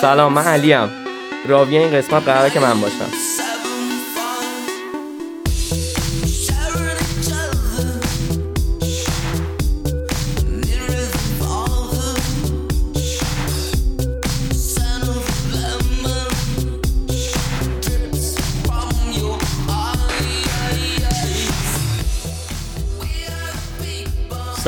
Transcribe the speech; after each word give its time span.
سلام 0.00 0.32
من 0.32 0.44
علیم 0.44 0.90
راوی 1.46 1.78
این 1.78 1.90
قسمت 1.90 2.22
قراره 2.22 2.50
که 2.50 2.60
من 2.60 2.80
باشم. 2.80 3.27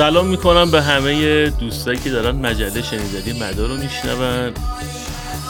سلام 0.01 0.27
می‌کنم 0.27 0.71
به 0.71 0.81
همه 0.81 1.49
دوستایی 1.49 1.99
که 1.99 2.09
دارن 2.09 2.35
مجله 2.35 2.81
شنیداری 2.81 3.39
مدار 3.39 3.69
رو 3.69 3.77
میشنون. 3.77 4.53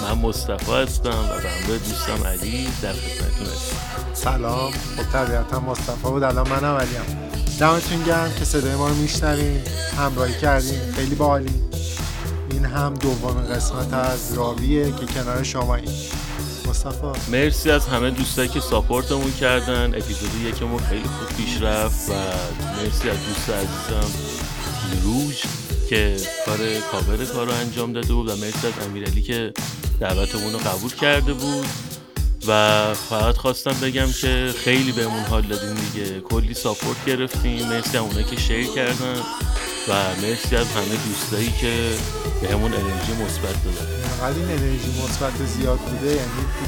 من 0.04 0.18
مصطفی 0.22 0.72
هستم 0.72 1.09
و 1.09 1.42
به 1.42 1.50
همراه 1.50 1.78
دوستم 1.78 2.28
علی 2.28 2.68
در 2.82 2.94
خدمتتون 2.94 3.48
هستم. 3.48 3.76
سلام. 4.14 4.72
خب 4.72 5.04
طبیعتا 5.14 5.59
مصطفی 5.59 6.02
بود. 6.04 6.23
الان 6.23 6.50
منم 6.50 6.76
علیم 6.76 7.02
دمتون 7.59 8.04
گرم 8.04 8.32
که 8.40 8.45
صدای 8.45 8.76
ما 8.76 8.88
رو 8.88 8.95
میشنوین. 8.95 9.62
همراهی 9.98 10.34
کردین. 10.42 10.80
خیلی 10.95 11.16
باحالین 11.16 11.62
این 12.52 12.66
هم 12.66 12.94
دومین 12.94 13.48
قسمت 13.56 13.94
از 13.94 14.34
راویه 14.34 14.86
که 14.92 15.06
کنار 15.06 15.44
شما 15.44 15.76
این 15.76 15.92
مصطفی. 16.70 17.31
مرسی 17.31 17.72
از 17.72 17.88
همه 17.88 18.09
دوستایی 18.09 18.50
که 18.50 18.59
ساپورتمون 18.59 19.31
کردن. 19.31 19.95
اپیزود 19.95 20.30
یکمون 20.45 20.80
خیلی 20.80 21.04
خوب 21.04 21.38
پیش 21.38 21.62
رفت 21.62 22.09
و 22.09 22.14
مرسی 22.84 23.09
از 23.09 23.18
دوست 23.28 23.50
عزیزم. 23.50 24.41
روژ 25.03 25.36
که 25.89 26.17
کار 26.45 26.58
کاور 26.92 27.25
کار 27.25 27.45
رو 27.47 27.53
انجام 27.53 27.94
داده 27.94 28.14
بود 28.14 28.30
و 28.30 28.36
مرسی 28.36 28.67
از 28.67 28.88
امیرعلی 28.88 29.22
که 29.22 29.53
دعوتمون 30.00 30.53
رو 30.53 30.59
قبول 30.59 30.92
کرده 30.92 31.34
بود 31.34 31.67
و 32.47 32.94
فقط 33.09 33.38
خواستم 33.38 33.75
بگم 33.81 34.12
که 34.12 34.53
خیلی 34.64 34.92
بهمون 34.92 35.23
حال 35.23 35.42
دادین 35.42 35.73
دیگه. 35.73 36.19
کلی 36.19 36.53
ساپورت 36.53 37.06
گرفتیم. 37.06 37.67
مرسی 37.67 37.97
از 37.97 38.03
اونایی 38.03 38.25
که 38.25 38.36
شیر 38.36 38.67
کردن 38.67 39.19
و 39.89 39.94
مرسی 40.22 40.56
از 40.56 40.67
همه 40.67 40.97
دوستایی 41.08 41.53
که 41.62 41.89
بهمون 42.42 42.73
انرژی 42.73 43.12
مثبت 43.12 43.64
دادن. 43.64 43.88
اینقدر 44.03 44.39
این 44.39 44.59
انرژی 44.59 44.89
مثبت 45.03 45.45
زیاد 45.45 45.80
بوده 45.80 46.08
یعنی 46.08 46.19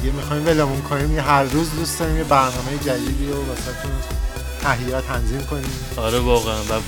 دیگه 0.01 0.15
می‌خوایم 0.15 0.45
ولمون 0.45 0.81
کنیم. 0.81 1.15
یه 1.15 1.21
هر 1.21 1.43
روز 1.43 1.71
دوست 1.75 1.99
داریم 1.99 2.17
یه 2.17 2.23
برنامه 2.23 2.77
جدیدی 2.85 3.27
رو 3.27 3.45
واسهتون 3.45 3.91
تهیه 4.61 5.01
تنظیم 5.01 5.41
کنیم. 5.41 5.71
آره 5.97 6.19
واقعا. 6.19 6.61
و 6.63 6.81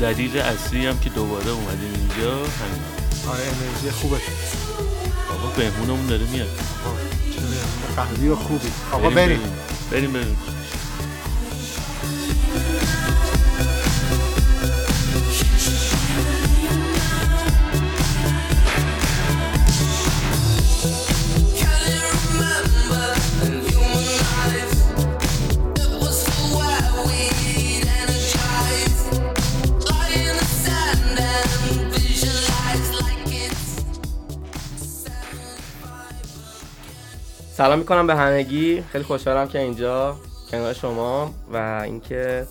دلیل 0.00 0.38
اصلی 0.38 0.86
هم 0.86 0.98
که 1.00 1.10
دوباره 1.10 1.50
اومدیم 1.50 1.92
اینجا 1.94 2.32
همین. 2.32 2.82
آره 3.28 3.42
انرژی 3.42 3.90
خوبه. 3.90 4.16
آقا 5.30 5.48
بهمونمون 5.56 6.06
داره 6.06 6.24
میاد. 6.24 6.48
قهوی 7.96 8.28
و 8.28 8.36
خوبی. 8.36 8.68
آقا 8.92 9.10
بریم 9.10 9.40
بریم. 9.90 10.12
بریم. 10.12 10.36
Can 10.46 10.59
سلام 37.60 37.78
می‌کنم 37.78 38.06
به 38.06 38.16
همگی. 38.16 38.84
خیلی 38.92 39.04
خوشحالم 39.04 39.48
که 39.48 39.58
اینجا 39.58 40.16
کنار 40.50 40.72
شما 40.72 41.34
و 41.52 41.82
اینکه 41.84 42.46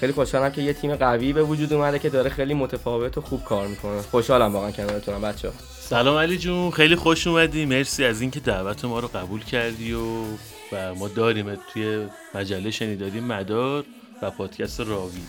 خیلی 0.00 0.12
خوشحالم 0.12 0.52
که 0.52 0.62
یه 0.62 0.72
تیم 0.72 0.96
قوی 0.96 1.32
به 1.32 1.42
وجود 1.42 1.72
اومده 1.72 1.98
که 1.98 2.10
داره 2.10 2.30
خیلی 2.30 2.54
متفاوت 2.54 3.18
و 3.18 3.20
خوب 3.20 3.44
کار 3.44 3.66
می‌کنه. 3.66 4.02
خوشحالم 4.02 4.52
واقعا 4.52 4.70
کنارتونم 4.70 5.20
بچه 5.20 5.50
سلام 5.80 6.16
علی 6.16 6.38
جون. 6.38 6.70
خیلی 6.70 6.96
خوش 6.96 7.26
اومدی. 7.26 7.66
مرسی 7.66 8.04
از 8.04 8.20
اینکه 8.20 8.40
دعوت 8.40 8.84
ما 8.84 9.00
رو 9.00 9.08
قبول 9.08 9.44
کردی 9.44 9.92
و 9.92 10.24
و 10.72 10.94
ما 10.94 11.08
داریم 11.08 11.58
توی 11.72 12.06
مجله 12.34 12.70
شنیداری 12.70 13.20
مدار 13.20 13.84
و 14.22 14.30
پادکست 14.30 14.80
راوی. 14.80 15.22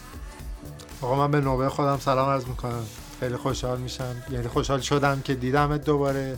آقا 1.01 1.16
من 1.16 1.31
به 1.31 1.41
نوبه 1.41 1.69
خودم 1.69 1.97
سلام 2.00 2.30
عرض 2.30 2.45
می‌کنم. 2.45 2.85
خیلی 3.19 3.35
خوشحال 3.35 3.78
میشم. 3.78 4.16
یعنی 4.31 4.47
خوشحال 4.47 4.81
شدم 4.81 5.22
که 5.22 5.35
دیدمت 5.35 5.85
دوباره. 5.85 6.38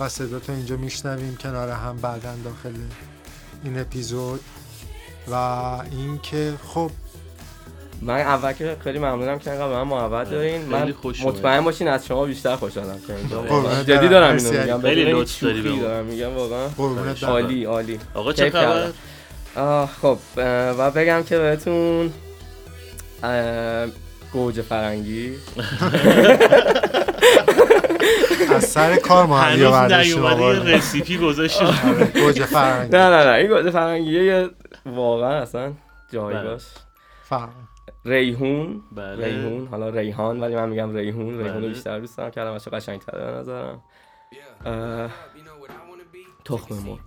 و 0.00 0.08
صداتو 0.08 0.52
اینجا 0.52 0.76
میشنویم 0.76 1.36
کنار 1.36 1.68
هم 1.68 1.96
بعدا 1.96 2.34
داخل 2.44 2.72
این 3.64 3.78
اپیزود 3.78 4.40
و 5.30 5.34
اینکه 5.90 6.52
خب 6.68 6.90
من 8.02 8.20
اول 8.20 8.52
که 8.52 8.76
خیلی 8.84 8.98
ممنونم 8.98 9.38
که 9.38 9.50
انقدر 9.50 9.68
به 9.68 9.74
من 9.74 9.82
محبت 9.82 10.30
دارین 10.30 10.62
من 10.62 10.94
مطمئن. 11.24 11.64
باشین 11.64 11.88
از 11.88 12.06
شما 12.06 12.24
بیشتر 12.24 12.56
خوشحالم 12.56 12.98
که 13.06 13.14
اینجا. 13.14 13.82
جدی 13.82 14.08
دارم 14.08 14.36
اینو. 14.36 14.60
میگم 14.60 14.80
خیلی 14.80 15.12
لطف 15.12 15.42
داری. 15.42 15.80
دارم 15.80 16.04
میگم 16.04 16.36
واقعا. 16.36 16.68
عالی 17.22 17.64
عالی 17.64 17.98
آقا 18.14 18.32
چه 18.32 18.50
خبر 18.50 18.90
خب 20.02 20.18
و 20.78 20.90
بگم 20.90 21.22
که 21.22 21.38
بهتون 21.38 22.12
گوجه 24.32 24.62
فرنگی 24.62 25.32
از 28.54 28.64
سر 28.64 28.96
کار 28.96 29.26
ما 29.26 29.38
هم. 29.38 29.58
یه 29.58 30.76
رسیپی 30.76 31.18
گذاشتیم 31.18 31.66
آره، 31.66 32.04
گوجه 32.04 32.44
فرنگی. 32.44 32.96
نه 32.96 33.10
نه 33.10 33.24
نه 33.24 33.32
این 33.32 33.46
گوجه 33.46 33.70
فرنگی 33.70 34.24
یه 34.24 34.50
واقعا 34.86 35.42
اصلا 35.42 35.72
جایگاش 36.12 36.62
فرق. 37.24 37.48
ریحون. 38.04 38.82
بله. 38.92 39.26
ریحون 39.26 39.66
حالا 39.66 39.88
ریحان 39.88 40.40
ولی 40.40 40.54
من 40.54 40.68
میگم 40.68 40.96
ریحون 40.96 41.38
ریحون 41.38 41.54
رو 41.54 41.60
بله. 41.60 41.68
بیشتر 41.68 41.98
دوست 41.98 42.16
دارم 42.16 42.30
کلمش 42.30 42.68
قشنگ‌تره 42.68 43.32
به 43.32 43.38
نظرم. 43.38 43.82
تخم 46.44 46.74
مرغ. 46.74 46.98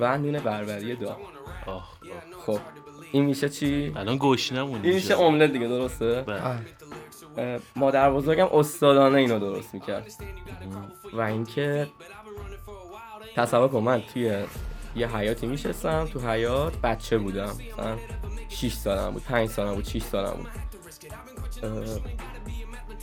و 0.00 0.18
نون 0.18 0.38
بربری 0.38 0.98
آه. 1.66 1.88
خب. 2.46 2.58
این 3.12 3.24
میشه 3.24 3.48
چی؟ 3.48 3.92
الان 3.96 4.16
گشنمون 4.20 4.80
این 4.82 4.94
میشه 4.94 5.20
املت 5.20 5.52
دیگه 5.52 5.68
درسته؟ 5.68 6.22
بله. 6.26 6.40
مادر 7.76 8.10
بزرگم 8.10 8.48
استادانه 8.52 9.18
اینو 9.18 9.38
درست 9.38 9.74
می‌کرد. 9.74 10.12
و 11.12 11.20
اینکه 11.20 11.86
تصور 13.36 13.68
کن 13.68 13.78
من 13.78 14.02
توی 14.12 14.44
یه 14.96 15.16
حیاتی 15.16 15.46
میشستم 15.46 16.04
تو 16.12 16.20
حیات 16.30 16.76
بچه 16.76 17.18
بودم. 17.18 17.52
مثلا 17.72 17.96
6 18.48 18.72
سالم 18.72 19.10
بود 19.10 19.22
5 19.22 19.48
سالم 19.48 19.74
بود 19.74 19.84
6 19.84 20.02
سالم 20.02 20.30
بود. 20.30 20.46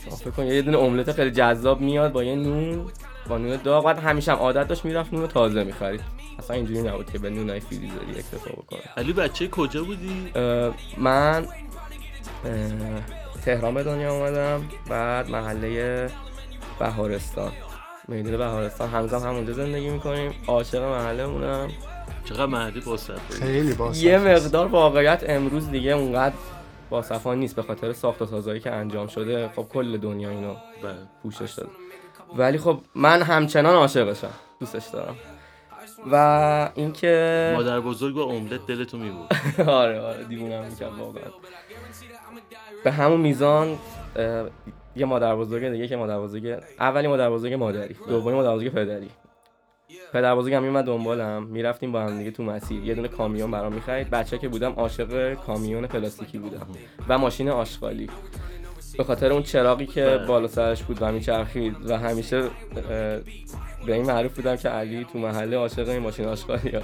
شما 0.04 0.16
فکر 0.16 0.30
کن 0.30 0.46
یه 0.46 0.62
دونه 0.62 0.78
املت 0.78 1.12
خیلی 1.12 1.30
جذاب 1.30 1.80
میاد 1.80 2.12
با 2.12 2.24
یه 2.24 2.36
نون 2.36 2.90
با 3.28 3.38
نون 3.38 3.56
داغ. 3.56 3.84
بعد 3.84 3.98
همیشه 3.98 4.32
هم 4.32 4.38
عادت 4.38 4.68
داشت 4.68 4.84
می‌رفت 4.84 5.12
نون 5.12 5.26
تازه 5.26 5.64
می‌خرید. 5.64 6.00
اصلا 6.38 6.56
اینجوری 6.56 6.82
نبود 6.82 7.10
که 7.12 7.18
به 7.18 7.30
نونای 7.30 7.60
فریزری 7.60 8.10
اکتفا 8.16 8.50
بکنه. 8.50 8.80
علی 8.96 9.12
بچه 9.12 9.48
کجا 9.48 9.84
بودی؟ 9.84 10.32
من 10.98 11.46
اه، 12.44 12.52
تهران 13.46 13.74
به 13.74 13.82
دنیا 13.82 14.14
اومدم 14.14 14.68
بعد 14.88 15.30
محله 15.30 16.10
بهارستان. 16.78 17.52
میدون 18.08 18.36
بهارستان 18.36 18.90
هنوزم 18.90 19.18
همونجا 19.18 19.52
زندگی 19.52 19.90
می‌کنیم. 19.90 20.34
عاشق 20.46 20.82
محله 20.82 21.26
مونم 21.26 21.68
چقدر 22.24 22.46
مهدی 22.46 22.80
با 22.80 22.96
خیلی 23.30 23.74
با 23.74 23.92
یه 23.94 24.18
مقدار 24.18 24.66
واقعیت 24.66 25.24
امروز 25.28 25.70
دیگه 25.70 25.90
اونقدر 25.90 26.34
با 26.90 27.02
صفان 27.02 27.38
نیست 27.38 27.56
به 27.56 27.62
خاطر 27.62 27.92
ساخت 27.92 28.22
و 28.22 28.26
سازایی 28.26 28.60
که 28.60 28.70
انجام 28.70 29.06
شده. 29.06 29.50
خب 29.56 29.66
کل 29.72 29.98
دنیا 29.98 30.30
اینو 30.30 30.54
بله. 30.82 30.94
پوشش 31.22 31.52
داده. 31.52 31.70
ولی 32.36 32.58
خب 32.58 32.80
من 32.94 33.22
همچنان 33.22 33.74
عاشقشم 33.74 34.30
دوستش 34.60 34.86
دارم. 34.86 35.16
و 36.12 36.70
اینکه 36.74 37.52
مادر 37.56 37.80
بزرگ 37.80 38.14
با 38.14 38.24
املت 38.24 38.66
دلتو 38.66 38.98
میبود 38.98 39.26
آره 39.68 40.00
آره 40.00 40.24
دیوونم 40.24 40.64
می‌کرد 40.64 40.98
واقعا. 40.98 41.22
به 42.84 42.92
همون 42.92 43.20
میزان 43.20 43.78
یه 44.96 45.06
مادر 45.06 45.36
بزرگ 45.36 45.68
دیگه 45.68 45.88
که 45.88 45.96
مادر 45.96 46.20
بزرگ 46.20 46.62
اولی 46.80 47.08
مادر 47.08 47.30
بزرگ 47.30 47.52
مادری 47.52 47.96
دومی 48.08 48.34
مادر 48.34 48.54
بزرگ 48.54 48.68
پدری. 48.68 49.10
پدر 50.12 50.36
بزرگم 50.36 50.62
میومد 50.62 50.84
دنبالم 50.84 51.42
می‌رفتیم 51.42 51.92
با 51.92 52.00
هم 52.00 52.18
دیگه 52.18 52.30
تو 52.30 52.42
مسیر. 52.42 52.84
یه 52.84 52.94
دونه 52.94 53.08
کامیون 53.08 53.50
برام 53.50 53.72
می‌خرید. 53.72 54.10
بچه 54.10 54.38
که 54.38 54.48
بودم 54.48 54.72
عاشق 54.72 55.34
کامیون 55.34 55.86
پلاستیکی 55.86 56.38
بودم 56.38 56.66
و 57.08 57.18
ماشین 57.18 57.48
آشغالی. 57.48 58.10
به 58.98 59.04
خاطر 59.04 59.32
اون 59.32 59.42
چراغی 59.42 59.86
که 59.86 60.04
بله. 60.04 60.26
بالا 60.26 60.48
سرش 60.48 60.82
بود 60.82 60.98
و 61.00 61.12
میچرخید 61.12 61.90
و 61.90 61.98
همیشه 61.98 62.42
به 63.86 63.94
این 63.94 64.06
معروف 64.06 64.34
بودم 64.34 64.56
که 64.56 64.68
علی 64.68 65.06
تو 65.12 65.18
محله 65.18 65.56
عاشق 65.56 65.88
این 65.88 65.98
ماشین 65.98 66.24
آشغالی 66.24 66.72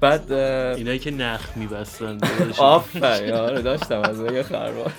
بعد 0.00 0.32
اینایی 0.32 0.98
که 0.98 1.10
نخ 1.10 1.56
میبستن 1.56 2.18
آفرین 2.58 3.34
آره 3.34 3.62
داشتم 3.62 4.00
از 4.00 4.20
یه 4.20 4.42
خروار. 4.42 4.92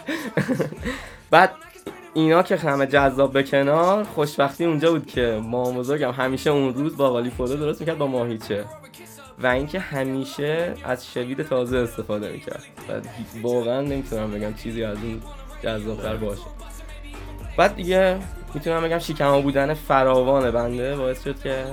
بعد 1.31 1.51
اینا 2.13 2.43
که 2.43 2.55
همه 2.55 2.85
جذاب 2.87 3.33
به 3.33 3.43
کنار 3.43 4.03
خوشبختی 4.03 4.65
اونجا 4.65 4.91
بود 4.91 5.07
که 5.07 5.39
مامان 5.43 5.75
بزرگم 5.75 6.11
همیشه 6.11 6.49
اون 6.49 6.73
روز 6.73 6.97
باقالی 6.97 7.29
پلو 7.29 7.55
درست 7.55 7.79
می‌کرد 7.79 7.97
با 7.97 8.07
ماهیچه. 8.07 8.65
و 9.43 9.47
اینکه 9.47 9.79
همیشه 9.79 10.73
از 10.83 11.13
شوید 11.13 11.43
تازه 11.43 11.77
استفاده 11.77 12.31
می‌کرد. 12.31 12.63
و 12.89 13.01
واقعا 13.41 13.81
نمی‌تونم 13.81 14.31
بگم 14.31 14.53
چیزی 14.53 14.83
از 14.83 14.97
این 15.03 15.21
جذابتر 15.63 16.15
باشه. 16.15 16.41
بعد 17.59 17.75
دیگه 17.75 18.19
می‌تونم 18.53 18.83
بگم 18.83 18.99
شیکما 18.99 19.41
بودن 19.41 19.73
فراوان 19.73 20.51
بنده 20.51 20.95
باعث 20.95 21.23
شد 21.23 21.39
که 21.39 21.65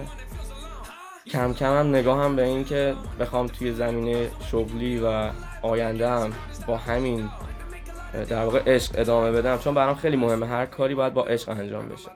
کم 1.26 1.54
کم 1.54 1.78
هم 1.78 1.88
نگاهم 1.88 2.36
به 2.36 2.42
این 2.42 2.64
که 2.64 2.94
بخوام 3.20 3.46
توی 3.46 3.72
زمینه 3.72 4.30
شغلی 4.50 4.98
و 4.98 5.30
آینده 5.62 6.08
هم 6.08 6.32
با 6.66 6.76
همین 6.76 7.30
در 8.28 8.44
واقع 8.44 8.62
عشق 8.66 8.92
ادامه 8.94 9.32
بدم 9.32 9.58
چون 9.58 9.74
برام 9.74 9.94
خیلی 9.94 10.16
مهمه 10.16 10.46
هر 10.46 10.66
کاری 10.66 10.94
باید 10.94 11.14
با 11.14 11.24
عشق 11.24 11.48
انجام 11.48 11.88
بشه 11.88 12.10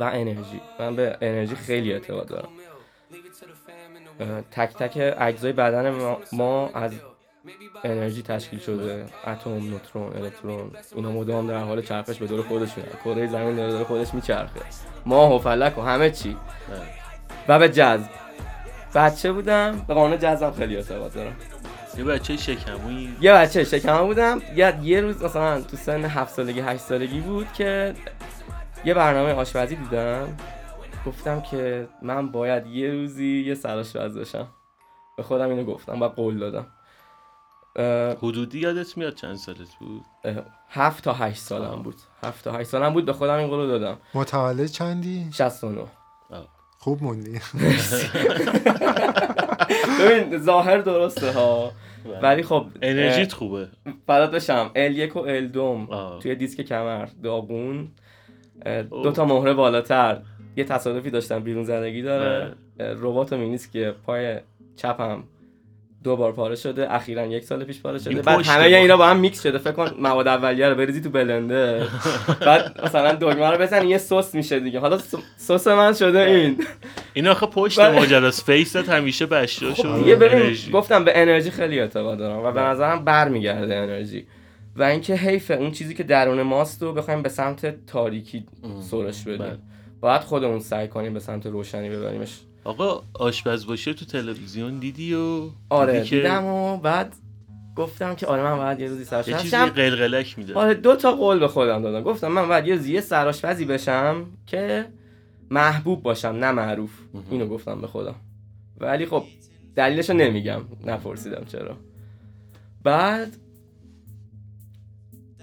و 0.00 0.04
انرژی. 0.04 0.60
من 0.80 0.96
به 0.96 1.18
انرژی 1.20 1.54
خیلی 1.54 1.92
اعتقاد 1.92 2.28
دارم. 2.28 2.48
تک 4.50 4.74
تک 4.74 5.14
اجزای 5.18 5.52
بدن 5.52 6.14
ما 6.32 6.70
از 6.74 6.92
انرژی 7.84 8.22
تشکیل 8.22 8.58
شده 8.58 9.06
اتم 9.26 9.50
نوترون 9.50 10.16
الکترون. 10.16 10.70
اینا 10.94 11.12
مدام 11.12 11.46
در 11.46 11.58
حال 11.58 11.82
چرخش 11.82 12.18
به 12.18 12.26
دور 12.26 12.42
خودشونه. 12.42 12.86
کره 13.04 13.26
زمین 13.26 13.56
داره 13.56 13.72
دور 13.72 13.84
خودش 13.84 14.14
میچرخه. 14.14 14.60
ماه 15.06 15.34
و 15.34 15.38
فلک 15.38 15.78
و 15.78 15.82
همه 15.82 16.10
چی. 16.10 16.36
و 17.48 17.58
به 17.58 17.68
جذب. 17.68 18.08
بچه 18.94 19.32
بودم. 19.32 19.84
به 19.88 19.94
قانون 19.94 20.18
جذبم 20.18 20.50
خیلی 20.50 20.76
اعتقاد 20.76 21.12
دارم. 21.12 21.36
یه 21.98 22.04
بچه 22.04 22.36
شکموی 22.36 23.08
یه 23.20 23.32
بچه 23.32 23.64
شکم 23.64 24.06
بودم. 24.06 24.42
یه 24.56 24.78
یه 24.82 25.00
روز 25.00 25.22
مثلا 25.22 25.60
تو 25.60 25.76
سن 25.76 26.04
هفت 26.04 26.34
سالگی 26.34 26.60
هشت 26.60 26.80
سالگی 26.80 27.20
بود 27.20 27.52
که 27.52 27.94
یه 28.84 28.94
برنامه 28.94 29.32
آشپزی 29.32 29.76
دیدم. 29.76 30.36
گفتم 31.06 31.40
که 31.40 31.88
من 32.02 32.32
باید 32.32 32.66
یه 32.66 32.90
روزی 32.90 33.44
یه 33.46 33.54
سرآشپز 33.54 34.18
بشم 34.18 34.46
به 35.16 35.22
خودم 35.22 35.48
اینو 35.48 35.64
گفتم 35.64 36.02
و 36.02 36.08
قول 36.08 36.38
دادم. 36.38 36.66
حدودی 38.22 38.58
یادت 38.58 38.96
میاد 38.96 39.14
چند 39.14 39.34
سالت 39.34 39.74
بود؟ 39.80 40.04
هفت 40.68 41.04
تا 41.04 41.12
هشت 41.12 41.38
سالم 41.38 41.82
بود. 41.82 41.94
هفت 42.22 42.44
تا 42.44 42.52
هشت 42.52 42.68
سالم 42.68 42.92
بود. 42.92 43.04
به 43.04 43.12
خودم 43.12 43.38
این 43.38 43.48
قول 43.48 43.58
رو 43.58 43.66
دادم. 43.66 43.98
متولد 44.14 44.66
چندی؟ 44.66 45.26
69 45.32 45.86
خوب 46.78 47.02
موندی. 47.02 47.40
ببین 50.00 50.38
ظاهر 50.38 50.78
درسته 50.78 51.32
ها. 51.32 51.72
ولی 52.22 52.42
خب 52.42 52.66
انرژیت 52.82 53.32
خوبه. 53.32 53.68
فدات 54.06 54.30
بشم. 54.30 54.70
L1 54.74 55.16
و 55.16 55.40
L 55.40 55.52
دوم. 55.52 55.88
توی 56.22 56.34
دیسک 56.34 56.60
کمر. 56.60 57.08
داغون. 57.22 57.88
دو 58.90 59.12
تا 59.12 59.24
مهره 59.24 59.54
بالاتر. 59.54 60.22
یه 60.56 60.64
تصادفی 60.64 61.10
داشتم. 61.10 61.40
بیرون 61.40 61.64
زدگی 61.64 62.02
داره. 62.02 62.54
اه، 62.80 62.92
رباط 62.92 63.32
مینیسک 63.32 63.70
که 63.70 63.94
پای 64.06 64.40
چپم 64.76 65.24
دو 66.04 66.16
بار 66.16 66.32
پاره 66.32 66.56
شده 66.56 66.94
اخیرا 66.94 67.26
یک 67.26 67.44
سال 67.44 67.64
پیش 67.64 67.80
پاره 67.80 67.98
شده. 67.98 68.22
بعد 68.22 68.46
همه. 68.46 68.64
اینا 68.64 68.96
با 68.96 69.06
هم 69.06 69.16
میکس 69.16 69.42
شده. 69.42 69.58
فکر 69.58 69.72
کن 69.72 69.90
مواد 69.98 70.28
اولیه 70.28 70.68
رو 70.68 70.74
بریزی 70.74 71.00
تو 71.00 71.10
بلندر. 71.10 71.86
بعد 72.46 72.80
مثلا 72.84 73.12
دگمه 73.14 73.50
رو 73.50 73.58
بزنی 73.58 73.88
یه 73.88 73.98
سس 73.98 74.34
میشه 74.34 74.60
دیگه. 74.60 74.80
حالا 74.80 74.98
سس 75.36 75.66
من 75.66 75.92
شده 75.92 76.20
این. 76.20 76.66
این 77.12 77.28
آخه 77.28 77.46
پشت 77.46 77.80
بله. 77.80 77.98
ماجراست. 77.98 78.44
face 78.44 78.70
ت 78.70 78.76
همیشه 78.76 79.26
بشاش 79.26 79.80
خب 79.80 79.88
و 79.88 79.98
دیگه 79.98 80.16
ببین. 80.16 80.56
گفتم 80.72 81.04
به 81.04 81.12
انرژی 81.14 81.50
خیلی 81.50 81.80
اعتقاد 81.80 82.18
دارم 82.18 82.44
و 82.44 82.52
به 82.52 82.60
نظرم 82.60 83.04
برمیگرده 83.04 83.76
انرژی. 83.76 84.26
و 84.76 84.82
اینکه 84.82 85.14
حیفه 85.14 85.54
اون 85.54 85.70
چیزی 85.70 85.94
که 85.94 86.02
درون 86.02 86.42
ماست 86.42 86.82
رو 86.82 86.92
بخوایم 86.92 87.22
به 87.22 87.28
سمت 87.28 87.86
تاریکی 87.86 88.46
سرش 88.90 89.22
بله. 89.22 89.38
بدیم 89.38 89.62
باید 90.00 90.20
خودمون 90.20 90.60
سعی 90.60 90.88
کنیم 90.88 91.14
به 91.14 91.20
سمت 91.20 91.46
روشنی 91.46 91.88
ببریمش. 91.88 92.40
آقا 92.64 93.02
آشپز 93.14 93.66
باشه 93.66 93.94
تو 93.94 94.04
تلویزیون 94.04 94.78
دیدی 94.78 95.14
و 95.14 95.50
آره 95.70 95.92
دیدی 95.92 96.04
که 96.08 96.16
دیدم 96.16 96.44
و 96.44 96.76
بعد 96.76 97.16
گفتم 97.76 98.14
که 98.14 98.26
آره 98.26 98.42
من 98.42 98.56
باید 98.56 98.80
یه 98.80 98.88
روزی 98.88 99.00
یه 99.00 99.06
سرآشپز 99.06 99.36
چیزی 99.36 99.50
شم 99.50 99.66
قلقلک 99.66 100.38
میده 100.38 100.54
آره 100.54 100.74
دو 100.74 100.96
تا 100.96 101.12
قول 101.12 101.38
به 101.38 101.48
خودم 101.48 101.82
دادم. 101.82 102.02
گفتم 102.02 102.28
من 102.28 102.48
باید 102.48 102.66
یه 102.66 102.74
روزی 102.74 102.92
یه 102.92 103.00
سرآشپزی 103.00 103.64
بشم 103.64 104.26
که 104.46 104.86
محبوب 105.50 106.02
باشم 106.02 106.28
نه 106.28 106.52
معروف. 106.52 106.90
اینو 107.30 107.46
گفتم 107.46 107.80
به 107.80 107.86
خودم. 107.86 108.14
ولی 108.80 109.06
خب 109.06 109.24
دلیلش 109.76 110.10
رو 110.10 110.16
نمیگم. 110.16 110.60
نپرسیدم 110.86 111.44
چرا. 111.44 111.76
بعد 112.82 113.36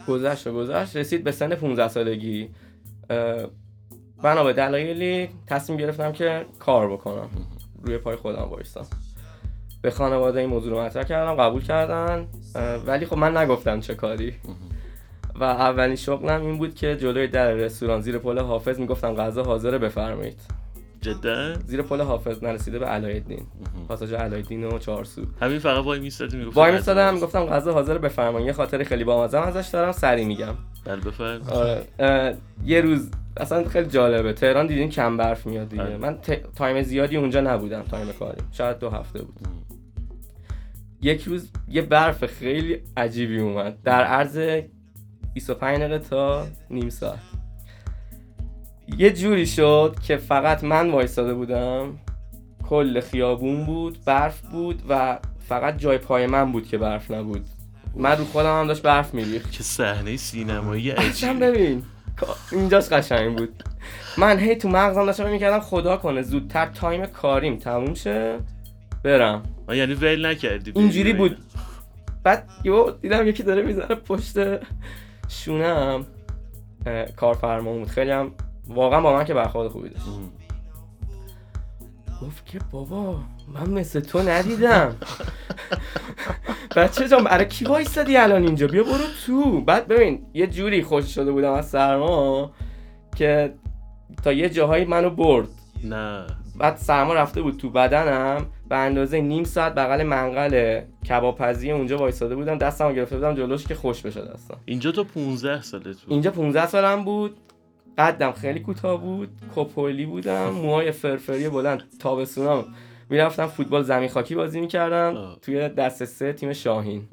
گذشت 0.07 0.47
و 0.47 0.53
گذشت 0.53 0.95
رسید 0.95 1.23
به 1.23 1.31
سن 1.31 1.55
15 1.55 1.87
سالگی. 1.87 2.49
بنا 4.23 4.43
به 4.43 4.53
دلایلی 4.53 5.29
تصمیم 5.47 5.79
گرفتم 5.79 6.11
که 6.11 6.45
کار 6.59 6.93
بکنم. 6.93 7.29
روی 7.83 7.97
پای 7.97 8.15
خودم 8.15 8.45
بایستم 8.45 8.85
به 9.81 9.91
خانواده 9.91 10.39
این 10.39 10.49
موضوع 10.49 10.71
رو 10.71 10.81
مطرح 10.81 11.03
کردم 11.03 11.35
قبول 11.35 11.63
کردن 11.63 12.27
ولی 12.85 13.05
خب 13.05 13.17
من 13.17 13.37
نگفتم 13.37 13.79
چه 13.79 13.95
کاری. 13.95 14.35
و 15.35 15.43
اولین 15.43 15.95
شغلم 15.95 16.41
این 16.41 16.57
بود 16.57 16.75
که 16.75 16.95
جلوی 16.95 17.27
در 17.27 17.51
رستوران 17.51 18.01
زیر 18.01 18.17
پل 18.17 18.39
حافظ 18.39 18.79
می‌گفتم 18.79 19.15
غذا 19.15 19.43
حاضره 19.43 19.77
بفرمایید. 19.77 20.41
جدا؟ 21.01 21.53
زیر 21.53 21.81
پل 21.81 22.01
حافظ 22.01 22.43
نرسیده 22.43 22.79
به 22.79 22.85
علایالدین 22.85 23.45
پاساژ 23.87 24.13
علایالدین 24.13 24.63
و 24.63 24.79
چهارسو. 24.79 25.21
همین 25.41 25.59
فقط 25.59 25.85
وای 25.85 25.99
میستادی 25.99 26.37
می‌گفت 26.37 26.57
وای 26.57 26.71
میستادم 26.71 27.13
می‌گفتم 27.13 27.45
غذا 27.45 27.73
حاضر 27.73 27.97
بفرمایید. 27.97 28.47
یه 28.47 28.53
خاطر 28.53 28.83
خیلی 28.83 29.03
بامزه 29.03 29.39
ازش 29.39 29.67
دارم 29.67 29.91
سری 29.91 30.25
میگم. 30.25 30.53
بله 30.85 31.01
آره. 31.51 32.37
یه 32.65 32.81
روز 32.81 33.09
اصلا 33.37 33.69
خیلی 33.69 33.89
جالبه. 33.89 34.33
تهران 34.33 34.67
دیدین 34.67 34.89
کم 34.89 35.17
برف 35.17 35.45
میاد 35.45 35.69
دیگه. 35.69 35.83
آره. 35.83 35.97
من 35.97 36.17
ت- 36.17 36.55
time 36.55 36.81
زیادی 36.81 37.17
اونجا 37.17 37.41
نبودم 37.41 37.81
time 37.81 38.11
کاری. 38.19 38.41
شاید 38.51 38.79
دو 38.79 38.89
هفته 38.89 39.21
بود. 39.21 39.39
یک 41.01 41.23
روز 41.23 41.49
یه 41.67 41.81
برف 41.81 42.25
خیلی 42.25 42.79
عجیبی 42.97 43.39
اومد. 43.39 43.77
در 43.83 44.03
عرض 44.03 44.61
25 45.33 45.77
دقیقه 45.79 45.99
تا 45.99 46.47
نیم 46.69 46.89
ساعت. 46.89 47.19
یه 48.97 49.11
جوری 49.13 49.45
شد 49.47 49.95
که 50.03 50.17
فقط 50.17 50.63
من 50.63 50.89
وایستاده 50.91 51.33
بودم. 51.33 51.99
کل 52.69 52.99
خیابون 52.99 53.65
بود 53.65 53.97
برف 54.05 54.41
بود 54.41 54.81
و 54.89 55.19
فقط 55.39 55.77
جای 55.77 55.97
پای 55.97 56.27
من 56.27 56.51
بود 56.51 56.67
که 56.67 56.77
برف 56.77 57.11
نبود. 57.11 57.45
من 57.95 58.17
رو 58.17 58.25
خودم 58.25 58.59
هم 58.59 58.67
داشت 58.67 58.81
برف 58.81 59.13
میریخت. 59.13 59.51
که 59.51 59.63
صحنه 59.63 60.17
سینمایی 60.17 60.91
اصلا 60.91 61.33
ببین 61.33 61.83
اینجاش 62.51 62.89
قشنگ 62.89 63.37
بود. 63.37 63.63
من 64.17 64.39
هی 64.39 64.55
تو 64.55 64.69
مغزم 64.69 65.05
داشتم 65.05 65.29
می‌کردم 65.29 65.59
خدا 65.59 65.97
کنه 65.97 66.21
زودتر 66.21 66.65
تایم 66.65 67.05
کاریم. 67.05 67.57
تموم 67.57 67.93
شه؟ 67.93 68.37
برم. 69.03 69.43
یعنی 69.69 69.93
ول 69.93 70.25
نکردی 70.25 70.71
اینجوری 70.75 71.13
بود. 71.13 71.37
بعد 72.23 72.49
یهو 72.63 72.91
دیدم 72.91 73.27
یکی 73.27 73.43
داره 73.43 73.61
می‌زنه 73.61 73.95
پشت 73.95 74.37
شونم. 75.29 76.05
کارفرما 77.15 77.73
بود. 77.73 77.87
خیلی 77.87 78.11
هم 78.11 78.31
واقعا 78.67 79.01
با 79.01 79.13
من 79.13 79.25
که 79.25 79.33
برخورد 79.33 79.67
خوبی 79.67 79.89
داشت. 79.89 80.05
گفت 82.21 82.45
که 82.45 82.59
بابا 82.71 83.19
من 83.53 83.69
مثل 83.69 83.99
تو 83.99 84.19
ندیدم. 84.19 84.95
بچه 86.75 87.07
جان 87.07 87.23
برای 87.23 87.45
کی 87.45 87.65
وایستادی 87.65 88.17
الان 88.17 88.43
اینجا؟ 88.43 88.67
بیا 88.67 88.83
برو 88.83 89.05
تو. 89.25 89.61
بعد 89.61 89.87
ببین 89.87 90.25
یه 90.33 90.47
جوری 90.47 90.83
خوش 90.83 91.15
شده 91.15 91.31
بودم 91.31 91.53
از 91.53 91.69
سرما 91.69 92.51
که 93.15 93.53
تا 94.23 94.33
یه 94.33 94.49
جاهایی 94.49 94.85
منو 94.85 95.09
برد. 95.09 95.47
نه. 95.83 96.27
بعد 96.57 96.77
سرما 96.77 97.13
رفته 97.13 97.41
بود 97.41 97.57
تو 97.57 97.69
بدنم 97.69 98.45
به 98.69 98.75
اندازه 98.75 99.21
نیم 99.21 99.43
ساعت 99.43 99.75
بغل 99.75 100.03
منقل 100.03 100.81
کبابپزی 101.09 101.71
اونجا 101.71 101.97
وایساده 101.97 102.35
بودم 102.35 102.57
دستمو 102.57 102.93
گرفته 102.93 103.15
بودم 103.15 103.35
جلوش 103.35 103.67
که 103.67 103.75
خوش 103.75 104.01
بشه 104.01 104.21
دستم. 104.21 104.57
اینجا 104.65 104.91
تو 104.91 105.03
15 105.03 105.61
سالت 105.61 105.85
بود 105.85 105.95
اینجا 106.07 106.31
15 106.31 106.67
سالم 106.67 107.03
بود. 107.03 107.37
قدم 107.97 108.31
خیلی 108.31 108.59
کوتاه 108.59 109.01
بود. 109.01 109.29
کپولی 109.55 110.05
بودم. 110.05 110.49
موهای 110.49 110.91
فرفری 110.91 111.49
بلند 111.49 111.83
تابستونام. 111.99 112.65
می‌رفتم 113.11 113.47
فوتبال 113.47 113.83
زمین 113.83 114.09
خاکی 114.09 114.35
بازی 114.35 114.61
می‌کردم. 114.61 115.17
آه. 115.17 115.37
توی 115.41 115.69
دست 115.69 116.05
سه 116.05 116.33
تیم 116.33 116.53
شاهین. 116.53 117.07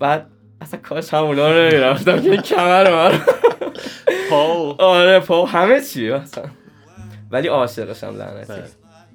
بعد 0.00 0.26
اصلا 0.60 0.80
کاش 0.80 1.14
همونا 1.14 1.48
رو 1.52 1.58
نمی‌رفتم. 1.58 2.22
که 2.22 2.36
کمر 2.36 2.90
من 2.90 3.20
پاو. 4.30 4.82
آره 4.82 5.20
پا 5.20 5.44
همه 5.46 5.80
چی 5.80 6.10
اصلا 6.10 6.44
ولی 7.30 7.48
عاشقشم 7.48 8.16
لعنتی. 8.16 8.52
بله. 8.52 8.64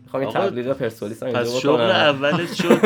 می‌خوام 0.03 0.23
این 0.23 0.31
تبلیغ 0.31 0.73
پرسپولیس 0.73 1.23
هم 1.23 1.29
اینجا 1.29 1.43
پس 1.43 1.57
شغل 1.57 1.81
اولت 1.81 2.53
شد. 2.53 2.79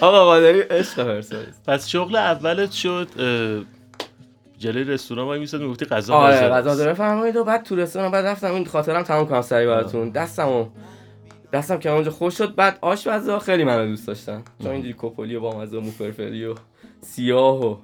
آقا 0.00 0.24
قادری 0.24 0.60
عشق 0.60 1.04
پرسپولیس. 1.04 1.60
پس 1.66 1.88
شغل 1.88 2.16
اولت 2.16 2.72
شد 2.72 3.08
جلوی 4.58 4.84
رستوران 4.84 5.26
وای 5.26 5.38
میستاد 5.38 5.60
می‌گفتی 5.60 5.84
غذا 5.84 6.14
آره 6.14 6.48
غذا. 6.48 6.74
داره. 6.74 6.94
فرمایید 6.94 7.36
و 7.36 7.44
بعد 7.44 7.62
تو 7.62 7.76
رستوران 7.76 8.10
بعد 8.10 8.26
رفتم 8.26 8.54
این 8.54 8.64
خاطرم 8.64 9.02
تموم 9.02 9.26
کنم 9.26 9.42
سری 9.42 9.66
براتون. 9.66 10.10
دستمو 10.10 10.66
دستم 11.52 11.78
که 11.78 11.90
اونجا 11.90 12.10
خوش 12.10 12.38
شد. 12.38 12.54
بعد 12.54 12.78
آشپزا 12.80 13.38
خیلی 13.38 13.64
منو 13.64 13.86
دوست 13.86 14.06
داشتن. 14.06 14.42
چون 14.62 14.72
اینجوری 14.72 14.94
کپولی 14.98 15.34
و 15.34 15.40
بامزه 15.40 15.76
و 15.76 15.80
موفرفری 15.80 16.46
و 16.46 16.54
سیاه 17.00 17.66
و 17.66 17.76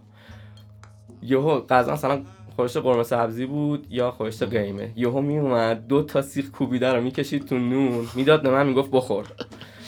یهو 1.23 1.61
غذا 1.61 1.93
مثلا 1.93 2.23
خورشت 2.57 2.77
قرمه 2.77 3.03
سبزی 3.03 3.47
بود 3.47 3.87
یا 3.91 4.11
خورشت 4.11 4.43
قیمه. 4.43 4.93
یهو 4.97 5.21
میومد 5.21 5.87
دو 5.87 6.03
تا 6.03 6.23
سیخ 6.23 6.51
کوبیده 6.51 6.93
رو 6.93 7.01
می‌کشید 7.01 7.47
تو 7.47 7.59
نون. 7.59 8.09
می‌داد 8.15 8.43
به 8.43 8.51
من 8.51 8.67
می‌گفت 8.67 8.91
بخور. 8.91 9.25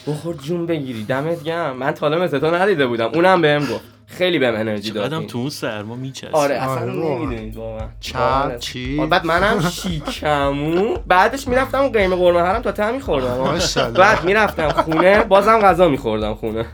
بخور 0.06 0.34
جون 0.34 0.66
بگیری. 0.66 1.04
دمت 1.04 1.42
گرم. 1.42 1.76
من 1.76 1.92
تا 1.92 2.08
حالا 2.08 2.28
تو 2.28 2.54
ندیده 2.54 2.86
بودم. 2.86 3.10
اونم 3.14 3.42
بهم 3.42 3.60
گفت. 3.60 3.93
خیلی 4.14 4.38
بهم 4.38 4.54
انرژی 4.54 4.90
داد 4.90 5.04
چقدرم 5.04 5.18
این. 5.18 5.28
تو 5.28 5.38
اون 5.38 5.50
سرما 5.50 5.96
میچست 5.96 6.34
آره 6.34 6.54
اصلا 6.54 6.82
آره، 6.82 6.92
واقعا. 6.92 7.24
نمی‌دونید 7.24 7.56
واقعا. 7.56 7.88
چپ 8.00 8.16
واقعا. 8.16 8.58
چی؟ 8.58 9.00
آره، 9.00 9.08
بعد 9.10 9.26
منم 9.26 9.70
شیکمو. 9.70 10.96
بعدش 11.06 11.48
می‌رفتم 11.48 11.78
اون 11.78 11.92
قیمه 11.92 12.16
قرمه 12.16 12.42
هرم 12.42 12.62
تا 12.62 12.72
ته 12.72 12.90
میخوردم. 12.90 13.58
بعد 13.92 14.24
می‌رفتم 14.24 14.68
خونه 14.68 15.24
بازم 15.24 15.58
غذا 15.58 15.88
میخوردم 15.88 16.34
خونه. 16.34 16.66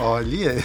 عالیه. 0.00 0.62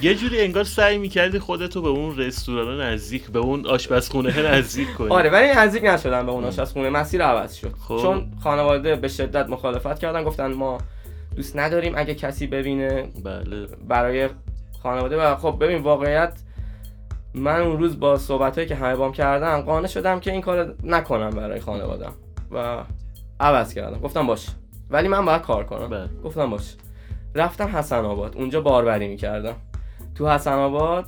یه 0.00 0.14
جوری 0.14 0.40
انگار 0.40 0.64
سعی 0.64 0.98
می‌کردی 0.98 1.38
خودتو 1.38 1.82
به 1.82 1.88
اون 1.88 2.16
رستوران 2.16 2.80
نزدیک 2.80 3.30
به 3.30 3.38
اون 3.38 3.66
آشپزخونه 3.66 4.42
نزدیک 4.52 4.94
کنی. 4.94 5.08
آره 5.08 5.30
ولی 5.30 5.48
نزدیک 5.48 5.84
نشدم 5.84 6.26
به 6.26 6.32
اوناش 6.32 6.58
از 6.58 6.72
خونه 6.72 6.90
مسیر 6.90 7.22
عوض 7.22 7.54
شد. 7.54 7.74
خب. 7.88 7.98
چون 8.02 8.32
خانواده 8.42 8.96
به 8.96 9.08
شدت 9.08 9.48
مخالفت 9.48 9.98
کردن 9.98 10.24
گفتن 10.24 10.52
ما 10.52 10.78
دوست 11.38 11.56
نداریم 11.56 11.92
اگه 11.96 12.14
کسی 12.14 12.46
ببینه 12.46 13.08
بله. 13.24 13.66
برای 13.88 14.28
خانواده. 14.82 15.22
و 15.22 15.36
خب 15.36 15.56
ببین 15.60 15.82
واقعیت 15.82 16.32
من 17.34 17.60
اون 17.60 17.78
روز 17.78 18.00
با 18.00 18.16
صحبت 18.16 18.66
که 18.66 18.74
همه 18.74 18.96
بام 18.96 19.12
کردم 19.12 19.60
قانع 19.60 19.86
شدم 19.86 20.20
که 20.20 20.32
این 20.32 20.40
کار 20.40 20.74
نکنم 20.84 21.30
برای 21.30 21.60
خانوادم. 21.60 22.12
و 22.50 22.84
عوض 23.40 23.74
کردم. 23.74 24.00
گفتم 24.00 24.26
باش. 24.26 24.46
ولی 24.90 25.08
من 25.08 25.24
باید 25.24 25.42
کار 25.42 25.64
کنم. 25.64 25.88
بله. 25.88 26.08
گفتم 26.24 26.50
باش. 26.50 26.74
رفتم 27.34 27.76
حسن 27.76 28.04
آباد. 28.04 28.36
اونجا 28.36 28.60
باربری 28.60 29.08
می‌کردم. 29.08 29.54
تو 30.14 30.28
حسن 30.28 30.52
آباد 30.52 31.04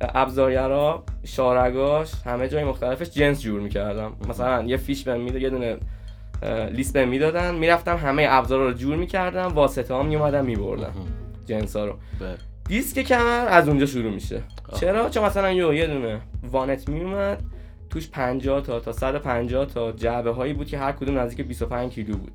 ابزارگرا 0.00 1.04
شارگاش 1.24 2.12
همه 2.24 2.48
جای 2.48 2.64
مختلفش 2.64 3.10
جنس 3.10 3.40
جور 3.40 3.60
می‌کردم. 3.60 4.12
مثلا 4.28 4.62
یه 4.62 4.76
فیش 4.76 5.04
بهم 5.04 5.20
می‌داد 5.20 5.42
یه 5.42 5.50
دونه 5.50 5.76
لیست 6.72 6.92
بهم 6.92 7.08
می‌دادن. 7.08 7.54
می‌رفتم 7.54 7.96
همه 7.96 8.26
ابزارا 8.30 8.68
رو 8.68 8.72
جور 8.72 8.96
می‌کردم. 8.96 9.46
واسطه 9.46 9.94
ها 9.94 10.02
میومدم 10.02 10.44
میبردم 10.44 10.92
جنس 11.46 11.76
ها 11.76 11.84
رو. 11.84 11.94
بله. 12.20 12.36
دیسک 12.68 13.02
کمر 13.02 13.46
از 13.48 13.68
اونجا 13.68 13.86
شروع 13.86 14.12
میشه. 14.12 14.42
چرا؟ 14.80 15.10
چون 15.10 15.24
مثلا 15.24 15.52
یه 15.52 15.76
یه 15.76 15.86
دونه. 15.86 16.20
وانت 16.50 16.88
میومد. 16.88 17.42
توش 17.90 18.10
50 18.10 18.60
تا 18.60 18.80
تا 18.80 18.92
150 18.92 19.66
تا 19.66 19.92
جعبه 19.92 20.30
هایی 20.30 20.52
بود 20.52 20.66
که 20.66 20.78
هر 20.78 20.92
کدوم 20.92 21.18
نزدیک 21.18 21.46
25 21.46 21.92
کیلو 21.92 22.16
بود. 22.16 22.32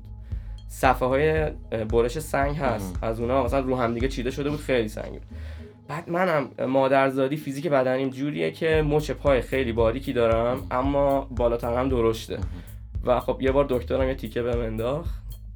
صفحه 0.68 1.08
های 1.08 1.50
برش 1.84 2.18
سنگ 2.18 2.56
هست. 2.56 2.98
از 3.02 3.20
اونا 3.20 3.44
مثلا 3.44 3.60
رو 3.60 3.76
هم 3.76 3.94
دیگه 3.94 4.08
چیده 4.08 4.30
شده 4.30 4.50
بود 4.50 4.60
خیلی 4.60 4.88
سنگین 4.88 5.20
بعد 5.88 6.10
منم 6.10 6.48
مادرزادی 6.68 7.36
فیزیک 7.36 7.66
بدنیم 7.66 8.10
جوریه 8.10 8.50
که 8.50 8.82
مچ 8.82 9.10
پای 9.10 9.40
خیلی 9.40 9.72
باریکی 9.72 10.12
دارم 10.12 10.66
اما 10.70 11.20
بالاترم 11.20 11.88
درشته. 11.88 12.38
و 13.04 13.20
خب 13.20 13.38
یه 13.40 13.52
بار 13.52 13.66
دکترم 13.68 14.08
یه 14.08 14.14
تیکه 14.14 14.42
بهم 14.42 14.60
انداخت 14.60 15.10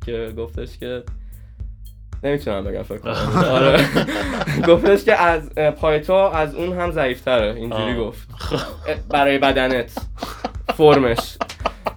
که 0.07 0.33
گفتش 0.37 0.79
که 0.79 1.03
نمی‌تونم 2.23 2.65
بگم 2.65 2.83
فکر 2.83 2.99
کنم. 2.99 3.43
آره. 3.53 3.85
گفتش 4.69 5.05
که 5.05 5.23
از 5.23 5.51
اه، 5.57 5.71
پای 5.71 6.01
تو 6.01 6.13
از 6.13 6.55
اون 6.55 6.79
هم 6.79 6.91
ضعیفتره. 6.91 7.55
اینجوری. 7.55 7.97
گفت. 7.97 8.29
برای 9.09 9.39
بدنت. 9.39 9.93
فرمش. 10.77 11.39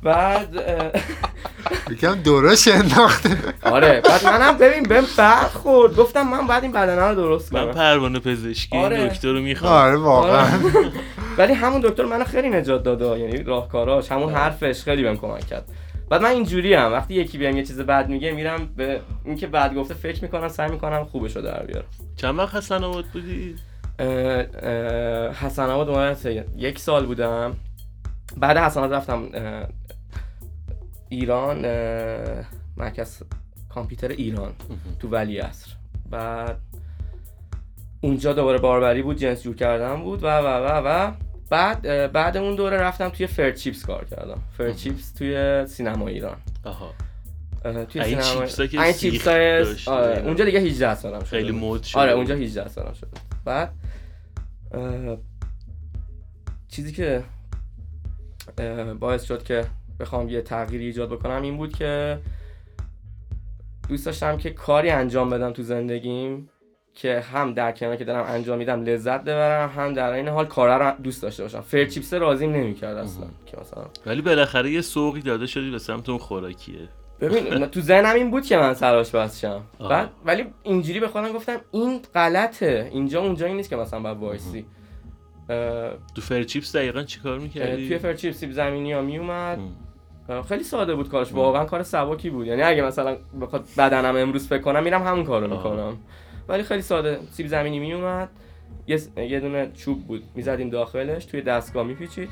بعد 0.04 0.56
یکم 1.92 2.22
درش 2.22 2.68
انداخته. 2.68 3.38
آره 3.62 4.02
بعد 4.02 4.26
منم 4.26 4.58
ببین 4.58 4.84
بهم 4.84 5.04
بعد 5.18 5.48
خورد 5.48 5.96
گفتم 5.96 6.28
من 6.28 6.48
بعد 6.48 6.64
این 6.64 6.72
بدنه 6.72 7.02
رو 7.02 7.16
درست 7.16 7.54
من 7.54 7.64
کنم. 7.66 7.74
پروانه 7.74 8.20
پزشکی 8.20 8.78
آره. 8.78 9.08
دکتر 9.08 9.28
رو 9.28 9.42
می‌خوام. 9.42 9.74
آره 9.74 9.96
واقعا. 9.98 10.42
آره. 10.42 10.92
ولی 11.38 11.54
همون 11.54 11.82
دکتر 11.82 12.06
منو 12.06 12.24
خیلی 12.24 12.50
نجات 12.50 12.84
داده 12.84 13.20
یعنی 13.20 13.44
راهکاراش 13.44 14.12
همون 14.12 14.34
حرفش 14.34 14.84
خیلی 14.84 15.04
بهم 15.04 15.18
کمک 15.18 15.48
کرد. 15.48 15.66
بعد 16.10 16.22
من 16.22 16.30
اینجوری 16.30 16.74
هم 16.74 16.92
وقتی 16.92 17.14
یکی 17.14 17.38
بهم 17.38 17.58
یه 17.58 17.64
چیز 17.64 17.82
بد 17.82 18.10
میگه 18.10 18.32
میرم 18.32 18.70
به 18.78 19.00
اینکه 19.26 19.48
بد 19.48 19.76
گفته 19.76 19.94
فکر 19.94 20.22
می‌کنم 20.22 20.48
سعی 20.48 20.72
می‌کنم 20.72 21.04
خوبش 21.04 21.36
رو 21.36 21.42
در 21.42 21.64
بیارم. 21.64 21.86
چند 22.16 22.40
وقت 22.40 22.56
حسن 22.56 22.84
آباد 22.84 23.06
بودی؟ 23.06 23.56
اه، 24.00 24.08
اه، 24.08 25.46
حسن 25.46 25.70
آباد 25.70 26.18
یک 26.58 26.80
سال 26.80 27.06
بودم. 27.06 27.56
بعد 28.38 28.58
حسن 28.58 28.80
آباد 28.80 28.94
رفتم 28.94 29.24
ایران 31.10 31.66
مرکز 32.78 33.24
کامپیوتر 33.70 34.08
ایران 34.08 34.54
تو 35.00 35.08
ولی 35.08 35.40
اصر 35.40 35.72
بعد 36.10 36.58
اونجا 38.02 38.34
دوباره 38.34 38.58
باربری 38.58 39.02
بود 39.02 39.18
جنس 39.18 39.44
جور 39.44 39.56
کردن 39.56 40.02
بود 40.04 40.24
و 40.24 40.28
و 40.28 40.48
و 40.48 40.82
و 40.86 41.12
بعد 41.50 42.12
بعد 42.12 42.38
اون 42.38 42.56
دوره 42.56 42.78
رفتم 42.78 43.10
توی 43.10 43.28
فر 43.28 43.52
چیپس 43.52 43.86
کار 43.86 44.06
کردم. 44.06 44.44
فر 44.58 44.72
چیپس 44.72 45.12
توی 45.12 45.66
سینما 45.68 46.08
ایران. 46.08 46.38
آها. 46.64 46.94
توی 47.64 48.02
این 48.02 48.22
سینما. 48.22 48.84
این 48.84 49.22
داشت. 49.26 49.88
آره 49.88 50.24
اونجا 50.26 50.46
دیگه 50.46 50.60
18 50.60 50.96
سالم 50.96 51.20
شده 51.20 51.30
خیلی 51.30 51.52
بود. 51.52 51.64
مد 51.64 51.84
شده 51.84 52.02
آره. 52.02 52.12
اونجا 52.12 52.36
18 52.36 52.68
سالم 52.68 52.94
شده 52.94 53.10
بعد 53.46 53.74
چیزی 56.68 56.92
که 56.92 57.24
باعث 59.00 59.24
شد 59.24 59.44
که 59.44 59.66
بخوام 60.00 60.30
یه 60.30 60.42
تغییری 60.42 60.86
ایجاد 60.86 61.10
بکنم 61.10 61.42
این 61.42 61.58
بود 61.58 61.76
که 61.76 62.20
دوست 63.90 64.06
داشتم 64.06 64.38
که 64.38 64.50
کاری 64.50 64.90
انجام 64.90 65.30
بدم 65.30 65.52
تو 65.52 65.62
زندگیم 65.62 66.50
که 66.94 67.20
هم 67.20 67.54
در 67.54 67.72
کنار 67.72 67.96
که 67.96 68.04
دارم 68.04 68.26
انجام 68.28 68.58
میدم 68.58 68.84
لذت 68.84 69.22
ببرم 69.22 69.70
هم 69.70 69.94
در 69.94 70.12
این 70.12 70.28
حال 70.28 70.46
کارا 70.46 70.90
رو 70.90 71.02
دوست 71.04 71.22
داشته 71.22 71.44
باشم. 71.44 71.62
فر 71.62 71.86
چیپس 71.86 72.14
راضیم 72.14 72.52
نمی‌کرد 72.52 72.98
اصلا 72.98 73.26
که 73.46 73.58
مثلا 73.62 73.84
ولی 74.06 74.22
بالاخره 74.22 74.72
یه 74.72 74.82
سوقی 74.82 75.22
داده 75.22 75.48
شدی 75.48 75.72
به 75.72 75.80
سمت 75.80 76.10
اون 76.10 76.18
خوراکیه. 76.18 76.90
ببین 77.20 77.66
تو 77.66 77.82
ذهنم 77.82 78.16
این 78.16 78.32
بود 78.32 78.46
که 78.46 78.58
من 78.58 78.74
سراش 78.74 79.12
بسشم. 79.12 79.62
بعد 79.90 80.10
ولی 80.26 80.46
اینجوری 80.64 81.00
به 81.00 81.08
خودم 81.08 81.34
گفتم 81.34 81.62
این 81.72 82.00
غلطه. 82.16 82.90
اینجا 82.94 83.22
اونجایی 83.22 83.54
نیست 83.54 83.70
که 83.70 83.76
مثلا 83.76 84.00
باید 84.00 84.18
وایسی. 84.18 84.66
تو 86.16 86.22
فر 86.22 86.44
چیپس 86.44 86.76
دقیقا 86.76 87.04
چیکار 87.04 87.40
می‌کردی؟ 87.40 87.88
توی 87.88 87.98
فرچیپ 87.98 88.34
سیب 88.34 88.52
زمینی 88.52 88.94
ها 88.94 89.02
میومد. 89.02 89.60
خیلی 90.48 90.64
ساده 90.64 90.96
بود 90.96 91.10
کارش. 91.10 91.34
واقعا 91.34 91.66
کار 91.66 91.84
سبکی 91.84 92.30
بود. 92.30 92.48
یعنی 92.48 92.62
اگه 92.62 92.82
مثلا 92.82 93.18
بخواد 93.42 93.66
بدنم 93.78 94.16
امروز 94.16 94.48
فکر 94.48 94.62
کنم 94.62 94.84
میرم 94.84 95.04
همون 95.04 95.24
کارو. 95.24 95.48
می‌کنم. 95.48 95.98
ولی 96.48 96.64
خیلی 96.64 96.82
ساده. 96.82 97.20
سیب 97.32 97.48
زمینی 97.48 97.80
میومد 97.80 98.30
یه 98.88 99.00
یه 99.18 99.40
دونه 99.40 99.72
چوب 99.74 100.08
بود. 100.08 100.24
می‌زدیم 100.36 100.70
داخلش. 100.70 101.26
توی 101.26 101.42
دستگاه 101.42 101.84
میپیچید. 101.84 102.30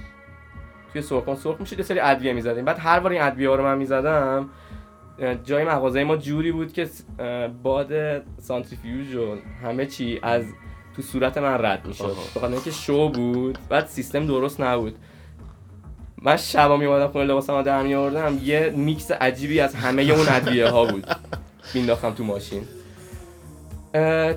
توی 0.94 1.02
سرخان 1.02 1.36
سرخ 1.36 1.60
میشید 1.60 1.80
یه 1.80 1.86
سری 1.86 2.00
ادویه 2.00 2.34
می‌زدیم. 2.34 2.66
بعد 2.66 2.78
هر 2.80 3.00
بار 3.00 3.12
این 3.12 3.22
ادویه 3.22 3.50
رو 3.50 3.64
من 3.64 3.78
می‌زدم 3.78 4.50
جای 5.44 5.64
مغازه 5.64 6.04
ما 6.04 6.18
جوری 6.18 6.52
بود 6.52 6.74
که 6.74 6.90
باد 7.64 7.92
سانتریفیوژ 8.42 9.16
و 9.16 9.36
همه 9.64 9.86
چی 9.86 10.20
از 10.24 10.46
تو 10.96 11.02
صورت 11.02 11.38
من 11.38 11.66
رد 11.66 11.88
می‌شد. 11.88 12.16
بخاطر 12.36 12.54
اینکه 12.54 12.72
شو 12.72 13.10
بود. 13.10 13.58
بعد 13.70 13.86
سیستم 13.86 14.28
درست 14.28 14.62
نبود. 14.62 14.96
من 16.28 16.38
شبا 16.38 16.78
میومدم 16.78 17.08
خونه 17.08 17.26
لباسم 17.26 17.62
در 17.62 17.84
میآوردم. 17.84 18.40
یه 18.44 18.74
میکس 18.76 19.12
عجیبی 19.12 19.60
از 19.60 19.76
همه 19.76 20.02
اون 20.02 20.26
ادویه 20.30 20.68
ها 20.68 20.86
بود. 20.86 21.08
مینداختم 21.74 22.14
تو 22.14 22.24
ماشین. 22.24 22.64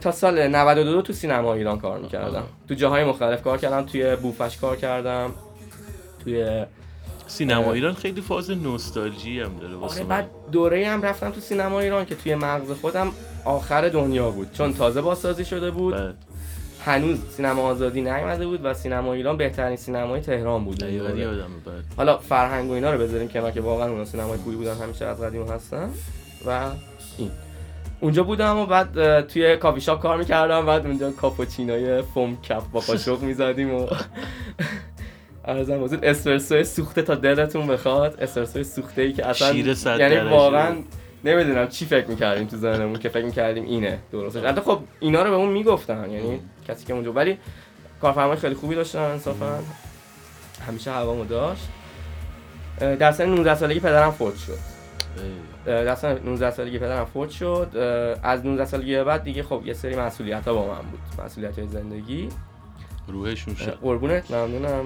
تا 0.01 0.13
سال 0.13 0.49
92 0.49 1.03
تو 1.03 1.13
سینما 1.13 1.55
ایران 1.55 1.79
کار 1.79 1.99
می‌کردم. 1.99 2.43
تو 2.69 2.75
جاهای 2.75 3.05
مختلف 3.05 3.43
کار 3.43 3.59
کردم. 3.59 3.83
توی 3.83 4.17
بوفش 4.17 4.57
کار 4.57 4.77
کردم. 4.77 5.31
توی 6.25 6.65
سینما. 7.27 7.73
ایران 7.73 7.95
خیلی 7.95 8.21
فاز 8.21 8.51
نوستالژی 8.51 9.41
هم 9.41 9.59
داره 9.61 9.77
آره. 9.77 10.05
بعد 10.05 10.31
دوره 10.53 10.89
هم 10.89 11.03
رفتم 11.03 11.31
تو 11.31 11.41
سینما 11.41 11.81
ایران 11.81 12.05
که 12.05 12.15
توی 12.15 12.35
مغز 12.35 12.71
خودم 12.71 13.13
آخر 13.45 13.89
دنیا 13.89 14.31
بود. 14.31 14.53
چون 14.53 14.75
تازه 14.75 15.01
بازسازی 15.01 15.45
شده 15.45 15.71
بود. 15.71 15.95
بعد. 15.95 16.15
هنوز 16.85 17.19
سینما 17.37 17.63
آزادی 17.63 18.01
نیومده 18.01 18.47
بود 18.47 18.61
و 18.65 18.75
سینما 18.75 19.15
ایران 19.15 19.37
بهترین 19.37 19.77
سینمای 19.77 20.21
تهران 20.21 20.65
بود. 20.65 20.79
حالا 21.97 22.19
فرهنگ 22.19 22.71
و 22.71 22.73
اینا 22.73 22.93
رو 22.93 22.99
بذاریم 22.99 23.29
کنار 23.29 23.51
که 23.51 23.61
واقعا 23.61 23.91
اونا 23.91 24.05
سینمای 24.05 24.39
خوبی 24.39 24.57
بودن 24.57 24.75
همیشه 24.75 25.07
از 25.07 25.21
قدیم 25.21 25.43
هستن. 25.49 25.91
و 26.47 26.71
این. 27.19 27.31
اونجا 28.01 28.23
بودم 28.23 28.59
و 28.59 28.67
بعد 28.67 29.21
توی 29.27 29.57
کافی 29.57 29.81
شاپ 29.81 30.03
کار 30.03 30.17
می‌کردم. 30.17 30.67
بعد 30.67 30.87
اونجا 30.87 31.11
کاپوچینوی 31.11 32.03
فوم 32.03 32.37
کپ 32.43 32.63
با 32.73 32.81
قاشق 32.81 33.23
می‌زدیم 33.23 33.75
و 33.75 33.87
عرضم 35.45 35.85
حضور 35.85 35.99
اسپرسو 36.03 36.65
سوخته 36.65 37.03
تا 37.03 37.15
دلتون 37.15 37.67
بخواد. 37.67 38.21
اسپرسو 38.21 38.65
سوخته 38.65 39.03
ای 39.03 39.13
که 39.13 39.27
اصلا 39.27 39.53
یعنی. 39.99 40.31
واقعا 40.31 40.77
نمی‌دونم 41.25 41.69
چی 41.69 41.87
فکر 41.87 42.07
می‌کردیم 42.07 42.47
تو 42.47 42.57
ذهنمون 42.57 42.99
که 42.99 43.09
فکر 43.09 43.25
می‌کردیم 43.25 43.65
اینه 43.65 43.99
درستش. 44.13 44.45
حتی 44.45 44.61
خب 44.61 44.81
اینا 45.01 45.23
رو 45.23 45.31
به 45.31 45.37
اون 45.37 45.49
می‌گفتن 45.49 46.11
یعنی 46.11 46.41
کسی 46.69 46.87
که 46.87 46.93
اونجا 46.93 47.13
ولی 47.13 47.39
کارفرمای 48.01 48.37
خیلی 48.37 48.55
خوبی 48.55 48.75
داشتن 48.75 48.99
انصافا 48.99 49.59
همیشه 50.69 50.93
هوامو 50.93 51.25
داشت. 51.25 51.69
در 52.81 53.13
سن 53.13 53.29
19 53.29 53.55
سالگی 53.55 53.81
پدرم 53.81 54.11
فوت 54.11 54.37
شد. 54.37 54.59
ای. 55.67 55.85
دست 55.85 56.05
19 56.05 56.51
سالگی 56.51 56.79
پدرم 56.79 57.05
فوت 57.05 57.31
شد. 57.31 57.77
از 58.23 58.47
19 58.47 58.65
سالگی 58.65 59.03
بعد 59.03 59.23
دیگه 59.23 59.43
خب 59.43 59.63
یه 59.65 59.75
سری 59.75 59.97
مسئولیت 59.97 60.49
ها 60.49 60.55
با 60.55 60.67
من 60.67 60.91
بود. 60.91 61.25
مسئولیت 61.25 61.59
های 61.59 61.69
زندگی. 61.69 62.29
روحشون 63.09 63.55
شد. 63.55 63.79
قربونت 63.83 64.31
ممنونم. 64.31 64.85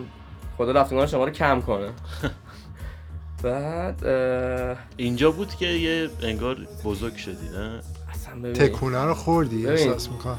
خدا 0.57 0.73
رفتگان 0.73 1.07
شما 1.07 1.25
رو 1.25 1.31
کم 1.31 1.61
کنه. 1.61 1.89
بعد 3.45 4.05
اه، 4.07 4.77
اینجا 4.97 5.31
بود 5.31 5.55
که 5.55 5.67
یه 5.67 6.09
انگار 6.23 6.57
بزرگ 6.85 7.17
شدی 7.17 7.49
نه؟ 7.57 7.81
اصلا 8.11 8.35
ببین 8.39 8.53
تکونه 8.53 9.05
رو 9.05 9.15
خوردی 9.15 9.57
ببین. 9.57 9.69
احساس 9.71 10.11
می‌کنم. 10.11 10.39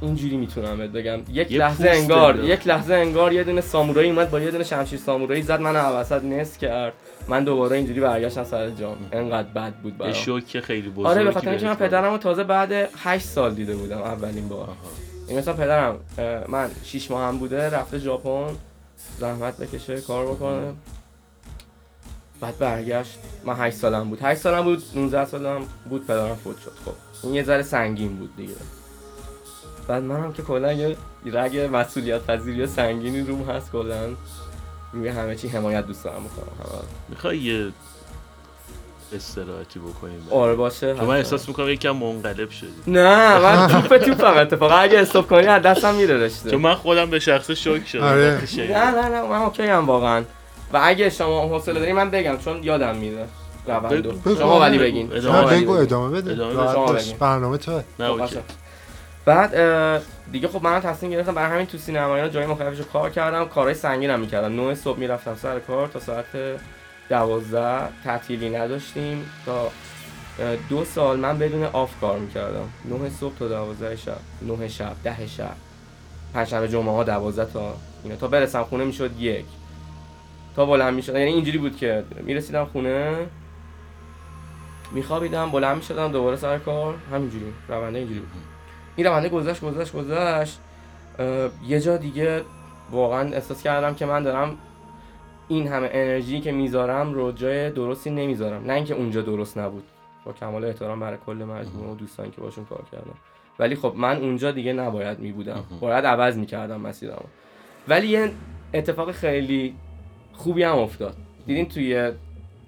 اینجوری 0.00 0.36
می‌تونم 0.36 0.78
بهت 0.78 0.90
بگم. 0.90 1.20
یک 1.32 1.52
لحظه 1.52 1.90
انگار 1.90 2.32
داره. 2.32 2.48
یک 2.48 2.66
لحظه 2.66 2.94
انگار 2.94 3.32
یه 3.32 3.44
دونه 3.44 3.60
سامورایی 3.60 4.10
اومد 4.10 4.30
با 4.30 4.40
یه 4.40 4.50
دونه 4.50 4.64
شمشیر 4.64 4.98
سامورایی 4.98 5.42
زد 5.42 5.60
من 5.60 5.76
وسط 5.76 6.24
نس 6.24 6.58
کرد. 6.58 6.92
من 7.28 7.44
دوباره 7.44 7.76
اینجوری 7.76 8.00
برگشتم 8.00 8.44
سر 8.44 8.70
جام. 8.70 8.96
انقدر 9.12 9.48
بد 9.48 9.74
بود 9.74 9.98
برام. 9.98 10.12
شوک 10.12 10.60
خیلی 10.60 10.88
بزرگی 10.88 11.08
آره 11.08 11.24
به 11.24 11.32
خاطر 11.32 11.50
اینکه 11.50 11.66
من 11.66 11.74
بهت 11.74 11.88
پدرم 11.88 12.12
رو 12.12 12.18
تازه 12.18 12.44
بعد 12.44 12.72
8 12.96 13.26
سال 13.26 13.54
دیده 13.54 13.76
بودم 13.76 14.02
اولین 14.02 14.48
بار. 14.48 14.68
این 15.28 15.38
مثلا 15.38 15.54
پدرم 15.54 15.96
من 16.48 16.70
6 16.84 17.10
ماه 17.10 17.28
هم 17.28 17.38
بوده 17.38 17.70
رفته 17.70 17.98
ژاپن 17.98 18.46
زحمت 19.18 19.56
بکشه 19.56 20.00
کار 20.00 20.26
بکنه. 20.26 20.72
بعد 22.40 22.58
برگشت. 22.58 23.18
من 23.44 23.54
8 23.54 23.76
سالم 23.76 24.10
بود. 24.10 24.18
8 24.22 24.40
سالم 24.40 24.64
بود 24.64 24.82
19 24.94 25.24
سالم 25.24 25.62
بود 25.88 26.06
پدرم 26.06 26.36
فوت 26.36 26.60
شد. 26.60 26.72
خب 26.84 26.92
این 27.22 27.34
یه 27.34 27.42
ذره 27.42 27.62
سنگین 27.62 28.16
بود 28.16 28.36
دیگه. 28.36 28.54
بعد 29.88 30.02
منم 30.02 30.32
که 30.32 30.42
کلا 30.42 30.72
یه 30.72 30.96
رگ 31.24 31.68
مسئولیت 31.72 32.22
پذیری 32.26 32.66
سنگینی 32.66 33.20
روم 33.20 33.50
هست 33.50 33.72
کلا 33.72 34.08
روی 34.92 35.08
همه 35.08 35.36
چی 35.36 35.48
حمایت 35.48 35.86
دوست 35.86 36.04
دارم 36.04 36.24
بکنم. 36.24 36.82
می‌خوای 37.08 37.38
یه 37.38 37.72
استراحتی 39.12 39.78
بکنیم؟ 39.78 40.26
آره 40.30 40.54
باشه. 40.54 40.94
چون 40.94 41.04
من. 41.04 41.16
احساس 41.16 41.48
می‌کنم 41.48 41.68
یکم 41.68 41.90
منقلب 41.90 42.50
شدی. 42.50 42.68
نه 42.86 43.38
من 43.38 43.68
توپ 43.68 43.98
توپم 43.98 44.36
اتفاقا. 44.36 44.74
اگه 44.74 44.98
استاپ 44.98 45.28
کنی 45.28 45.46
از 45.46 45.62
دستم 45.62 45.94
میره 45.94 46.16
رشته. 46.16 46.50
چون 46.50 46.60
من 46.60 46.74
خودم 46.74 47.10
به 47.10 47.18
شخص 47.18 47.50
شوک 47.50 47.88
شدم. 47.88 48.02
آره. 48.02 48.42
نه 48.56 48.90
نه 48.90 49.08
نه 49.08 49.22
من 49.22 49.36
اوکی 49.36 49.62
هم 49.62 49.86
واقعا. 49.86 50.24
و 50.72 50.80
اگه 50.82 51.10
شما 51.10 51.42
حوصله 51.48 51.80
داری 51.80 51.92
من 51.92 52.10
بگم 52.10 52.36
چون 52.36 52.62
یادم 52.62 52.96
میره 52.96 53.26
روندو 53.66 54.12
بگو. 54.12 54.36
شما 54.36 54.60
ولی 54.60 54.78
بگین. 54.78 55.12
ادامه 55.12 55.40
شما 55.40 55.50
نه 55.50 55.60
بگو. 55.60 55.72
ادامه 55.72 56.20
بده. 56.20 56.34
برنامه 57.18 57.58
تو. 57.58 57.82
نه 57.98 58.26
خب،. 58.26 58.40
بعد 59.24 60.02
دیگه 60.32 60.48
خب 60.48 60.62
من 60.62 60.80
تصمیم 60.80 61.12
گرفتم 61.12 61.34
برای 61.34 61.50
همین 61.52 61.66
تو 61.66 61.78
سینما 61.78 62.16
اینا 62.16 62.28
جای 62.28 62.46
مختلفش 62.46 62.80
کار 62.92 63.10
کردم. 63.10 63.44
کارهای 63.44 63.74
سنگینم 63.74 64.20
می‌کردم. 64.20 64.52
9 64.52 64.74
صبح 64.74 64.98
می‌رفتم 64.98 65.36
سر 65.42 65.58
کار 65.58 65.88
تا 65.88 66.00
ساعت 66.00 66.26
دوازده. 67.08 67.88
تعطیلی 68.04 68.50
نداشتیم. 68.50 69.30
تا 69.46 69.70
دو 70.68 70.84
سال 70.84 71.18
من 71.18 71.38
بدون 71.38 71.64
آف 71.64 71.90
کار 72.00 72.18
می‌کردم. 72.18 72.68
9 72.84 73.10
صبح 73.20 73.38
تا 73.38 73.48
دوازده 73.48 73.96
شب. 73.96 74.18
9 74.42 74.68
شب 74.68 74.92
ده 75.04 75.26
شب. 75.26 75.52
پنجشنبه 76.34 76.68
جمعه 76.68 76.94
ها 76.94 77.04
دوازده 77.04 77.52
تا 77.52 77.74
اینا. 78.04 78.16
تا 78.16 78.28
برسم 78.28 78.62
خونه 78.62 78.84
می‌شد 78.84 79.20
یک. 79.20 79.44
تا 80.56 80.66
بلند 80.66 80.94
می‌شد 80.94 81.14
یعنی 81.14 81.32
اینجوری 81.32 81.58
بود 81.58 81.76
که 81.76 82.04
می‌رسیدم 82.22 82.64
خونه 82.64 83.16
میخوابیدم 84.92 85.50
بلند 85.50 85.76
می‌شدم 85.76 86.12
دوباره 86.12 86.36
سر 86.36 86.58
کار. 86.58 86.94
همینجوری 87.12 87.44
رونده 87.68 87.98
اینجوری 87.98 88.20
بود. 88.20 88.30
این 88.96 89.06
رونده 89.06 89.28
گذشت 89.28 89.60
گذشت 89.60 89.92
گذشت. 89.92 90.58
یه 91.66 91.80
جا 91.80 91.96
دیگه 91.96 92.42
واقعا 92.90 93.34
احساس 93.34 93.62
کردم 93.62 93.94
که 93.94 94.06
من 94.06 94.22
دارم 94.22 94.56
این 95.48 95.68
همه 95.68 95.90
انرژی 95.92 96.40
که 96.40 96.52
می‌ذارم 96.52 97.14
رو 97.14 97.32
جای 97.32 97.70
درستی 97.70 98.10
نمی‌ذارم. 98.10 98.64
نه 98.66 98.72
اینکه 98.72 98.94
اونجا 98.94 99.22
درست 99.22 99.58
نبود. 99.58 99.84
با 100.24 100.32
کمال 100.32 100.64
احترام 100.64 101.00
برای 101.00 101.18
کل 101.26 101.32
مجموعه 101.32 101.92
و 101.92 101.94
دوستان 101.94 102.30
که 102.30 102.40
باشون 102.40 102.64
کار 102.64 102.82
کردم. 102.92 103.14
ولی 103.58 103.74
خب 103.74 103.94
من 103.96 104.16
اونجا 104.16 104.50
دیگه 104.50 104.72
نباید 104.72 105.18
میبودم. 105.18 105.64
باید 105.80 106.06
عوض 106.06 106.36
می‌کردم 106.36 106.80
مسیرم 106.80 107.24
ولی 107.88 108.06
یه 108.06 108.30
اتفاق 108.74 109.12
خیلی 109.12 109.74
خوبی 110.32 110.62
هم 110.62 110.78
افتاد. 110.78 111.16
دیدین 111.46 111.68
توی 111.68 112.12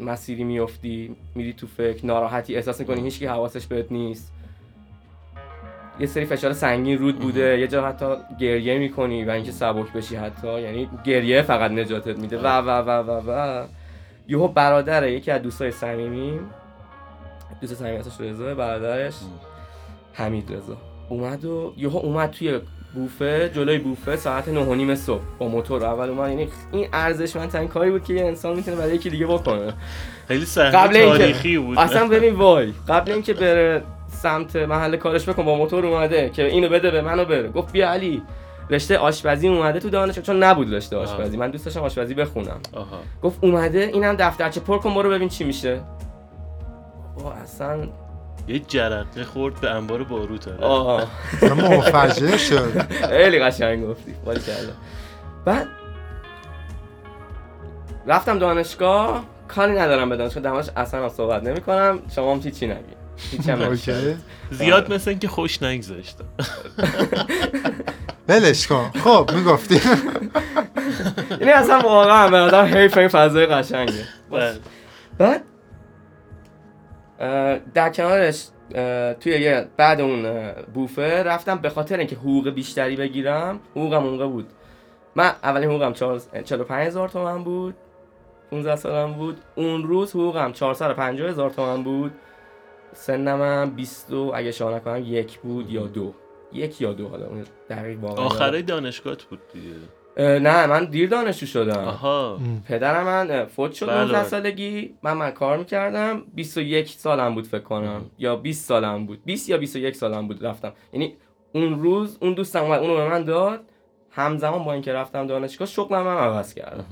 مسیری 0.01 0.44
میفتی 0.44 1.16
میری 1.35 1.53
تو 1.53 1.66
فکر 1.66 2.07
ناراحتی 2.07 2.57
احساس 2.57 2.81
می‌کنی 2.81 3.01
هیچکی 3.01 3.27
حواسش 3.27 3.66
بهت 3.66 3.92
نیست. 3.92 4.33
یه 6.01 6.07
سری 6.07 6.25
فشار 6.25 6.53
سنگین 6.53 6.98
رود 6.98 7.18
بوده 7.18 7.59
یه 7.59 7.68
جا 7.68 7.88
حتی 7.88 8.07
گریه 8.40 8.79
می‌کنی 8.79 9.25
و 9.25 9.31
اینکه 9.31 9.53
سبک 9.53 9.92
بشی 9.92 10.16
حتی. 10.16 10.61
یعنی 10.61 10.88
گریه 11.05 11.42
فقط 11.42 11.70
نجاتت 11.70 12.18
میده. 12.18 12.38
و 12.38 12.46
و 12.46 12.68
و 12.70 12.90
و 12.90 13.31
و. 13.31 13.64
یهو 14.29 14.48
برادر 14.48 15.09
یکی 15.09 15.31
از 15.31 15.42
دوستای 15.42 15.70
صمیمی 15.70 16.40
دوست 17.61 17.75
صمیمی 17.75 17.96
اسمش 17.96 18.20
رضا 18.20 18.55
برادرش 18.55 19.14
حمید 20.12 20.53
رضا. 20.53 20.77
اومد 21.09 21.44
و 21.44 21.75
یهو 21.77 21.96
اومد 21.96 22.31
توی 22.31 22.61
بوفه 22.94 23.50
جلوی 23.55 23.78
بوفه 23.78 24.16
ساعت 24.16 24.48
نه 24.48 24.61
و 24.61 24.74
نیم 24.74 24.94
صبح 24.94 25.22
با 25.38 25.48
موتور. 25.48 25.85
اول 25.85 26.09
اومد 26.09 26.28
یعنی 26.28 26.48
این 26.72 26.88
ارزشمندترین 26.92 27.68
کاری 27.68 27.90
بود 27.90 28.05
که 28.05 28.14
یه 28.14 28.24
انسان 28.24 28.57
می‌تونه 28.57 28.76
برای 28.76 28.94
یکی 28.94 29.11
دیگه 29.11 29.26
بکنه. 29.26 29.72
خیلی 30.28 30.44
صحنه 30.44 30.70
قبل 30.70 30.96
اینکه 30.96 31.18
تاریخی 31.18 31.59
بود. 31.59 31.78
اصلا 31.78 32.09
ببین 32.09 32.35
وای 32.35 32.72
قبل 32.88 33.12
اینکه 33.12 33.35
بره 33.35 33.83
سمت 34.09 34.57
محل 34.57 34.96
کارش 34.96 35.28
بکن 35.28 35.44
با 35.44 35.55
موتور 35.55 35.87
اومده 35.87 36.31
که 36.31 36.46
اینو 36.46 36.68
بده 36.68 36.90
به 36.90 37.00
منو 37.00 37.24
بره. 37.24 37.48
گفت 37.48 37.72
بیا 37.72 37.90
علی 37.90 38.22
رشته 38.70 38.98
آشپزی 38.98 39.48
اومده 39.48 39.81
تو 39.81 39.90
دانشگاه 39.90 40.24
چون 40.24 40.42
نبود 40.42 40.74
رشته 40.74 40.96
آشپزی. 40.96 41.37
من 41.37 41.50
دوست 41.50 41.64
داشتم 41.64 41.81
آشپزی 41.81 42.14
بخونم. 42.14 42.61
آها. 42.72 42.98
گفت 43.22 43.38
اومده 43.44 43.78
اینم 43.78 44.14
دفترچه 44.14 44.61
پر 44.61 44.78
کن 44.78 44.94
برو 44.94 45.11
ببین 45.11 45.28
چی 45.28 45.44
میشه. 45.44 45.81
با 47.22 47.33
اصلا 47.33 47.88
یه 48.48 48.59
جرقه 48.59 49.24
خورد 49.24 49.61
به 49.61 49.70
انبار 49.70 50.05
باروت 50.05 50.48
آره 50.48 50.64
آه. 50.64 51.07
من 51.42 51.52
منفجر 51.52 52.37
شد. 52.37 52.83
خیلی 53.09 53.38
قشنگ 53.38 53.87
گفتی. 53.87 54.14
بعد 55.44 55.66
رفتم 58.07 58.38
دانشگاه. 58.38 59.24
کاری 59.48 59.72
ندارم 59.72 60.09
به 60.09 60.16
دانشگاه. 60.16 60.42
دماش 60.42 60.66
اصلا 60.76 61.09
صحبت 61.09 61.42
نمی 61.42 61.61
کنم 61.61 61.98
شما 62.14 62.33
هم 62.33 62.40
چی 62.40 62.66
نگی. 62.66 62.78
هیچی 63.31 63.50
هم 63.50 63.62
نمیشه. 63.62 63.92
اوکی 63.92 64.16
زیاد 64.50 64.94
مثل 64.94 65.11
اینکه 65.11 65.28
خوش 65.28 65.62
نگذاشتم 65.62 66.24
ولش 68.28 68.66
کن. 68.66 68.90
خب 69.05 69.31
می‌گفتی. 69.35 69.81
یعنی 71.31 71.52
اصلا 71.52 71.81
واقعا 71.81 72.28
به 72.28 72.37
آدم 72.37 72.64
حیف 72.64 72.98
این 72.98 73.09
فضای 73.09 73.46
قشنگه. 73.46 74.05
بله. 74.31 74.55
بعد 75.18 75.42
در 77.74 77.90
کنارش 77.94 78.46
توی 79.20 79.32
یه 79.32 79.68
بعد 79.76 80.00
اون 80.00 80.52
بوفه 80.74 81.22
رفتم 81.22 81.58
به 81.58 81.70
خاطر 81.70 81.98
اینکه 81.98 82.16
حقوق 82.16 82.50
بیشتری 82.50 82.96
بگیرم. 82.96 83.61
حقوقم 83.70 84.04
اون 84.04 84.12
موقع 84.12 84.26
بود. 84.26 84.46
من 85.16 85.32
اولین 85.42 85.70
حقوقم 85.70 85.92
45 86.44 86.87
هزار 86.87 87.08
تومن 87.08 87.44
بود. 87.44 87.74
15 88.50 88.76
سالم 88.76 89.12
بود. 89.12 89.40
اون 89.54 89.82
روز 89.82 90.11
حقوقم 90.11 90.52
450 90.52 91.28
هزار 91.28 91.50
تومن 91.50 91.82
بود. 91.82 92.12
سنم 92.92 93.42
هم 93.42 93.70
20 93.70 94.12
و 94.12 94.32
اگه 94.35 94.52
شما 94.52 94.70
نکنم 94.70 95.02
یک 95.06 95.38
بود 95.38 95.70
یا 95.70 95.87
دو. 95.87 96.14
یک 96.52 96.80
یا 96.80 96.92
دو 96.92 97.08
حالا 97.08 97.26
اون 97.26 97.44
دقیق 97.70 98.04
واقعا 98.04 98.24
آخره 98.24 98.62
دانشگاهت 98.62 99.22
بود 99.22 99.40
دیگه. 99.52 99.74
نه 100.16 100.66
من 100.66 100.85
دیر 100.85 101.09
دانشجو 101.09 101.46
شدم. 101.46 101.79
آها. 101.79 102.38
پدرم 102.68 103.05
من 103.05 103.44
فوت 103.44 103.72
شد 103.72 103.87
بله. 103.87 104.01
19 104.05 104.25
سالگی. 104.25 104.94
من 105.03 105.12
من 105.12 105.31
کار 105.31 105.59
می‌کردم. 105.59 106.22
21 106.35 106.88
سالم 106.88 107.35
بود 107.35 107.46
فکر 107.46 107.62
کنم. 107.62 108.05
یا 108.18 108.37
20 108.37 108.66
سالم 108.68 109.07
بود. 109.07 109.25
20 109.25 109.48
یا 109.48 109.59
21 109.59 109.96
سالم 109.96 110.29
بود 110.29 110.46
رفتم. 110.46 110.72
یعنی 110.92 111.14
اون 111.53 111.83
روز 111.83 112.18
اون 112.20 112.35
دوستم 112.35 112.64
اومد 112.64 112.81
اونو 112.81 112.96
به 112.96 113.09
من 113.09 113.25
داد. 113.25 113.61
همزمان 114.14 114.64
با 114.64 114.72
اینکه 114.72 114.92
رفتم 114.92 115.27
دانشگاه 115.27 115.68
شغلم 115.68 116.01
هم 116.01 116.16
عوض 116.16 116.55
کردم 116.55 116.85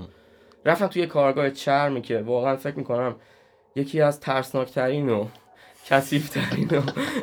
رفتم 0.65 0.87
توی 0.87 1.07
کارگاه 1.07 1.51
چرمی 1.51 2.03
که 2.03 2.19
واقعا 2.21 2.57
فکر 2.57 2.77
می‌کنم 2.77 3.15
یکی 3.77 4.01
از 4.01 4.21
ترسناکترین 4.21 5.09
و 5.09 5.27
کثیفترین 5.87 6.69
و 6.69 6.81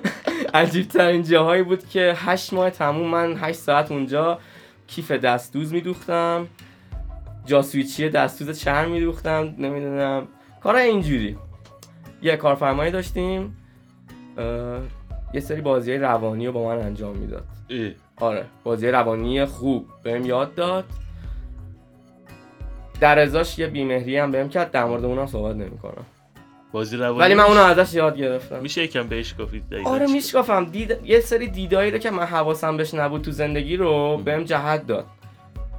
عجیبترین 0.54 1.24
جاهایی 1.24 1.64
بود 1.64 1.90
که 1.90 2.14
هشت 2.16 2.54
ماه 2.54 2.70
تموم 2.70 3.08
من 3.08 3.36
8 3.36 3.60
ساعت 3.60 3.92
اونجا 3.92 4.40
کیف 4.88 5.12
دستدوز 5.12 5.74
میدوختم. 5.74 6.48
جاسویچی 7.46 8.10
دستوز 8.10 8.60
چرم 8.60 8.92
میدوختم 8.92 9.56
نمی‌دونم. 9.58 10.28
کارهای 10.64 10.90
اینجوری. 10.90 11.38
یه 12.22 12.36
کارفرمایی 12.36 12.92
داشتیم. 12.92 13.58
یه 15.34 15.40
سری 15.40 15.62
بازی 15.62 15.94
روانی 15.94 16.48
رو 16.48 16.54
با 16.54 16.66
من 16.66 16.78
انجام 16.78 17.18
می‌داد. 17.18 17.46
آره 18.18 18.46
بازی 18.64 18.88
روانی 18.88 19.46
خوب 19.46 19.88
بهم 20.04 20.26
یاد 20.26 20.56
داد. 20.56 20.86
در 23.00 23.20
ازاش 23.20 23.60
یه 23.60 23.68
بیمهری 23.68 24.18
هم 24.18 24.32
بهم 24.32 24.50
کرد 24.50 24.72
در 24.72 24.86
مورد 24.86 25.06
اونم 25.06 25.26
صحبت 25.26 25.56
نمی‌کنم. 25.56 26.06
بازی 26.72 26.98
روانی 26.98 27.20
ولی 27.20 27.34
من 27.34 27.44
اونو 27.44 27.60
ازش 27.60 27.94
یاد 27.94 28.18
گرفتم. 28.18 28.60
میشه 28.60 28.84
یکم 28.84 29.08
بهش 29.08 29.36
گفتید 29.40 29.64
آره 29.86 30.08
چی؟ 30.08 30.14
میشکافم. 30.14 30.66
دید... 30.66 30.98
یه 31.06 31.20
سری 31.20 31.48
دیدایی 31.48 31.92
رو 31.92 31.98
که 31.98 32.12
من 32.12 32.24
حواسم 32.24 32.78
بهش 32.78 32.94
نبود 32.94 33.22
تو 33.22 33.32
زندگی 33.32 33.78
رو 33.78 34.18
بهم 34.18 34.44
جهت 34.44 34.88
داد. 34.88 35.06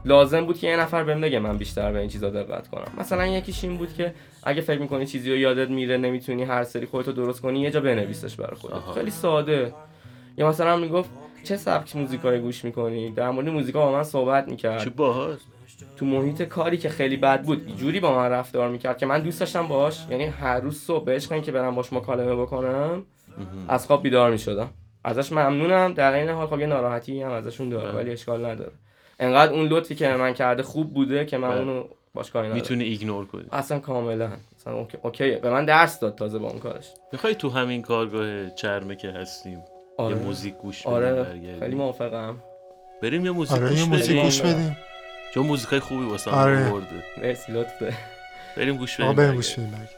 لازم 0.04 0.46
بود 0.46 0.58
که 0.58 0.66
یه 0.66 0.76
نفر 0.76 1.04
بهم 1.04 1.20
بگه 1.20 1.38
من 1.38 1.56
بیشتر 1.56 1.92
به 1.92 1.98
این 1.98 2.08
چیزا 2.08 2.30
دقت 2.30 2.68
کنم. 2.68 2.92
مثلا 2.98 3.26
یکیش 3.26 3.64
این 3.64 3.76
بود 3.76 3.94
که 3.94 4.14
اگه 4.42 4.60
فکر 4.60 4.80
می‌کنی 4.80 5.06
چیزی 5.06 5.30
رو 5.30 5.36
یادت 5.36 5.70
میره 5.70 5.96
نمی‌تونی 5.96 6.44
هر 6.44 6.64
سری 6.64 6.86
خودتو 6.86 7.12
درست 7.12 7.40
کنی 7.40 7.60
یه 7.60 7.70
جا 7.70 7.80
بنویسش 7.80 8.36
برای 8.36 8.56
خودت. 8.56 8.74
خیلی 8.94 9.10
ساده. 9.10 9.72
یا 10.36 10.48
مثلا 10.48 10.76
می‌گفت 10.76 11.10
چه 11.44 11.56
سبک 11.56 11.96
موزیکایی 11.96 12.40
گوش 12.40 12.64
می‌کنی؟ 12.64 13.10
در 13.10 13.30
مورد 13.30 13.48
موزیکا 13.48 13.86
با 13.86 13.92
من 13.92 14.02
صحبت 14.02 14.44
چه 14.44 14.50
می‌کرد 14.50 14.96
باحال 14.96 15.36
تو 15.96 16.06
محیط 16.06 16.42
کاری 16.42 16.78
که 16.78 16.88
خیلی 16.88 17.16
بد 17.16 17.42
بود 17.42 17.76
جوری 17.76 18.00
با 18.00 18.16
من 18.16 18.30
رفتار 18.30 18.68
می‌کرد 18.68 18.98
که 18.98 19.06
من 19.06 19.20
دوست 19.20 19.40
داشتم 19.40 19.66
باش 19.68 20.06
یعنی 20.10 20.24
هر 20.24 20.60
روز 20.60 20.80
صبح 20.80 21.04
بهش 21.04 21.26
کنم 21.26 21.40
که 21.40 21.52
برم 21.52 21.74
باش 21.74 21.92
مکالمه 21.92 22.36
بکنم 22.36 23.02
از 23.68 23.86
خواب 23.86 24.02
بیدار 24.02 24.30
می‌شدم 24.30 24.70
ازش 25.04 25.32
ممنونم 25.32 25.92
در 25.92 26.12
این 26.12 26.28
حال 26.28 26.46
خب 26.46 26.60
یه 26.60 26.66
ناراحتی 26.66 27.22
هم 27.22 27.30
ازشون 27.30 27.68
داره. 27.68 27.92
ولی 27.92 28.10
اشکال 28.10 28.46
نداره 28.46 28.72
انقدر 29.20 29.52
اون 29.52 29.66
لطفی 29.66 29.94
که 29.94 30.08
من 30.08 30.34
کرده 30.34 30.62
خوب 30.62 30.94
بوده 30.94 31.24
که 31.24 31.38
من. 31.38 31.58
اونو 31.58 31.84
باش 32.14 32.30
کاری 32.30 32.46
ندارم 32.46 32.62
می‌تونی 32.62 32.84
ایگنور 32.84 33.26
کنی 33.26 33.44
اصلا 33.52 33.78
کاملا 33.78 34.30
اصلا 34.60 34.74
اوکی. 34.74 34.98
اوکیه 35.02 35.38
به 35.42 35.50
من 35.50 35.64
درس 35.64 36.00
داد 36.00 36.14
تازه 36.14 36.38
با 36.38 36.48
اون 36.50 36.58
کارش 36.58 36.90
می‌خوای 37.12 37.34
تو 37.34 37.50
همین 37.50 37.82
کارگاه 37.82 38.50
چرمه 38.50 38.96
که 38.96 39.08
هستیم 39.08 39.62
آره. 39.98 40.16
یه 40.16 40.22
موزیک 40.22 40.54
گوش 40.54 40.82
بدیم 40.82 40.94
آره؟ 40.94 41.24
خیلی 41.60 41.74
موافقم 41.74 42.36
بریم 43.02 43.24
یه 43.24 43.30
موزیک 43.30 43.56
آره 43.56 43.68
گوش 43.68 43.78
یه 43.78 43.88
موزیک 43.88 44.10
بدیم 44.10 44.22
گوش 44.22 44.40
بدیم. 44.40 44.54
بدیم 44.54 44.76
چون 45.34 45.46
موزیکای 45.46 45.80
خوبی 45.80 46.04
واسه 46.04 46.30
آره. 46.30 46.68
آورده 46.70 47.04
مرسی 47.22 47.52
لطفه 47.52 47.94
بریم 48.56 48.76
گوش 48.76 48.94
بدیم 48.94 49.06
آقا 49.06 49.14
بریم. 49.14 49.34
گوش 49.34 49.52
بدیم 49.52 49.88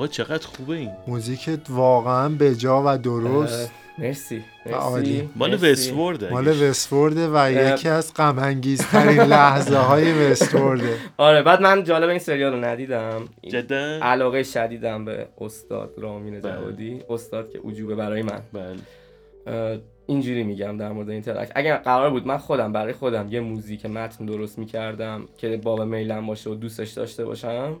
آقا 0.00 0.06
چقدر 0.08 0.46
خوبه 0.46 0.76
این. 0.76 0.90
موزیکت 1.06 1.60
واقعا 1.70 2.28
به 2.28 2.54
جا 2.54 2.82
و 2.86 2.98
درست. 2.98 3.72
مرسی 3.98 4.44
و 4.66 4.74
عالی. 4.74 5.12
مرسی 5.12 5.28
مال 5.36 5.50
مرسی. 5.50 5.70
وستورد 5.70 6.24
مال 6.32 6.48
وستورده 6.48 7.28
و 7.32 7.52
یکی 7.52 7.88
از 7.88 8.14
غم 8.14 8.38
انگیزترین 8.38 9.20
لحظه 9.34 9.76
های 9.76 10.12
وستورده. 10.12 10.96
آره 11.16 11.42
بعد 11.42 11.62
من 11.62 11.84
جالب 11.84 12.08
این 12.08 12.18
سریال 12.18 12.52
رو 12.52 12.64
ندیدم. 12.64 13.24
جدا؟ 13.48 13.98
علاقه 14.02 14.42
شدیدم 14.42 15.04
به 15.04 15.28
استاد 15.40 15.94
رامین 15.98 16.40
بله. 16.40 16.52
جوادی 16.52 17.02
استاد 17.08 17.50
که 17.50 17.58
وجوبه 17.58 17.94
برای 17.94 18.22
من. 18.22 18.42
بله. 18.52 19.80
اینجوری 20.06 20.44
میگم 20.44 20.76
در 20.76 20.92
مورد 20.92 21.10
این 21.10 21.22
ترک. 21.22 21.52
اگر 21.54 21.76
قرار 21.76 22.10
بود 22.10 22.26
من 22.26 22.38
خودم 22.38 22.72
برای 22.72 22.92
خودم 22.92 23.28
یه 23.30 23.40
موزیک 23.40 23.86
متن 23.86 24.26
درست 24.26 24.58
می‌کردم 24.58 25.28
که 25.38 25.56
باب 25.56 25.82
میلم 25.82 26.26
باشه 26.26 26.50
و 26.50 26.54
دوستش 26.54 26.90
داشته 26.90 27.24
باشم 27.24 27.80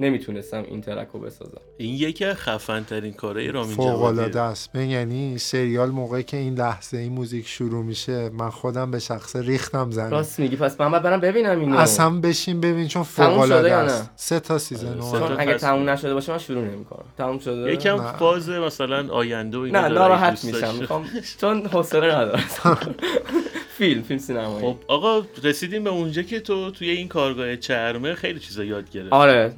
نمی‌تونستم 0.00 0.64
این 0.68 0.80
track 0.80 1.08
رو 1.12 1.20
بسازم. 1.20 1.60
این 1.76 1.94
یکی 1.94 2.24
از 2.24 2.36
خفن 2.36 2.84
ترین 2.84 3.12
کارهای 3.12 3.48
رامین 3.48 3.76
فوق 3.76 4.02
العاده 4.02 4.40
است. 4.40 4.74
یعنی 4.74 5.38
سریال 5.38 5.90
موقعی 5.90 6.22
که 6.22 6.36
این 6.36 6.54
لحظه 6.54 6.96
این 6.98 7.12
موزیک 7.12 7.48
شروع 7.48 7.84
میشه 7.84 8.28
من 8.28 8.50
خودم 8.50 8.90
به 8.90 8.98
شخصه 8.98 9.36
ریختم 9.36 9.90
زمین 9.90 10.10
راست 10.10 10.40
میگی. 10.40 10.56
پس 10.56 10.80
من 10.80 10.90
باید 10.90 11.02
برم 11.02 11.20
ببینم 11.20 11.60
اینو. 11.60 11.78
اصلا 11.78 12.10
بشین 12.10 12.60
ببین 12.60 12.88
چون 12.88 13.02
فوق 13.02 13.38
العاده 13.38 13.74
است؟ 13.74 14.10
سه 14.16 14.40
تا 14.40 14.58
season 14.58 14.88
آره، 14.88 15.00
سه 15.00 15.06
اومد. 15.06 15.20
تا 15.20 15.28
چون 15.28 15.40
اگه. 15.40 15.54
تموم 15.54 15.90
نشده 15.90 16.14
باشه 16.14 16.32
من 16.32 16.38
شروع 16.38 16.64
نمی‌کنم. 16.64 17.04
تموم 17.18 17.38
شده؟ 17.38 17.72
یکم. 17.72 18.12
فاز 18.12 18.48
مثلا 18.48 19.08
آینده 19.12 19.58
و 19.58 19.60
اینا 19.60 19.80
نه 19.80 19.88
داره، 19.88 20.00
ناراحت 20.00 20.44
میشم. 20.44 20.74
می‌خوام 20.74 21.06
چون 21.40 21.66
حوصله 21.66 22.14
ندارم. 22.14 22.44
فیلم 23.78 24.02
فیلم 24.02 24.20
سینمایی 24.20 24.66
خب 24.66 24.76
آقا 24.88 25.22
رسیدیم 25.42 25.84
به 25.84 25.90
اونجا 25.90 26.22
که 26.22 26.40
تو 26.40 26.70
توی 26.70 26.90
این 26.90 27.08
کارگاه 27.08 27.56
چرمه 27.56 28.14
خیلی 28.14 28.40
چیزا 28.40 28.64
یاد 28.64 28.90
گرفت 28.90 29.12
آره. 29.12 29.52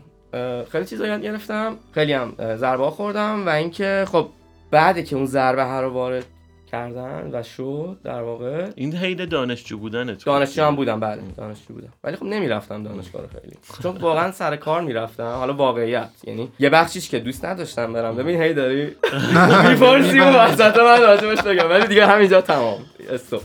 خیلی 0.72 0.84
چیزا 0.84 1.06
یاد 1.06 1.22
گرفتم. 1.22 1.76
خیلی 1.94 2.12
هم 2.12 2.32
ضربه 2.56 2.90
خوردم 2.90 3.46
و 3.46 3.48
اینکه 3.48 4.04
خب 4.12 4.28
بعد 4.70 5.04
که 5.04 5.16
اون 5.16 5.26
ضربه 5.26 5.64
ها 5.64 5.80
رو 5.80 5.90
وارد 5.90 6.24
کردن 6.72 7.30
و 7.32 7.42
شد 7.42 7.96
در 8.04 8.22
واقع. 8.22 8.68
این 8.76 8.96
حین 8.96 9.24
دانشجو 9.24 9.78
بودنت 9.78 10.24
دانشجو 10.24 10.64
هم 10.64 10.76
بودم 10.76 11.00
بله 11.00 11.22
دانشجو 11.36 11.74
بودم. 11.74 11.92
ولی 12.04 12.16
خب 12.16 12.24
نمی‌رفتم 12.24 12.82
دانشگاه 12.82 13.22
رو 13.22 13.28
خیلی. 13.28 13.56
چون 13.82 13.96
واقعا 13.96 14.32
سر 14.32 14.56
کار 14.56 14.80
می‌رفتم. 14.80 15.34
حالا 15.34 15.52
واقعیت 15.52 16.08
یعنی 16.24 16.48
یه 16.58 16.70
بخشیش 16.70 17.08
که 17.08 17.18
دوست 17.18 17.44
نداشتم 17.44 17.92
برم. 17.92 18.16
ببین 18.16 18.42
هی 18.42 18.54
داری 18.54 18.84
می‌پرسی 19.68 20.20
و 20.20 20.24
وسط 20.24 20.76
من 20.76 21.00
راجبش 21.00 21.42
بگم. 21.42 21.70
ولی 21.70 21.86
دیگه 21.86 22.06
همینجا 22.06 22.40
تمام. 22.40 22.78
استوب. 23.10 23.42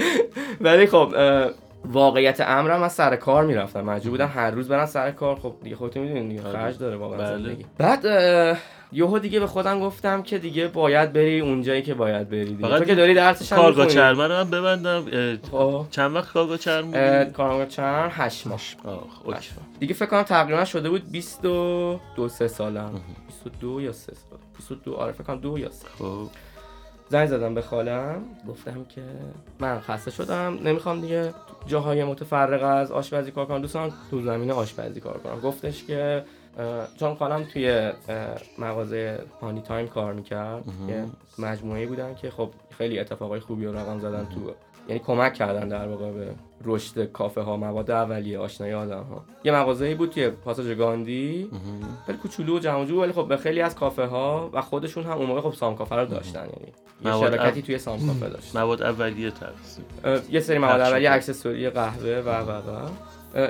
ولی 0.60 0.86
خب 0.86 1.14
واقعیت 1.84 2.40
امرم 2.40 2.82
از 2.82 2.92
سر 2.92 3.16
کار 3.16 3.44
می‌رفتم. 3.44 3.80
مجبور 3.80 4.10
بودم 4.10 4.30
هر 4.34 4.50
روز 4.50 4.68
برم 4.68 4.86
سر 4.86 5.10
کار. 5.10 5.36
خب 5.36 5.54
دیگه 5.62 5.76
خودتون 5.76 6.02
می‌دونید 6.02 6.28
دیگه 6.28 6.48
آره. 6.48 6.58
خرج 6.58 6.78
داره 6.78 6.96
واقعا 6.96 7.18
بله. 7.18 7.36
زندگی. 7.36 7.64
بعد 7.78 8.04
یهو 8.92 9.18
دیگه 9.18 9.40
به 9.40 9.46
خودم 9.46 9.80
گفتم 9.80 10.22
که 10.22 10.38
دیگه 10.38 10.68
باید 10.68 11.12
بری 11.12 11.40
اونجایی 11.40 11.82
که 11.82 11.94
باید 11.94 12.28
بری 12.28 12.44
دیگه. 12.44 12.68
فقط 12.68 12.78
تو 12.78 12.84
که 12.84 12.94
داری 12.94 13.14
درسش 13.14 13.52
هم 13.52 13.58
کارگاه. 13.58 13.86
چرمه 13.86 14.26
رو 14.26 14.34
هم 14.34 14.50
ببندم. 14.50 15.04
خب. 15.50 15.86
چند 15.90 16.14
وقت 16.14 16.32
کارگاه 16.32 16.56
چرم؟ 16.58 16.92
کارگاه 17.32 17.56
ماه. 17.56 18.60
آه، 18.84 19.02
اوکی. 19.24 19.38
هشت 19.38 19.52
ماه. 19.56 19.66
دیگه 19.80 19.94
فکر 19.94 20.06
کنم 20.06 20.22
تقریبا 20.22 20.64
شده 20.64 20.90
بود 20.90 21.10
22 21.10 22.28
سه 22.28 22.48
سالم. 22.48 23.00
22 23.26 23.80
یا 23.80 23.92
3 23.92 24.12
سال. 24.14 24.38
22 24.56 24.94
آره 24.94 25.12
فکر 25.12 25.24
کنم 25.24 25.40
دو 25.40 25.58
یا 25.58 25.70
سه. 25.70 25.86
خب. 25.98 26.28
زنگ 27.12 27.26
زدم 27.26 27.54
به 27.54 27.62
خالم. 27.62 28.22
گفتم 28.48 28.84
که 28.84 29.02
من 29.60 29.80
خسته 29.80 30.10
شدم. 30.10 30.58
نمی‌خوام 30.64 31.00
دیگه 31.00 31.34
جاهای 31.66 32.04
متفرق 32.04 32.62
از 32.62 32.92
آشپزی 32.92 33.30
کار 33.30 33.46
کنم. 33.46 33.60
دوست 33.60 33.74
دارم 33.74 33.92
تو 34.10 34.20
زمینه 34.20 34.52
آشپزی 34.52 35.00
کار 35.00 35.18
کنم. 35.18 35.40
گفتش 35.40 35.84
که 35.84 36.24
چون 36.96 37.14
خالم 37.14 37.44
توی 37.44 37.92
مغازه 38.58 39.18
هانی 39.40 39.60
تایم 39.60 39.88
کار 39.88 40.12
می‌کرد 40.12 40.64
که 40.88 41.04
مجموعه 41.38 41.86
بودن 41.86 42.14
که 42.14 42.30
خب 42.30 42.50
خیلی 42.78 42.98
اتفاقای 42.98 43.40
خوبی 43.40 43.66
رو 43.66 43.76
رقم 43.76 44.00
زدن 44.00 44.26
تو 44.34 44.52
یعنی 44.88 45.00
کمک 45.06 45.34
کردن 45.34 45.68
در 45.68 45.88
واقع 45.88 46.10
به 46.10 46.34
رشد 46.64 47.04
کافه 47.12 47.40
ها 47.40 47.56
مواد 47.56 47.90
اولیه 47.90 48.38
آشنایی 48.38 48.72
آدم 48.72 49.02
ها. 49.02 49.24
یه 49.44 49.52
مغازه‌ای 49.52 49.94
بود 49.94 50.10
توی 50.10 50.30
پاساژ 50.30 50.66
گاندی. 50.76 51.50
خیلی 52.06 52.18
کوچولو 52.18 52.56
و 52.56 52.58
جمع 52.58 52.92
ولی 52.92 53.12
خب 53.12 53.28
به 53.28 53.36
خیلی 53.36 53.60
از 53.60 53.74
کافه 53.74 54.04
ها 54.06 54.50
و 54.52 54.60
خودشون 54.60 55.04
هم 55.04 55.10
اون 55.18 55.26
موقع 55.26 55.40
خب 55.40 55.52
سام 55.52 55.76
کافه 55.76 55.96
رو 55.96 56.06
داشتن 56.06 56.40
یعنی 56.40 56.72
یه 57.04 57.10
مواد 57.12 57.30
شرکتی 57.36 57.60
او- 57.60 57.66
توی 57.66 57.78
سام 57.78 58.06
کافه 58.06 58.28
داشتن 58.28 58.60
مواد 58.60 58.82
اولیه 58.82 59.30
تقسیم 59.30 59.84
یه 60.30 60.40
سری 60.40 60.58
مواد 60.58 60.80
اولیه. 60.80 61.10
اکسسوری 61.12 61.70
قهوه 61.70 62.18
و 62.26 62.28
و 62.28 62.50
و. 62.50 62.88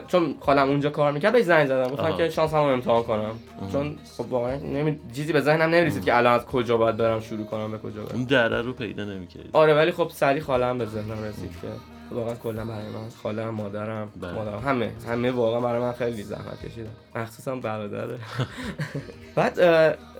چون 0.08 0.34
خالم 0.40 0.68
اونجا 0.68 0.90
کار 0.90 1.12
می‌کرد 1.12 1.32
بهش 1.32 1.44
زنگ 1.44 1.66
زدم. 1.66 1.90
گفتم. 1.90 2.16
که 2.16 2.28
شانس 2.28 2.54
هم 2.54 2.60
امتحان 2.60 3.02
کنم. 3.02 3.34
چون 3.72 3.98
خب 4.16 4.32
واقعا 4.32 4.56
نمی... 4.56 5.00
چیزی 5.14 5.32
به 5.32 5.40
ذهنم 5.40 5.70
نمی‌رسید 5.70 6.04
که 6.04 6.16
الان 6.16 6.34
از 6.34 6.46
کجا 6.46 6.76
باید 6.76 6.96
برم 6.96 7.20
شروع 7.20 7.46
کنم 7.46 7.70
به 7.70 7.78
کجا 7.78 8.02
برم. 8.02 8.14
اون 8.14 8.24
دره 8.24 8.62
رو 8.62 8.72
پیدا 8.72 9.04
نمی‌کردی. 9.04 9.48
آره 9.52 9.74
ولی 9.74 9.92
خب 9.92 10.10
سری 10.14 10.40
خالم 10.40 10.78
به 10.78 10.86
ذهنم 10.86 11.24
رسید 11.24 11.50
که 11.62 11.68
واقعا 12.12 12.35
کلا 12.35 12.64
برای 12.64 12.87
من 12.87 13.09
خالم 13.22 13.48
مادرم 13.48 14.09
بله. 14.20 14.33
مادرم 14.33 14.59
همه 14.59 14.92
همه 15.09 15.31
واقعا 15.31 15.61
برای 15.61 15.81
من 15.81 15.92
خیلی 15.92 16.22
زحمت 16.22 16.66
کشیدن. 16.66 16.90
مخصوصا 17.14 17.57
برادره. 17.57 18.18
بعد 19.37 19.61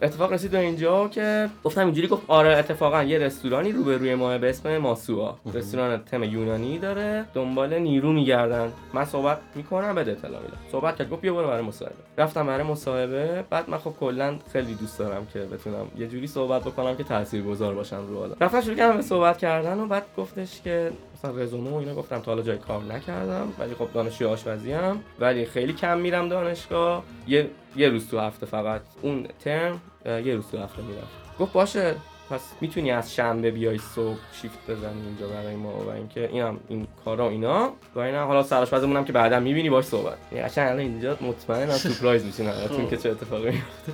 اتفاق 0.03 0.33
رسید 0.33 0.51
به 0.51 0.59
اینجا 0.59 1.09
که 1.09 1.49
گفتم 1.65 1.85
اینجوری 1.85 2.09
گفت 2.09 2.23
آره 2.29 2.57
اتفاقا 2.57 3.03
یه 3.03 3.19
رستورانی 3.19 3.73
روبروی 3.73 4.15
ما 4.15 4.39
به 4.39 4.51
اسم 4.51 4.79
ماسوا 4.79 5.37
رستوران 5.55 6.05
تم 6.05 6.23
یونانی 6.23 6.79
داره. 6.79 7.25
دنبال 7.35 7.79
نیرو 7.79 8.13
میگردن. 8.13 8.73
من 8.95 9.05
صحبت 9.05 9.39
می‌کنم 9.55 9.95
بده 9.95 10.11
اطلاع 10.11 10.41
میدم. 10.43 10.57
صحبت 10.73 10.97
کرد 10.97 11.11
گفت 11.11 11.23
بیا 11.23 11.35
برو 11.35 11.47
برای 11.47 11.63
مصاحبه. 11.63 11.95
رفتم 12.19 12.47
برای 12.47 12.63
مصاحبه. 12.63 13.45
بعد 13.51 13.71
من 13.71 13.79
خب 13.79 13.95
کلا 14.01 14.35
خیلی 14.53 14.75
دوست 14.75 14.99
دارم 14.99 15.27
که 15.33 15.39
بتونم 15.39 15.87
یه 15.99 16.09
جوری 16.09 16.27
صحبت 16.27 16.63
بکنم 16.63 16.97
که 16.97 17.05
تاثیرگذار 17.05 17.75
باشم 17.75 18.07
رو 18.09 18.19
آدم 18.19 18.37
رفتم 18.41 18.61
شروع 18.61 18.77
کردم 18.77 18.97
به 18.97 19.03
صحبت 19.03 19.39
کردن 19.39 19.81
و 19.81 19.87
بعد 19.87 20.05
گفتش 20.17 20.61
که 20.63 20.93
مثلا 21.25 21.43
رزومه 21.43 21.71
و 21.71 21.75
اینا 21.75 21.95
گفتم 21.95 22.19
تا 22.19 22.31
حالا 22.31 22.43
جای 22.43 22.59
کار 22.59 22.83
نکردم 22.83 23.53
ولی 23.59 23.75
خب 23.75 23.89
دانشجوی 23.95 24.29
آشپزی 24.29 24.73
ام 24.73 25.01
ولی 25.21 25.47
خیلی 25.47 25.73
کم 25.73 25.99
میرم 25.99 26.29
دانشگاه. 26.29 27.03
یه 27.29 27.51
یه 27.77 27.89
روز 27.89 28.09
تو 28.09 28.19
هفته 28.19 28.47
فقط. 28.47 28.81
اون 29.03 29.27
ترم 29.45 29.81
یه 30.07 30.35
روز 30.35 30.45
تو 30.51 30.59
هفته 30.59 30.83
میرم 30.83 31.07
گفت 31.39 31.53
باشه 31.53 31.95
پس 32.31 32.41
می‌تونی 32.61 32.91
از 32.91 33.15
شنبه 33.15 33.51
بیای 33.51 33.79
صبح 33.79 34.19
شیفت 34.43 34.71
بزنی 34.71 35.03
اینجا 35.07 35.27
برای 35.27 35.57
ما 35.57 35.73
و 35.73 35.89
اینکه 35.89 36.29
اینم 36.33 36.61
این 36.69 36.87
کارا 37.05 37.29
اینا. 37.29 37.73
و 37.95 37.99
اینا 38.01 38.27
حالا 38.27 38.43
سرآشپزمون 38.43 38.97
هم 38.97 39.05
که 39.05 39.13
بعدا 39.13 39.41
می‌بینی 39.41 39.71
باش 39.71 39.85
صحبت. 39.85 40.17
یعنی 40.33 40.45
قشنگ 40.45 40.67
الان 40.67 40.79
اینجا 40.79 41.19
مطمئنم 41.21 41.73
سورپرایز 41.89 42.25
میشین 42.25 42.47
همتون 42.47 42.89
که 42.89 42.97
چه 42.97 43.11
اتفاقی 43.11 43.51
میفته 43.51 43.93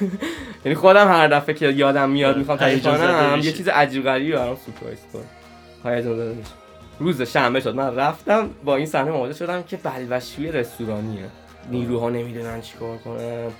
یعنی 0.64 0.74
خودم 0.74 1.08
هر 1.08 1.28
دفعه 1.28 1.54
که 1.54 1.68
یادم 1.68 2.10
میاد 2.10 2.36
می‌خوام 2.36 2.58
تعریف 2.58 2.82
کنم. 2.82 3.38
یه 3.42 3.52
چیز 3.52 3.68
عجیب 3.68 4.04
غریبی 4.04 4.32
برام 4.32 4.56
سورپرایز 4.56 4.98
کن 5.12 5.24
هیجان 5.84 6.16
زده 6.16 6.34
میشه 6.34 6.59
روز 7.00 7.22
شنبه 7.22 7.60
شد 7.60 7.74
من 7.74 7.96
رفتم 7.96 8.50
با 8.64 8.76
این 8.76 8.86
صحنه 8.86 9.10
مواجه 9.10 9.34
شدم 9.34 9.62
که 9.62 9.76
بلوشوی 9.76 10.52
رستورانیه. 10.52 11.24
نیروها 11.70 12.10
نمی‌دونن 12.10 12.60
چیکار 12.60 12.98
کنن. 12.98 13.50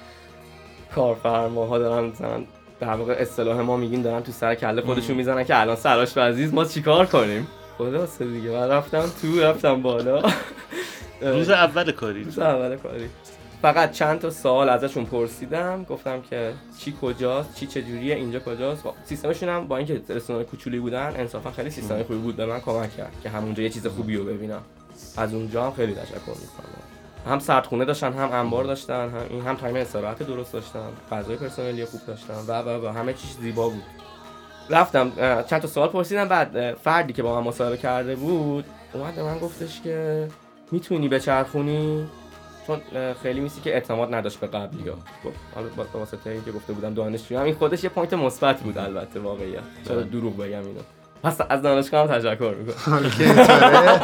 کارفرماها 0.95 1.79
دارن 1.79 2.05
مثلا 2.05 2.45
در 2.81 2.95
واقع 2.95 3.17
اصطلاح 3.19 3.61
ما 3.61 3.77
میگیم 3.77 4.03
دارن 4.03 4.23
تو 4.23 4.33
سر 4.33 4.55
کله 4.55 4.83
خودشون 4.83 5.17
می‌زنن 5.17 5.45
که 5.45 5.61
الان 5.61 5.77
سراش 5.77 6.19
عزیز 6.19 6.55
ما 6.55 6.65
چیکار 6.65 7.07
کنیم؟ 7.07 7.47
خدا 7.79 8.07
دیگه. 8.19 8.51
من 8.51 8.69
رفتم 8.69 9.05
تو 9.23 9.41
رفتم 9.41 9.83
بالا. 9.83 10.23
روز 11.23 11.51
اول 11.51 11.93
کاری. 11.93 12.25
روز 12.25 12.39
اول 12.39 12.77
کاری. 12.77 13.09
فقط 13.63 13.93
چند 13.93 14.19
تا 14.19 14.31
سوال 14.31 14.69
ازشون 14.69 15.05
پرسیدم. 15.05 15.85
گفتم 15.85 16.21
که 16.23 16.53
چی 16.79 16.95
کجاست 17.03 17.55
چی 17.55 17.67
چجوریه 17.67 18.15
اینجا 18.15 18.41
کجاست. 18.41 18.85
سیستمشون 19.05 19.49
هم 19.49 19.69
با 19.69 19.77
اینکه 19.77 20.01
رستوران 20.09 20.45
کوچولی 20.45 20.79
بودن 20.79 21.15
انصافا 21.17 21.51
خیلی 21.51 21.71
سیستم 21.71 22.03
خوبی 22.03 22.19
بود 22.19 22.37
به 22.37 22.47
من 22.47 22.61
کمک 22.61 22.97
کرد 22.97 23.13
که 23.23 23.29
همونجا 23.29 23.63
یه 23.63 23.69
چیز 23.69 23.87
خوبی 23.87 24.17
رو 24.17 24.25
ببینم. 24.25 24.63
از 25.17 25.35
اونجا 25.35 25.65
هم 25.65 25.73
خیلی 25.73 25.95
تشکر 25.95 26.17
می‌کنم. 26.17 26.83
هم 27.27 27.39
سردخونه 27.39 27.85
داشتن 27.85 28.13
هم 28.13 28.33
انبار 28.33 28.65
داشتن 28.65 29.09
هم 29.09 29.27
این 29.31 29.43
هم 29.43 29.57
time 29.57 29.77
استراحت 29.77 30.23
درست 30.23 30.53
داشتن 30.53 30.89
غذای 31.13 31.37
پرسنلی 31.37 31.85
خوب 31.85 32.01
داشتن 32.07 32.35
و 32.49 32.63
و 32.63 32.87
و 32.87 32.89
همه 32.89 33.13
چیز 33.13 33.37
زیبا 33.41 33.69
بود. 33.69 33.83
رفتم 34.71 35.11
چند 35.43 35.63
تا 35.63 35.69
سوال 35.69 35.89
پرسیدم 35.89 36.29
بعد 36.29 36.75
فردی 36.75 37.13
که 37.13 37.23
با 37.23 37.41
من 37.41 37.49
مصاحبه 37.49 37.77
کرده 37.77 38.17
بود 38.17 38.65
اومد 38.93 39.15
به 39.15 39.23
من 39.23 39.39
گفتش 39.39 39.81
که 39.81 40.29
می‌تونی 40.71 41.09
بچرخونی؟ 41.09 42.09
چون 42.67 42.81
خیلی 43.23 43.41
میسی 43.41 43.61
که 43.61 43.75
اعتماد 43.75 44.15
نداشت 44.15 44.41
به 44.41 44.47
قبلی 44.47 44.89
ها 44.89 44.97
گفت 45.25 45.37
حالا 45.55 45.67
با 45.77 45.99
واسطه 45.99 46.31
اینکه 46.31 46.53
گفته 46.53 46.73
بودم 46.73 46.95
دانشجو. 46.95 47.39
هم 47.39 47.45
این 47.45 47.55
خودش 47.55 47.85
یه 47.85 47.91
point 47.91 48.15
مثبت 48.15 48.61
بود 48.61 48.79
البته 48.79 49.21
واقعیه 49.21 49.59
چرا 49.89 49.97
بله. 49.97 50.05
دروغ 50.07 50.37
بگم 50.37 50.59
اینو. 50.59 50.81
پس 51.23 51.41
از 51.49 51.63
دانشگاه 51.63 52.09
هم 52.09 52.19
تشکر 52.19 52.55
می‌کنم. 52.55 53.11
که 53.19 53.25
اینطوره 53.25 54.01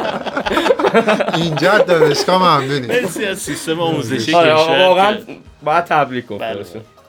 اینجا 1.35 1.77
دانشگاه 1.77 2.37
ممنونی 2.37 2.87
مرسی 2.87 3.25
از 3.25 3.37
سیستم 3.39 3.79
آموزشی 3.79 4.33
آره 4.33 4.51
آقا، 4.51 4.63
کشور 4.73 4.87
واقعا 4.87 5.13
که 5.13 5.37
باید 5.63 5.83
تبریک 5.85 6.27
گفته 6.27 6.45
بله. 6.45 6.65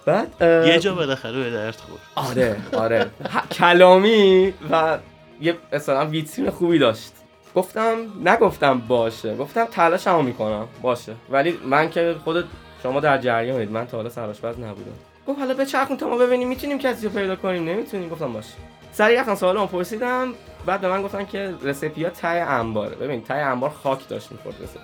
بعد 0.06 0.66
یه 0.66 0.78
جا 0.78 0.94
بالاخره 0.94 1.44
به 1.44 1.50
درد 1.50 1.76
خورد. 1.76 2.00
آره 2.14 2.56
آره. 2.72 3.06
کلامی 3.52 4.54
و 4.70 4.98
یه 5.40 5.56
اصلا 5.72 6.06
ویترین 6.06 6.50
خوبی 6.50 6.78
داشت. 6.78 7.12
گفتم 7.58 7.96
نگفتم 8.24 8.78
باشه. 8.78 9.36
گفتم 9.36 9.64
تلاشمو 9.64 10.22
می‌کنم. 10.22 10.68
باشه. 10.82 11.14
ولی 11.30 11.58
من 11.64 11.90
که 11.90 12.16
خودت 12.24 12.44
شما 12.82 13.00
در 13.00 13.18
جریانید. 13.18 13.70
من 13.70 13.86
تا 13.86 13.96
حالا 13.96 14.08
سرآشپز 14.08 14.58
نبودم. 14.58 14.92
گفت 15.26 15.38
حالا 15.38 15.54
بچرخون 15.54 15.96
تا 15.96 16.08
ما 16.08 16.16
ببینیم 16.16 16.48
می‌تونیم 16.48 16.78
کسی 16.78 17.06
رو 17.06 17.12
پیدا 17.12 17.36
کنیم؟ 17.36 17.68
نمی‌تونیم. 17.68 18.08
گفتم 18.08 18.32
باشه. 18.32 18.54
سریع 18.92 19.20
رفتم 19.20 19.34
سوالمو 19.34 19.66
پرسیدم. 19.66 20.34
بعد 20.66 20.80
به 20.80 20.88
من 20.88 21.02
گفتن 21.02 21.26
که 21.26 21.54
رسپی 21.62 22.04
ها 22.04 22.10
ته 22.10 22.28
انباره. 22.28 22.96
ببین 22.96 23.22
ته 23.22 23.34
انبار 23.34 23.70
خاک 23.70 24.08
داشت 24.08 24.32
می‌خورد 24.32 24.56
رسپی. 24.62 24.80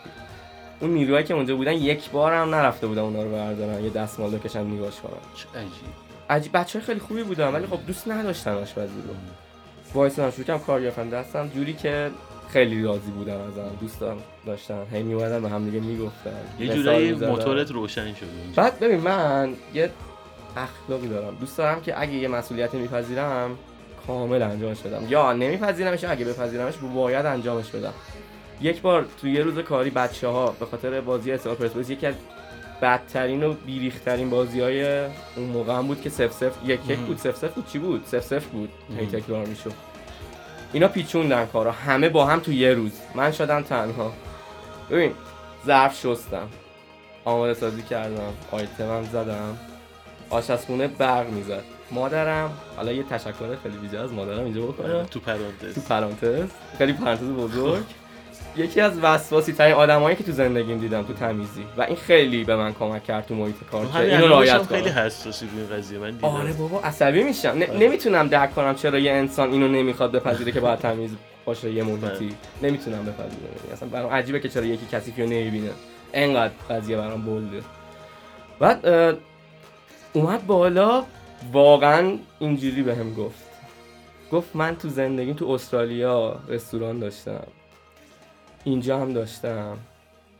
اون 0.80 0.90
نیروهایی 0.90 1.26
که 1.26 1.34
اونجا 1.34 1.56
بودن 1.56 1.72
یک 1.72 2.10
بار 2.10 2.32
هم 2.32 2.54
نرفته 2.54 2.86
بودن 2.86 3.02
اونا 3.02 3.22
رو 3.22 3.30
بردارن. 3.30 3.84
یه 3.84 3.90
دستمال 3.90 4.30
بکشن 4.30 4.66
نگاش 4.66 5.00
کنن. 5.00 5.12
چه 5.34 5.58
عجیب 5.58 5.70
عجیب. 6.30 6.56
بچه 6.56 6.80
خیلی 6.80 7.00
خوبی 7.00 7.22
بودن 7.22 7.54
ولی 7.54 7.66
خب 7.66 7.86
دوست 7.86 8.08
نداشتن 8.08 8.54
آشپزی 8.54 9.02
رو. 9.08 9.14
وایسادم 9.94 10.30
شروع 10.30 10.46
کردم 10.46 10.58
کار 10.58 10.82
گرفتن 10.82 11.08
دستم 11.08 11.48
جوری 11.48 11.72
که 11.72 12.10
خیلی 12.48 12.82
راضی 12.82 13.10
بودن 13.10 13.40
ازم 13.40 13.70
دوست 13.80 14.04
داشتن. 14.46 14.86
هی 14.92 15.02
میومدن 15.02 15.42
به 15.42 15.48
هم 15.48 15.64
دیگه 15.64 15.80
می‌گفتن. 15.80 16.30
یه 16.60 16.68
جورایی. 16.68 17.12
موتورت 17.12 17.70
روشن 17.70 18.14
شد. 18.14 18.26
بعد 18.56 18.80
ببین 18.80 19.00
من 19.00 19.54
یه 19.74 19.90
اخلاقی 20.56 21.08
دارم. 21.08 21.36
دوست 21.40 21.58
دارم 21.58 21.80
که 21.80 22.00
اگه 22.00 22.12
یه 22.12 22.28
مسئولیتی 22.28 22.76
میپذیرم 22.76 23.58
کامل 24.06 24.42
انجامش 24.42 24.80
بدم. 24.80 25.06
یا 25.08 25.32
نمیپذیرمش 25.32 26.04
اگه 26.04 26.24
بپذیرمش 26.24 26.74
باید 26.94 27.26
انجامش 27.26 27.70
بدم. 27.70 27.92
یک 28.60 28.80
بار 28.80 29.06
تو 29.20 29.28
یه 29.28 29.42
روز 29.42 29.58
کاری 29.58 29.90
بچه 29.90 30.28
ها 30.28 30.54
به 30.60 30.66
خاطر 30.66 31.00
بازی 31.00 31.32
استقلال 31.32 31.56
پرسپولیس 31.56 31.90
یکی 31.90 32.06
از 32.06 32.14
بدترین 32.82 33.42
و 33.42 33.54
بیریخترین 33.66 34.30
بازی 34.30 34.60
های 34.60 35.04
اون 35.36 35.46
موقع 35.52 35.74
هم 35.74 35.86
بود 35.86 36.02
که 36.02 36.10
سف 36.10 36.32
سف 36.32 36.52
یک 36.64 36.80
یک 36.88 36.98
بود. 36.98 37.18
سف 37.18 37.36
سف 37.36 37.54
بود. 37.54 37.66
چی 37.66 37.78
بود؟ 37.78 38.04
سف 38.06 38.24
سف 38.24 38.46
بود. 38.46 38.68
هی 38.98 39.06
تکرار 39.06 39.46
می‌شد. 39.46 39.72
اینا 40.74 40.88
پیچوندن 40.88 41.46
کارا. 41.46 41.72
همه 41.72 42.08
با 42.08 42.26
هم 42.26 42.40
تو 42.40 42.52
یه 42.52 42.74
روز. 42.74 42.92
من 43.14 43.32
شدم 43.32 43.62
تنها. 43.62 44.12
ببین 44.90 45.12
ظرف 45.66 46.00
شستم. 46.00 46.48
آماده 47.24 47.54
سازی 47.54 47.82
کردم. 47.82 48.32
آیتمم 48.50 49.04
زدم. 49.12 49.58
آشپزخونه 50.30 50.88
برق 50.88 51.28
می‌زد. 51.30 51.62
مادرم 51.90 52.52
حالا 52.76 52.92
یه 52.92 53.02
تشکر 53.02 53.56
خیلی 53.62 53.76
ویژه 53.76 53.98
از 53.98 54.12
مادرم 54.12 54.44
اینجا 54.44 54.62
بکنم. 54.62 55.04
تو 55.04 55.20
پرانتز. 55.20 55.74
تو 55.74 55.80
پرانتز. 55.80 56.48
خیلی 56.78 56.92
پرانتز 56.92 57.24
بزرگ. 57.24 57.84
یکی 58.56 58.80
از 58.80 58.98
وسواسی 59.02 59.52
ترین 59.52 59.74
آدمایی 59.74 60.16
که 60.16 60.24
تو 60.24 60.32
زندگیم 60.32 60.78
دیدم 60.78 61.02
تو 61.02 61.12
تمیزی. 61.12 61.64
و 61.76 61.82
این 61.82 61.96
خیلی 61.96 62.44
به 62.44 62.56
من 62.56 62.72
کمک 62.72 63.04
کرد 63.04 63.26
تو 63.26 63.34
محیط 63.34 63.56
کار 63.72 63.86
که 63.86 63.92
همین 63.92 64.10
اینو 64.10 64.26
رعایت 64.26 64.62
خیلی 64.62 64.90
کنم. 64.90 64.98
حساسی 64.98 65.46
روی 65.46 65.60
این 65.60 65.70
قضیه 65.78 65.98
من 65.98 66.10
دیدم. 66.10 66.28
آره 66.28 66.52
بابا 66.52 66.80
عصبی 66.80 67.22
میشم. 67.22 67.48
نمی‌تونم 67.78 68.28
درک 68.28 68.54
کنم 68.54 68.74
چرا 68.74 68.98
یه 68.98 69.12
انسان 69.12 69.52
اینو 69.52 69.68
نمی‌خواد 69.68 70.12
بپذیره 70.12 70.52
که 70.52 70.60
باید 70.60 70.78
تمیز 70.78 71.10
باشه 71.44 71.70
یه 71.70 71.82
محیطی. 71.82 72.36
نمی‌تونم 72.62 73.04
بپذیرم. 73.04 73.72
اصلا 73.72 73.88
برام 73.88 74.12
عجیبه 74.12 74.40
که 74.40 74.48
چرا 74.48 74.64
یکی 74.64 74.86
کسی 74.92 75.14
رو 75.18 75.24
نمی‌بینه. 75.24 75.70
انقدر 76.12 76.54
قضیه 76.70 76.96
برام 76.96 77.22
بلده 77.22 77.62
بعد 78.58 79.16
اومد 80.12 80.46
بالا 80.46 81.04
واقعا 81.52 82.18
اینجوری 82.38 82.82
بهم 82.82 83.14
گفت. 83.14 83.44
گفت 84.32 84.56
من 84.56 84.76
تو 84.76 84.88
زندگیم 84.88 85.34
تو 85.34 85.48
استرالیا 85.50 86.36
رستوران 86.48 86.98
داشتم. 86.98 87.46
اینجا 88.64 89.00
هم 89.00 89.12
داشتم. 89.12 89.76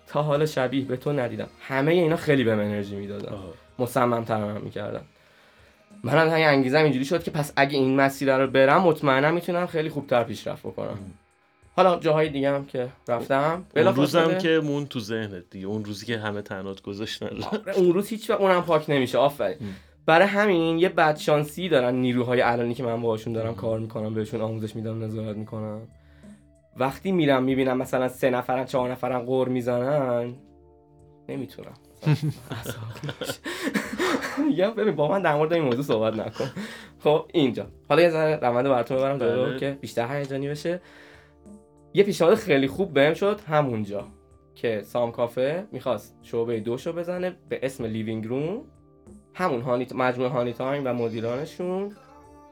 تا 0.07 0.23
حالا 0.23 0.47
شبیه 0.47 0.85
به 0.85 0.97
تو 0.97 1.13
ندیدم. 1.13 1.49
همه 1.61 1.93
اینا 1.93 2.17
خیلی 2.17 2.45
بهم 2.45 2.59
انرژی 2.59 2.97
می‌دادن. 2.97 3.37
مصمم 3.79 4.25
تر 4.25 4.45
من 4.45 4.61
می‌کردن 4.61 5.03
منم 6.05 6.29
همین 6.29 6.47
انگیزم 6.47 6.79
اینجوری 6.79 7.05
شد 7.05 7.23
که 7.23 7.31
پس 7.31 7.53
اگه 7.57 7.79
این 7.79 7.97
مسیر 7.97 8.37
رو 8.37 8.47
برم 8.47 8.83
مطمئنم 8.83 9.35
می‌تونم 9.35 9.67
خیلی 9.67 9.89
خوبتر 9.89 10.25
پیشرفت 10.25 10.63
بکنم. 10.63 10.99
حالا 11.77 11.99
جاهای 11.99 12.29
دیگه 12.29 12.51
هم 12.51 12.67
که 12.67 12.89
رفتم 13.09 13.65
اون 13.77 13.87
روزم 13.87 14.39
که 14.39 14.61
مون 14.65 14.87
تو 14.87 15.01
ذهنت 15.01 15.45
دیگه 15.51 15.67
اون 15.67 15.85
روزی 15.85 16.07
که 16.07 16.19
همه 16.19 16.43
تنات 16.43 16.83
گذاشتن. 16.83 17.27
آره، 17.27 17.77
اون 17.77 17.93
روز 17.93 18.09
هیچ 18.09 18.31
وقت 18.31 18.41
اونم 18.41 18.63
پاک 18.63 18.91
نمیشه 18.91 19.19
آفرین. 19.19 19.57
برای 20.07 20.27
همین 20.27 20.79
یه 20.79 20.89
بدشانسی 20.89 21.69
دارن 21.69 21.95
نیروهای 21.95 22.41
الانی 22.41 22.75
که 22.75 22.83
من 22.83 23.03
باهاشون 23.03 23.33
دارم 23.33 23.55
کار 23.55 23.79
می‌کنم 23.79 24.15
بهشون 24.15 24.41
آموزش 24.41 24.77
میدم 24.77 25.05
نظارت 25.05 25.37
می‌کنم. 25.37 25.81
وقتی 26.77 27.13
میرم 27.13 27.43
می‌بینم 27.43 27.79
مثلا 27.79 28.09
سه 28.09 28.31
نفرن 28.31 28.65
چهار 28.65 28.91
نفرن 28.91 29.19
قور 29.19 29.49
می‌زنن 29.49 30.35
نمی‌تونم. 31.29 31.75
میگم 34.49 34.71
ببین 34.79 34.97
با 34.97 35.09
من 35.09 35.23
در 35.23 35.35
مورد 35.35 35.53
این 35.53 35.63
موضوع 35.63 35.85
صحبت 35.85 36.15
نکن. 36.15 36.51
خب 36.99 37.25
اینجا. 37.33 37.67
حالا 37.89 38.03
یه 38.03 38.11
ذره 38.11 38.37
روند 38.37 38.69
براتون 38.69 38.97
ببرم 38.97 39.19
جلو 39.19 39.45
بله. 39.45 39.59
که 39.59 39.79
بیشتر 39.81 40.17
هیجانی 40.17 40.49
بشه. 40.49 40.81
یه 41.95 42.05
پیشنهاد 42.05 42.35
خیلی 42.35 42.67
خوب 42.69 42.93
بهم 42.95 43.15
شد 43.15 43.41
همونجا 43.49 44.07
که 44.55 44.83
سام 44.85 45.13
کافه 45.13 45.67
می‌خواست 45.73 46.17
شعبه 46.23 46.61
دومشو 46.61 46.93
بزنه 46.93 47.37
به 47.49 47.61
اسم 47.63 47.85
لیوینگ 47.85 48.27
روم 48.27 48.63
همون 49.35 49.61
هانی 49.61 49.87
مجموعه 49.95 50.31
هانی 50.31 50.53
تایم 50.53 50.83
و 50.87 50.93
مدیرانشون. 50.93 51.93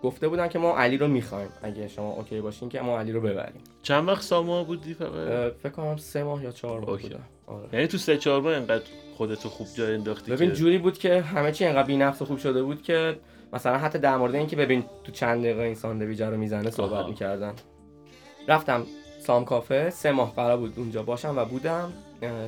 گفته 0.03 0.29
بودن 0.29 0.49
که 0.49 0.59
ما 0.59 0.77
علی 0.77 0.99
رو 0.99 1.09
می‌خوایم. 1.09 1.49
اگه 1.63 1.89
شما 1.89 2.13
OK 2.13 2.41
باشین 2.41 2.69
که 2.69 2.81
ما 2.81 2.99
علی 2.99 3.13
رو 3.13 3.21
ببریم. 3.21 3.61
چند 3.83 4.09
وقت 4.09 4.23
ساما 4.23 4.65
بودی 4.65 4.95
فقط؟ 4.95 5.53
فکر 5.63 5.73
کنم 5.73 5.97
سه 5.97 6.23
ماه 6.23 6.45
یا 6.45 6.51
چهار 6.51 6.81
ماه. 6.81 6.99
بودم. 6.99 7.21
آره. 7.47 7.69
یعنی 7.73 7.87
تو 7.87 7.99
سه 7.99 8.17
چهار 8.17 8.41
ماه 8.41 8.57
انقدر 8.57 8.85
خودتو 9.17 9.49
خوب 9.49 9.67
جا 9.75 9.95
انداختی 9.95 10.33
ببین 10.33 10.51
که 10.51 10.57
جوری 10.57 10.79
بود 10.79 10.99
که 10.99 11.21
همه 11.21 11.53
چی 11.53 11.65
انقدر 11.65 11.87
بی‌نقص 11.87 12.23
خوب 12.23 12.39
شده 12.39 12.63
بود 12.63 12.83
که 12.83 13.17
مثلا 13.53 13.79
حتی 13.79 13.99
در 13.99 14.17
مورد 14.17 14.35
اینکه 14.35 14.57
ببین 14.57 14.85
تو 15.05 15.13
چند 15.13 15.41
دقیقه 15.41 15.63
این 15.63 15.75
ساندویچ 15.75 16.21
رو 16.21 16.37
می‌زنه 16.37 16.71
صحبت. 16.71 17.07
می‌کردن. 17.07 17.53
رفتم 18.49 18.87
سام 19.21 19.45
کافه 19.45 19.91
سه 19.91 20.13
ماه 20.13 20.35
قرار 20.35 20.57
بود 20.57 20.73
اونجا 20.77 21.03
باشم 21.03 21.35
و 21.37 21.45
بودم. 21.45 21.93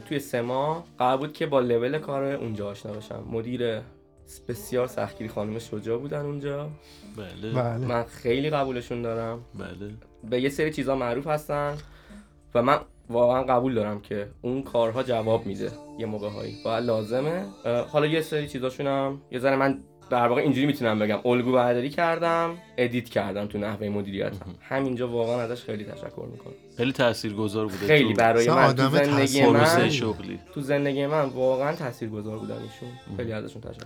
توی 0.09 0.19
سه 0.19 0.43
ماه 0.43 0.85
قرار 0.99 1.17
بود 1.17 1.33
که 1.33 1.47
با 1.47 1.61
لول 1.61 1.99
کار 1.99 2.25
اونجا 2.25 2.71
آشنا 2.71 2.93
بشم. 2.93 3.25
مدیر 3.31 3.81
بسیار 4.49 4.87
سختگیری 4.87 5.31
خانم 5.31 5.59
شجاع 5.59 5.99
بودن 5.99 6.21
اونجا. 6.21 6.71
بله. 7.17 7.53
بله. 7.53 7.87
من 7.87 8.05
خیلی 8.05 8.51
قبولشون 8.51 9.03
دارم. 9.03 9.45
بله. 9.55 9.91
به 10.31 10.41
یه 10.41 10.49
سری 10.49 10.73
چیزا 10.73 10.97
معروف 10.97 11.27
هستن 11.27 11.77
و 12.55 12.63
من 12.63 12.79
واقعا 13.11 13.43
قبول 13.43 13.75
دارم 13.75 14.01
که 14.01 14.29
اون 14.43 14.63
کارها 14.63 15.03
جواب 15.03 15.47
میده 15.47 15.71
یه 15.99 16.07
موقع 16.07 16.29
هایی. 16.29 16.57
باید 16.65 16.85
لازمه. 16.85 17.45
حالا 17.93 18.07
یه 18.07 18.21
سری 18.21 18.49
چیزاشون 18.49 18.87
هم 18.87 19.23
یه 19.31 19.39
ذره 19.39 19.57
من 19.57 19.81
در 20.11 20.29
واقع 20.29 20.41
اینجوری 20.41 20.67
می‌تونم 20.67 20.99
بگم. 20.99 21.19
الگو 21.25 21.53
برداری 21.53 21.91
کردم 21.91 22.59
ادیت 22.79 23.09
کردم 23.09 23.47
تو 23.47 23.59
نحوه 23.59 23.89
مدیریتم 23.89 24.55
همینجا 24.61 25.09
واقعا 25.09 25.41
ازش 25.41 25.63
خیلی 25.63 25.85
تشکر 25.85 26.27
می‌کنم. 26.33 26.55
خیلی 26.77 26.93
تاثیرگذار 26.93 27.67
بوده 27.67 27.87
خیلی 27.87 28.15
تو 28.15 28.21
برای 28.21 28.49
من 28.49 28.55
تو 28.55 28.61
آدم 28.61 28.91
زندگی 28.91 29.43
پروسه 29.43 29.79
من 29.83 29.91
شغلی. 29.91 30.39
تو 30.55 30.61
زندگی 30.61 31.07
من 31.07 31.25
واقعا 31.25 31.75
تاثیرگذار 31.77 32.39
بودن 32.39 32.55
ایشون. 32.55 33.17
خیلی 33.17 33.33
ازشون 33.33 33.63
تشکر. 33.63 33.85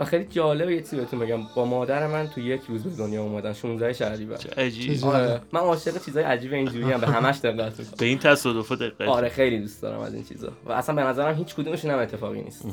و 0.00 0.04
خیلی 0.04 0.24
جالبه 0.24 0.74
یه 0.74 0.80
چیزی 0.80 0.96
بهتون 0.96 1.20
بگم. 1.20 1.40
با 1.56 1.64
مادر 1.64 2.06
من 2.06 2.28
تو 2.28 2.40
یک 2.40 2.60
روز 2.68 2.82
به 2.82 2.90
دنیا 2.90 3.22
اومدن 3.22 3.52
16 3.52 3.92
شهریور 3.92 4.36
چه 4.36 4.50
عجیب. 4.50 4.94
چه 4.94 5.06
آره. 5.06 5.40
من 5.52 5.60
عاشق 5.60 6.04
چیزای 6.04 6.24
عجیب 6.24 6.52
اینجوری 6.52 6.92
هم 6.92 7.00
به 7.00 7.06
همش 7.06 7.38
دقت 7.38 7.78
می‌کنم. 7.78 7.96
به 7.98 8.06
این 8.06 8.18
تصادفات 8.18 8.78
دقت 8.78 9.08
آره 9.08 9.28
خیلی 9.28 9.60
دوست 9.60 9.82
دارم 9.82 10.00
از 10.00 10.14
این 10.14 10.24
چیزا. 10.24 10.52
و 10.66 10.72
اصلا 10.72 10.94
به 10.94 11.02
نظرم 11.02 11.34
هیچ 11.34 11.54
کدومشون 11.54 11.90
هم 11.90 11.98
اتفاقی 11.98 12.42
نیست. 12.42 12.64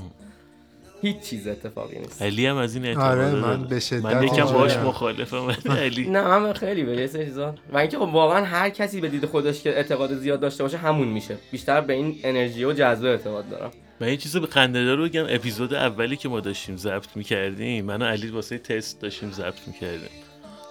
هیچ 1.02 1.20
چیز 1.20 1.48
اتفاقی 1.48 2.00
نیست. 2.00 2.22
علی 2.22 2.46
هم 2.46 2.56
از 2.56 2.76
این 2.76 2.86
اعتقاد 2.86 3.18
آره،. 3.18 3.32
من 3.32 3.64
به 3.64 3.80
شدت 3.80 4.06
من 4.06 4.24
یکم. 4.24 4.46
باش 4.46 4.78
مخالفم. 4.78 5.56
علی. 5.84 6.10
نه 6.18 6.38
من 6.38 6.54
خیلی 6.54 6.84
به 6.84 6.92
یه 6.92 7.08
چیزا. 7.08 7.56
و 7.74 7.78
اینکه 7.78 7.98
خب 7.98 8.04
واقعا 8.04 8.46
هر 8.46 8.70
کسی 8.70 9.02
به 9.02 9.10
دید 9.10 9.26
خودش 9.26 9.62
که 9.62 9.70
اعتقاد 9.70 10.14
زیاد 10.14 10.40
داشته 10.40 10.64
باشه 10.64 10.78
همون 10.78 11.08
میشه. 11.08 11.38
بیشتر 11.52 11.82
به 11.82 11.94
این 11.94 12.20
انرژی 12.24 12.66
و 12.66 12.74
جذبه 12.74 13.10
اعتقاد 13.10 13.50
دارم. 13.50 13.72
من 14.00 14.08
یه 14.08 14.18
چیز 14.18 14.38
به 14.38 14.48
خنده 14.48 14.96
رو 14.96 15.04
بگم 15.04 15.26
اپیزود 15.30 15.74
اولی 15.74 16.18
که 16.18 16.30
ما 16.30 16.40
داشتیم 16.40 16.78
ضبط 16.78 17.08
می‌کردیم 17.16 17.86
من 17.86 18.02
و 18.02 18.06
علی 18.06 18.28
واسه 18.28 18.58
تست 18.58 19.02
داشتیم 19.02 19.32
ضبط 19.32 19.68
می‌کردیم. 19.68 20.10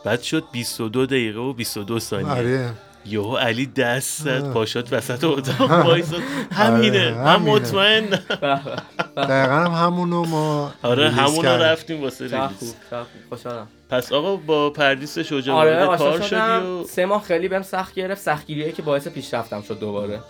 بعد 0.04 0.22
شد 0.22 0.44
22 0.52 1.06
دقیقه 1.06 1.38
و 1.38 1.52
22 1.52 1.98
ثانیه. 1.98 2.28
آره. 2.28 2.70
یهو 3.08 3.36
علی 3.36 3.66
دست 3.66 4.22
زد. 4.22 4.52
پاشات 4.52 4.92
وسط 4.92 5.24
اتاق 5.24 5.70
وایساد. 5.70 6.20
همینه 6.52 7.14
آره، 7.14 7.24
من. 7.24 7.36
مطمئن. 7.36 8.04
دقیقا 9.16 9.54
هم 9.54 9.86
همونو 9.86 10.24
ما 10.24 10.72
آره 10.82 11.02
release 11.02 11.18
همون 11.18 11.36
رو 11.36 11.42
کردیم. 11.42 11.66
رفتیم 11.66 12.02
واسه 12.02 12.24
release. 12.24 12.74
خوشحالم. 13.28 13.68
پس 13.90 14.12
آقا 14.12 14.36
با 14.36 14.70
پردیس 14.70 15.18
شجاع 15.18 15.56
آره 15.56 15.96
کار 15.96 16.20
شدی 16.20 16.36
و 16.36 16.84
سه 16.84 17.06
ماه 17.06 17.22
خیلی 17.22 17.48
بهم 17.48 17.62
سخت 17.62 17.94
گرفت. 17.94 18.20
سختگیریه 18.22 18.72
که 18.72 18.82
باعث 18.82 19.08
پیشرفتم 19.08 19.62
شد 19.62 19.78
دوباره. 19.80 20.20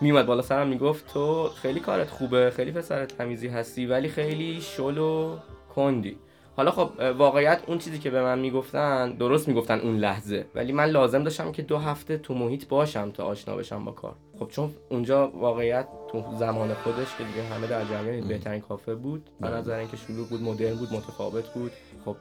میومد 0.00 0.26
بالا 0.26 0.42
سرم 0.42 0.66
می‌گفت 0.68 1.04
تو 1.12 1.50
خیلی 1.62 1.80
کارت 1.80 2.10
خوبه 2.10 2.52
خیلی 2.56 2.70
پسر 2.72 3.04
تمیزی 3.06 3.48
هستی 3.48 3.86
ولی 3.86 4.08
خیلی 4.08 4.60
شل 4.76 4.98
و 4.98 5.36
کندی. 5.74 6.16
حالا 6.56 6.70
خب 6.70 6.90
واقعیت 7.18 7.60
اون 7.66 7.78
چیزی 7.78 7.98
که 7.98 8.10
به 8.10 8.22
من 8.22 8.38
می‌گفتن 8.38 9.12
درست 9.12 9.48
می‌گفتن 9.48 9.80
اون 9.80 9.96
لحظه. 9.96 10.46
ولی 10.54 10.72
من 10.72 10.84
لازم 10.84 11.22
داشتم 11.22 11.52
که 11.52 11.62
دو 11.62 11.78
هفته 11.78 12.18
تو 12.18 12.34
محیط 12.34 12.68
باشم 12.68 13.10
تا 13.10 13.24
آشنا 13.24 13.56
بشم 13.56 13.84
با 13.84 13.92
کار. 13.92 14.14
خب 14.38 14.48
چون 14.48 14.70
اونجا 14.90 15.28
واقعیت 15.28 15.88
تو 16.12 16.24
زمان 16.38 16.74
خودش 16.74 17.16
که 17.18 17.24
دیگه 17.24 17.42
همه 17.42 17.66
در 17.66 17.84
جریان 17.84 18.28
بهترین 18.28 18.60
کافه 18.60 18.94
بود 18.94 19.30
به 19.40 19.48
نظر 19.48 19.78
اینکه 19.78 19.96
شلوغ 19.96 20.28
بود 20.28 20.42
مدرن 20.42 20.74
بود 20.74 20.92
متفاوت 20.92 21.48
بود. 21.54 21.72
خب 22.04 22.16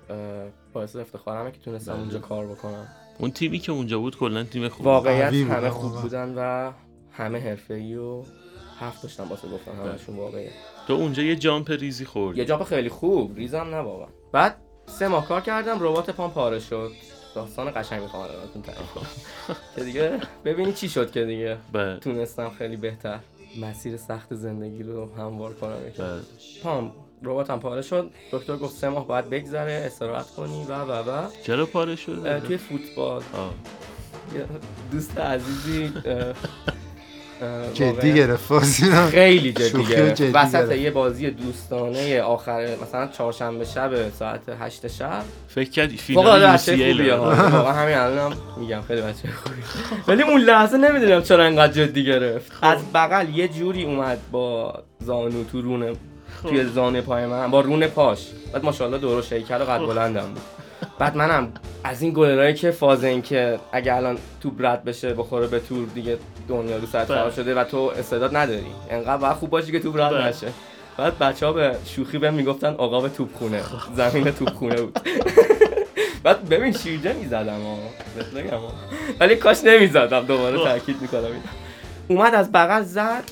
باعث 0.73 0.95
افتخارمه 0.95 1.51
که 1.51 1.59
تونستم 1.59 1.93
اونجا 1.93 2.19
کار 2.19 2.45
بکنم. 2.45 2.87
اون 3.19 3.31
تیمی 3.31 3.59
که 3.59 3.71
اونجا 3.71 3.99
بود 3.99 4.17
کلا 4.17 4.43
تیم 4.43 4.69
خوب 4.69 4.85
واقعیت 4.85 5.33
همه. 5.33 5.69
خوب 5.69 6.01
بودن 6.01 6.33
و 6.37 6.71
همه 7.11 7.39
حرفه‌ای 7.39 7.95
و 7.95 8.23
حرف 8.79 9.01
داشتن 9.01 9.23
واسه 9.23 9.47
گفتن 9.47 9.71
همشون 9.71 10.15
واقعیه. 10.15 10.51
تو 10.87 10.93
اونجا 10.93 11.23
یه 11.23 11.35
جامپ 11.35 11.71
ریزی 11.71 12.05
خوردی. 12.05 12.39
یه 12.39 12.45
جاب 12.45 12.63
خیلی 12.63 12.89
خوب 12.89 13.35
ریزم 13.35 13.57
نه 13.57 13.77
واقعا. 13.77 14.07
بعد 14.35 14.55
سه 14.85 15.07
ماه 15.07 15.27
کار 15.27 15.41
کردم 15.41 15.77
ربات 15.79 16.09
پام 16.09 16.31
پاره 16.31 16.59
شد. 16.59 16.91
داستان 17.35 17.71
قشنگ 17.75 18.01
می‌خوام 18.01 18.27
براتون 18.27 18.61
تعریف 18.61 18.91
کنم 18.91 19.05
که 19.75 19.83
دیگه 19.83 20.19
ببینی 20.45 20.73
چی 20.73 20.89
شد 20.89 21.11
که 21.11 21.25
دیگه 21.25 21.57
بعد 21.71 21.99
تونستم 21.99 22.49
خیلی 22.49 22.77
بهتر 22.77 23.19
مسیر 23.61 23.97
سخت 23.97 24.33
زندگی 24.33 24.83
رو 24.83 25.15
هموار 25.15 25.53
کنم. 25.53 25.77
بعد 25.97 26.21
پام 26.63 26.93
رباتم 27.23 27.59
پاره 27.59 27.81
شد. 27.81 28.11
دکتر 28.31 28.57
گفت 28.57 28.75
سه 28.75 28.89
ماه 28.89 29.07
باید 29.07 29.29
بگذره 29.29 29.83
استراحت 29.85 30.29
کنی 30.31 30.65
و 30.69 30.73
و 30.73 30.91
و. 30.91 31.29
چرا 31.43 31.65
پاره 31.65 31.95
شد؟ 31.95 32.39
توی 32.39 32.57
فوتبال. 32.57 33.21
دوست 34.91 35.17
عزیزی 35.17 35.93
جدی 37.73 38.13
گرفت. 38.13 38.53
خیلی 39.11 39.53
جدی 39.53 39.83
گرفت. 39.83 40.21
وسط. 40.33 40.71
یه 40.71 40.91
بازی 40.91 41.29
دوستانه 41.31 42.21
آخر 42.21 42.67
مثلا 42.83 43.07
چهارشنبه 43.07 43.65
شب 43.65 44.09
ساعت 44.09 44.41
هشت 44.59 44.87
شب. 44.87 45.23
فکر 45.47 45.69
کرد 45.69 45.89
فینال 45.89 46.47
بچه 46.47 46.71
خوبیه. 46.71 47.15
واقعا 47.15 47.73
همین 47.73 47.97
الانم 47.97 48.37
میگم 48.57 48.81
خیلی 48.81 49.01
بچه 49.01 49.29
خوبی. 49.43 49.61
ولی 50.07 50.23
اون 50.23 50.41
لحظه 50.41 50.77
نمی‌دونم 50.77 51.21
چرا 51.21 51.43
انقدر 51.43 51.73
جدی 51.73 52.05
گرفت. 52.05 52.51
از 52.61 52.77
بغل 52.93 53.29
یه 53.29 53.47
جوری 53.47 53.83
اومد 53.83 54.19
با 54.31 54.73
زانو 54.99 55.43
تو 55.43 55.61
رونه 55.61 55.93
توی 56.43 56.65
زانو 56.65 57.01
پای 57.01 57.25
من 57.25 57.51
با 57.51 57.61
رون 57.61 57.87
پاش. 57.87 58.27
بعد 58.53 58.63
ماشاءالله 58.63 58.97
دورو 58.97 59.21
شیکر 59.21 59.57
و 59.61 59.63
قد 59.63 59.79
بلندم 59.79 60.27
بود. 60.27 60.41
بعد 60.99 61.17
منم 61.17 61.51
از 61.83 62.01
این 62.01 62.13
گلرایی 62.13 62.53
که 62.53 62.71
فاز 62.71 63.03
این 63.03 63.21
که 63.21 63.59
اگه 63.71 63.95
الان 63.95 64.17
توپ 64.41 64.53
رد 64.59 64.83
بشه 64.83 65.13
بخوره 65.13 65.47
به 65.47 65.59
تور 65.59 65.87
دیگه 65.95 66.17
دنیا 66.47 66.77
رو 66.77 66.87
سرت 66.87 67.07
خراب 67.07 67.25
بله. 67.25 67.35
شده 67.35 67.55
و 67.55 67.63
تو 67.63 67.77
استعداد 67.77 68.35
نداری. 68.35 68.65
انقدر 68.89 69.17
باید 69.17 69.33
خوب 69.33 69.49
باشی 69.49 69.71
که 69.71 69.79
توپ 69.79 69.97
رد 69.97 70.11
بله. 70.11 70.27
نشه. 70.27 70.47
بعد 70.97 71.17
بچه 71.17 71.45
ها 71.45 71.53
به 71.53 71.75
شوخی 71.85 72.17
بهم 72.17 72.33
می‌گفتن 72.33 72.73
عقاب 72.73 73.09
توپ 73.09 73.35
خونه 73.37 73.61
زمین 73.95 74.31
توپ 74.31 74.49
خونه 74.49 74.81
بود. 74.81 74.99
بعد 76.23 76.49
ببین 76.49 76.71
شیرجه 76.73 77.13
می‌زدم 77.13 77.61
ها. 77.61 77.77
ولی 79.19 79.35
کاش 79.35 79.63
نمی‌زدم. 79.63 80.25
دوباره 80.25 80.57
تاکید 80.57 81.01
می‌کنم 81.01 81.29
اومد 82.07 82.35
از 82.35 82.51
بغل 82.51 82.81
زد. 82.81 83.23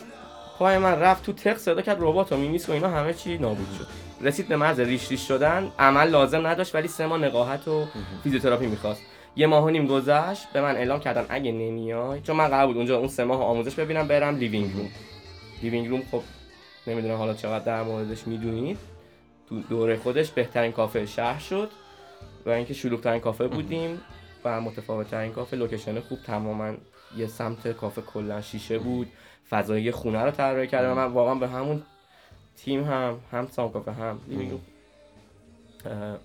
پای 0.59 0.77
من 0.77 0.99
رفت 0.99 1.25
تو 1.25 1.33
تق 1.33 1.57
صدا 1.57 1.81
کرد. 1.81 1.97
رباط 1.99 2.31
و 2.31 2.37
مینیسک 2.37 2.69
و 2.69 2.71
اینا 2.71 2.89
همه 2.89 3.13
چی 3.13 3.37
نابود 3.37 3.67
شد. 3.79 3.87
رسید 4.27 4.47
به 4.47 4.55
مرز 4.55 4.79
ریش 4.79 5.11
ریش 5.11 5.27
شدن. 5.27 5.71
عمل 5.79 6.09
لازم 6.09 6.47
نداشت 6.47 6.75
ولی 6.75 6.87
سه 6.87 7.05
ماه 7.05 7.19
نقاهت 7.19 7.67
و 7.67 7.85
فیزیوتراپی 8.23 8.65
می‌خواست. 8.65 9.01
یه 9.35 9.47
ماه 9.47 9.63
و 9.63 9.69
نیم 9.69 9.87
گذشت 9.87 10.47
به 10.53 10.61
من 10.61 10.75
اعلام 10.75 10.99
کردن 10.99 11.25
اگه 11.29 11.51
نمیای 11.51 12.21
چون 12.21 12.35
من 12.35 12.47
قرار 12.47 12.67
بود 12.67 12.77
اونجا 12.77 12.97
اون 12.97 13.07
سه 13.07 13.23
ماه 13.23 13.43
آموزش 13.43 13.75
ببینم 13.75 14.07
برم 14.07 14.35
لیوینگ 14.35 14.73
روم. 14.73 14.89
لیوینگ 15.63 15.87
روم 15.87 16.01
خب 16.11 16.21
نمی‌دونم 16.87 17.15
حالا 17.17 17.33
چقدر 17.33 17.65
در 17.65 17.83
موردش 17.83 18.27
می‌دونید. 18.27 18.77
تو 19.49 19.59
دوره 19.59 19.97
خودش 19.97 20.31
بهترین 20.31 20.71
کافه 20.71 21.05
شهر 21.05 21.39
شد 21.39 21.69
و 22.45 22.49
اینکه 22.49 22.73
شلوغ‌ترین 22.73 23.19
کافه 23.19 23.47
بودیم 23.47 24.01
و 24.45 24.61
متفاوت‌ترین 24.61 25.31
کافه 25.31 25.57
لوکیشن 25.57 25.99
خوب 25.99 26.19
تماما 26.19 26.73
یه 27.17 27.27
سمت 27.27 27.67
کافه 27.67 28.01
کلا 28.01 28.41
شیشه 28.41 28.79
بود. 28.79 29.07
فضایی 29.49 29.91
خونه 29.91 30.23
رو 30.23 30.31
طراحی 30.31 30.67
کردم. 30.67 30.91
و 30.91 30.95
من 30.95 31.05
واقعا 31.05 31.35
به 31.35 31.47
همون 31.47 31.83
تیم 32.57 32.83
هم 32.83 33.19
هم 33.31 33.47
سام 33.47 33.71
کافه 33.71 33.91
هم 33.91 34.19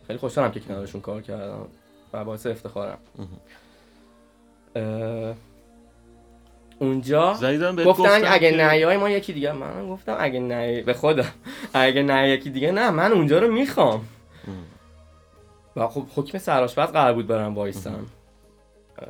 خیلی 0.07 0.19
خوشحالم 0.19 0.51
که 0.51 0.61
کنارشون 0.61 1.01
کار 1.01 1.23
کردم. 1.23 1.67
و 2.13 2.25
باعث 2.25 2.47
افتخارم. 2.47 2.99
اونجا 6.79 7.33
گفتن 7.87 8.21
اگه 8.25 8.51
نیای 8.51 8.97
ما 8.97 9.11
یکی 9.11 9.33
دیگه 9.33 9.53
من 9.53 9.89
گفتم 9.89 10.17
اگه 10.19 10.41
نه 10.41 10.83
به 10.83 10.93
خودم. 10.93 11.33
اگه 11.75 12.03
نه 12.03 12.29
یکی 12.29 12.51
دیگه 12.51 12.73
نه 12.73 12.91
من 12.91 13.13
اونجا 13.13 13.39
رو 13.39 13.53
می‌خوام. 13.53 14.09
و 15.77 15.89
خب 15.89 16.07
حکم 16.17 16.39
سرآشپز 16.39 16.93
قرار 16.93 17.13
بود 17.13 17.27
برم 17.27 17.55
وایسم. 17.55 18.07
اه، 18.99 19.09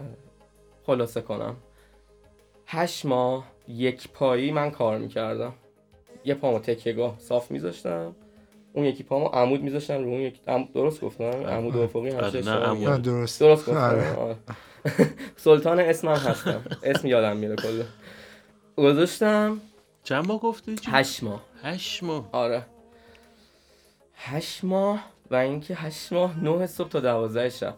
خلاصه 0.87 1.21
کنم. 1.21 1.57
هشت 2.67 3.07
ماه 3.07 3.45
یک 3.69 4.09
پایی 4.09 4.53
من 4.53 4.71
کار 4.71 4.99
می‌کردم. 4.99 5.55
یه 6.25 6.35
پامو 6.35 6.59
تکیهگاه 6.59 7.15
صاف 7.19 7.51
میذاشتم. 7.51 8.15
اون 8.73 8.85
یکی 8.85 9.03
پامو 9.03 9.27
عمود 9.27 9.63
میذاشتم 9.63 9.95
رو 10.05 10.09
اون 10.11 10.21
یک 10.21 10.41
عمود 10.49 10.73
درست 10.73 11.01
گفتم؟ 11.01 11.25
عمود 11.25 11.77
افقی 11.77 12.11
آره، 12.11 12.23
همیشه 12.31 12.51
نه، 12.51 12.57
اشتباه 12.57 12.65
عمود. 12.65 12.79
میگم. 12.79 12.93
نه 12.93 12.99
درست. 12.99 13.41
درست 13.41 13.69
آره. 13.69 14.11
گفتم 14.11 14.21
آره. 14.21 14.37
سلطان 15.37 15.81
اسمم 15.81 16.15
هستم. 16.15 16.63
اسم 16.83 17.09
یادم 17.09 17.37
میره 17.37 17.57
کلا. 17.57 17.85
گذاشتم 18.77 19.61
چند 20.05 20.27
ماه 20.29 20.41
گفتی؟ 20.41 20.77
هشت 20.87 21.23
ماه. 21.23 21.43
هشت 21.63 22.03
ماه. 22.03 22.29
آره. 22.33 22.63
هشت 24.15 24.65
ماه 24.65 25.05
و 25.31 25.35
اینکه 25.35 25.75
هشت 25.75 26.13
ماه 26.13 26.45
نه 26.45 26.67
صبح 26.67 26.89
تا 26.89 27.01
دوازده 27.01 27.49
شب. 27.49 27.75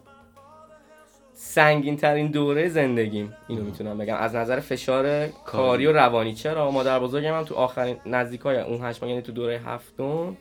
سنگین 1.33 1.97
ترین 1.97 2.27
دوره 2.31 2.69
زندگیم 2.69 3.33
اینو 3.47 3.63
می‌تونم 3.63 3.97
بگم. 3.97 4.15
از 4.15 4.35
نظر 4.35 4.59
فشار 4.59 5.27
کاری. 5.27 5.85
و 5.85 5.91
روانی. 5.93 6.33
چرا؟ 6.33 6.71
مادر 6.71 6.99
بزرگم 6.99 7.37
هم 7.37 7.43
تو 7.43 7.55
آخرین 7.55 7.97
نزدیکای 8.05 8.59
اون 8.59 8.79
هشت 8.83 9.01
ماه 9.03 9.09
یعنی 9.11 9.21
تو 9.21 9.31
دوره 9.31 9.59
هفتم 9.65 10.37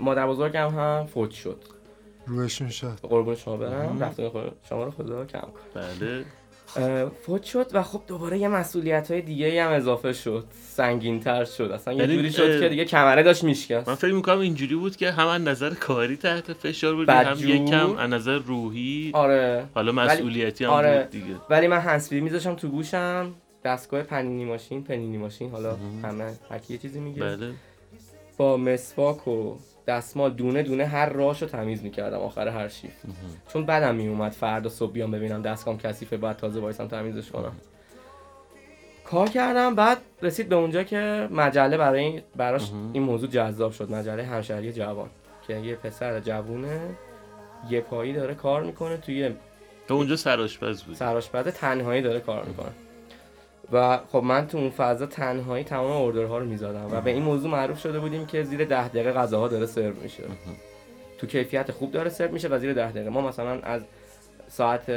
مادر 0.00 0.26
بزرگم 0.26 0.68
هم 0.68 1.06
فوت 1.06 1.30
شد. 1.30 1.64
روشون 2.26 2.68
شد 2.68 2.98
قربون 3.02 3.34
شما 3.34 3.56
برم. 3.56 4.02
رفتن 4.02 4.30
شما 4.68 4.84
رو 4.84 4.90
خدا 4.90 5.24
کم 5.24 5.40
کن 5.40 5.80
بله. 5.80 6.24
فوت 7.22 7.42
شد 7.42 7.66
و 7.72 7.82
خب 7.82 8.02
دوباره 8.06 8.38
یه 8.38 8.48
مسئولیت 8.48 9.10
های 9.10 9.20
دیگه 9.22 9.64
هم 9.64 9.72
اضافه 9.72 10.12
شد. 10.12 10.44
سنگین 10.62 11.20
تر 11.20 11.44
شد. 11.44 11.70
اصلا 11.74 11.94
یه 11.94 12.00
یعنی، 12.00 12.16
جوری 12.16 12.32
شد 12.32 12.60
که 12.60 12.68
دیگه 12.68 12.84
کمره 12.84 13.22
داشت 13.22 13.44
میشکست. 13.44 13.88
من 13.88 13.94
فکر 13.94 14.12
می‌کنم 14.12 14.38
اینجوری 14.38 14.74
بود 14.74 14.96
که 14.96 15.10
هم 15.10 15.26
از 15.26 15.42
نظر 15.42 15.74
کاری 15.74 16.16
تحت 16.16 16.52
فشار 16.52 16.94
بودی 16.94 17.12
هم. 17.12 17.38
یکم 17.38 17.96
از 17.96 18.10
نظر 18.10 18.38
روحی. 18.38 19.10
آره. 19.14 19.64
حالا 19.74 19.92
مسئولیتی 19.92 20.64
هم 20.64 20.70
آره. 20.70 20.98
بود 20.98 21.10
دیگه. 21.10 21.36
ولی 21.50 21.66
من 21.66 21.80
هنسفری 21.80 22.20
میذاشم 22.20 22.54
تو 22.54 22.68
گوشم. 22.68 23.34
دستگاه 23.64 24.02
پنینی 24.02 24.44
ماشین 24.44 24.84
پنینی 24.84 25.18
ماشین. 25.18 25.50
حالا 25.50 25.76
همه 26.02 26.32
هر 26.50 26.58
کی 26.58 26.72
یه 26.72 26.78
چیزی 26.78 27.00
میگه. 27.00 27.22
بله. 27.22 27.52
با 28.40 28.56
مسواک 28.56 29.28
و 29.28 29.54
دستمال 29.86 30.30
دونه 30.30 30.62
دونه 30.62 30.86
هر 30.86 31.08
راهشو 31.08 31.46
تمیز 31.46 31.82
می‌کردم 31.82 32.18
آخر 32.18 32.48
هر 32.48 32.68
شیفت. 32.68 32.96
چون 33.52 33.66
بدم 33.66 33.94
میومد 33.94 34.32
فردا 34.32 34.68
صبح 34.68 34.92
بیام 34.92 35.10
ببینم 35.10 35.42
دستگاهم 35.42 35.78
کثیفه 35.78 36.16
بعد 36.16 36.36
تازه 36.36 36.60
وایسم 36.60 36.88
تمیزش 36.88 37.30
کنم. 37.30 37.52
کار 39.04 39.28
کردم 39.28 39.74
بعد 39.74 39.98
رسید 40.22 40.48
به 40.48 40.56
اونجا 40.56 40.82
که 40.82 41.28
مجله 41.30 41.76
برای 41.76 42.00
این- 42.00 42.22
براش 42.36 42.70
این 42.92 43.02
موضوع 43.02 43.28
جذاب 43.30 43.72
شد. 43.72 43.92
مجله 43.92 44.22
همشهری 44.24 44.72
جوان. 44.72 45.08
که 45.48 45.56
یه 45.56 45.74
پسر 45.74 46.20
جوونه 46.20 46.80
یه 47.70 47.80
پایی 47.80 48.12
داره 48.12 48.34
کار 48.34 48.62
می‌کنه 48.62 48.96
توی 48.96 49.30
تو 49.88 49.94
اونجا 49.94 50.16
سرآشپز 50.16 50.82
بود 50.82 50.96
سراشپز 50.96 51.44
تنهایی 51.44 52.02
داره 52.02 52.20
کار 52.20 52.44
می‌کنه. 52.44 52.72
و 53.72 53.98
خب 54.12 54.18
من 54.18 54.46
تو 54.46 54.58
اون 54.58 54.70
فضا 54.70 55.06
تنهایی 55.06 55.64
تمام 55.64 55.90
اوردرها 55.90 56.38
رو 56.38 56.46
می‌زدم 56.46 56.88
و 56.92 57.00
به 57.00 57.10
این 57.10 57.22
موضوع 57.22 57.50
معروف 57.50 57.80
شده 57.80 58.00
بودیم 58.00 58.26
که 58.26 58.42
زیر 58.42 58.64
ده 58.64 58.88
دقیقه 58.88 59.12
غذاها 59.12 59.48
داره 59.48 59.66
سرو 59.66 59.94
میشه. 60.02 60.22
تو 61.18 61.26
کیفیت 61.26 61.70
خوب 61.70 61.92
داره 61.92 62.10
سرو 62.10 62.32
میشه 62.32 62.48
و 62.48 62.58
زیر 62.58 62.72
ده 62.72 62.90
دقیقه. 62.90 63.10
ما 63.10 63.20
مثلا 63.20 63.60
از 63.60 63.82
ساعت 64.48 64.90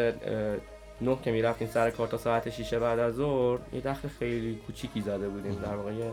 نه 1.02 1.18
که 1.24 1.32
می‌رفتیم 1.32 1.68
سر 1.68 1.90
کار 1.90 2.08
تا 2.08 2.18
ساعت 2.18 2.50
6 2.50 2.74
بعد 2.74 3.00
از 3.00 3.14
ظهر 3.14 3.60
یه 3.74 3.82
دخل 3.82 4.08
خیلی 4.08 4.60
کوچیکی 4.68 5.02
زده 5.02 5.28
بودیم. 5.30 5.56
در 5.56 5.76
واقع 5.76 5.94
یه 5.94 6.12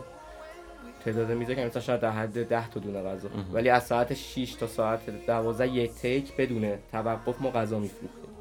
تعداد 1.05 1.31
میزه 1.31 1.55
که 1.55 1.65
مثلا 1.65 1.81
شاید 1.81 1.99
در 1.99 2.11
حد 2.11 2.47
10 2.47 2.69
تا 2.69 2.79
دونه 2.79 3.01
غذا. 3.01 3.29
ولی 3.53 3.69
از 3.69 3.83
ساعت 3.85 4.13
6 4.13 4.53
تا 4.53 4.67
ساعت 4.67 5.25
12 5.27 5.67
یک 5.67 5.93
تیک 5.93 6.35
بدون 6.35 6.73
توقف 6.91 7.41
ما 7.41 7.51
غذا 7.51 7.79
میفروختیم. 7.79 8.31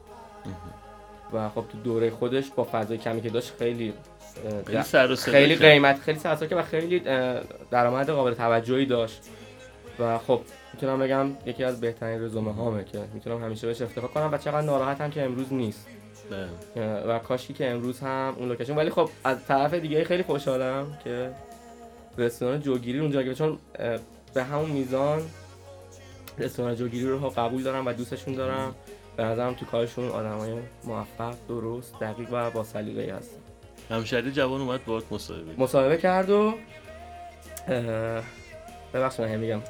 و 1.33 1.49
خب 1.49 1.64
تو 1.72 1.78
دوره 1.85 2.11
خودش 2.11 2.51
با 2.57 2.68
فضای 2.72 2.99
کمی 2.99 3.22
که 3.22 3.31
داشت 3.31 3.53
خیلی 3.59 3.95
خیلی 4.66 4.83
سر 4.83 5.12
و 5.12 5.16
خیلی. 5.16 5.57
قیمت 5.57 5.99
خیلی 5.99 6.18
سرساکه 6.18 6.57
و 6.57 6.62
خیلی 6.62 7.03
درآمد 7.70 8.11
قابل 8.11 8.35
توجهی 8.35 8.87
داشت 8.87 9.22
و 9.99 10.18
خب 10.18 10.41
می‌تونم 10.74 10.99
بگم 10.99 11.26
یکی 11.47 11.64
از 11.64 11.81
بهترین 11.81 12.22
رزومه 12.22 12.53
هامه 12.53 12.85
که 12.85 12.99
می‌تونم 13.14 13.45
همیشه 13.45 13.66
بهش 13.66 13.83
افتخار 13.83 14.11
کنم 14.11 14.28
و 14.33 14.39
چقدر 14.39 14.61
ناراحتم 14.61 15.11
که 15.11 15.22
امروز 15.22 15.53
نیست 15.53 15.87
بله. 16.31 16.49
اه، 16.87 17.16
و 17.16 17.18
کاشکی 17.18 17.55
که 17.55 17.70
امروز 17.70 18.01
هم 18.01 18.35
اون 18.39 18.49
لوکیشن 18.49 18.76
ولی 18.76 18.91
خب 18.91 19.11
از 19.24 19.45
طرف 19.47 19.74
دیگه 19.74 20.05
خیلی 20.05 20.22
خوشحالم 20.22 20.99
که 21.05 21.31
رستوران 22.18 22.61
جوگیری 22.61 22.99
اونجا 22.99 23.22
گرفت 23.22 23.39
چون 23.39 23.59
به 24.35 24.45
همون 24.45 24.70
میزان 24.70 25.22
رستوران 26.39 26.76
جوگیری 26.76 27.07
رو 27.07 27.18
قبول 27.18 27.62
دارم 27.62 27.87
و 27.87 27.93
دوستشون 27.93 28.35
دارم 28.35 28.74
به 29.16 29.24
نظرم 29.24 29.54
تو 29.54 29.66
کارشون 29.66 30.08
آدمای 30.08 30.54
موفق 30.84 31.34
درست 31.48 32.00
دقیق 32.00 32.28
و 32.32 32.50
با 32.50 32.64
سلیقه‌ای 32.64 33.11
هستن. 33.11 33.36
همشهری 33.90 34.32
جوان 34.32 34.61
اومد 34.61 34.84
باهات 34.84 35.04
مصاحبه. 35.11 35.54
مصاحبه 35.58 35.96
کرد 35.96 36.30
و 36.30 36.54
ببخشید 38.94 39.24
من 39.24 39.36
میگم 39.36 39.61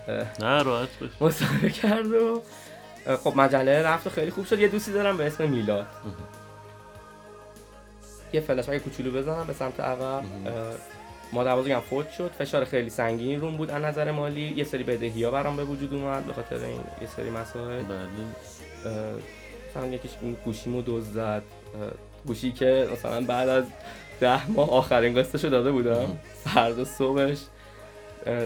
نه 0.41 0.63
راحت 0.63 0.89
باش. 1.01 1.11
مصاحبه 1.21 1.71
کرد 1.71 2.07
و 2.07 2.43
خب 3.25 3.33
مجله 3.37 3.83
رفت 3.83 4.07
و 4.07 4.11
خیلی 4.11 4.31
خوب 4.31 4.45
شد. 4.45 4.59
یه 4.59 4.69
دوستی 4.69 4.93
دارم 4.93 5.17
به 5.17 5.27
اسم 5.27 5.49
میلاد. 5.49 5.87
یه 8.33 8.41
فلش 8.41 8.69
بک 8.69 8.79
کوچولو 8.79 9.11
بزنم 9.11 9.47
به 9.47 9.53
سمت 9.53 9.81
عقب 9.81 10.25
مادر 11.33 11.57
بزرگم 11.57 11.81
فوت 11.81 12.11
شد. 12.11 12.31
فشار 12.39 12.65
خیلی 12.65 12.91
سنگین 12.91 13.41
روم 13.41 13.57
بود 13.57 13.71
از 13.71 13.83
نظر 13.83 14.11
مالی. 14.11 14.53
یه 14.57 14.65
سری 14.65 14.85
بدهی 14.85 15.25
ها 15.25 15.31
برام 15.31 15.57
به 15.57 15.65
وجود 15.65 15.95
اومد 15.95 16.27
به 16.27 16.33
خاطر 16.33 16.65
این 16.65 16.81
یه 17.01 17.07
سری 17.07 17.31
مسائل. 17.31 17.83
بله. 17.83 18.09
مثلا 19.71 19.87
یکیش 19.87 20.11
گوشیمو 20.45 20.83
دزد 20.87 21.13
زد. 21.13 21.43
گوشی 22.27 22.53
که 22.53 22.89
مثلا 22.93 23.21
بعد 23.21 23.49
از 23.49 23.65
ده 24.21 24.51
ماه 24.51 24.71
آخرین 24.71 25.15
قسطشو 25.15 25.49
داده 25.49 25.73
بودم. 25.73 26.19
فردا 26.45 26.85
صبحش 26.85 27.39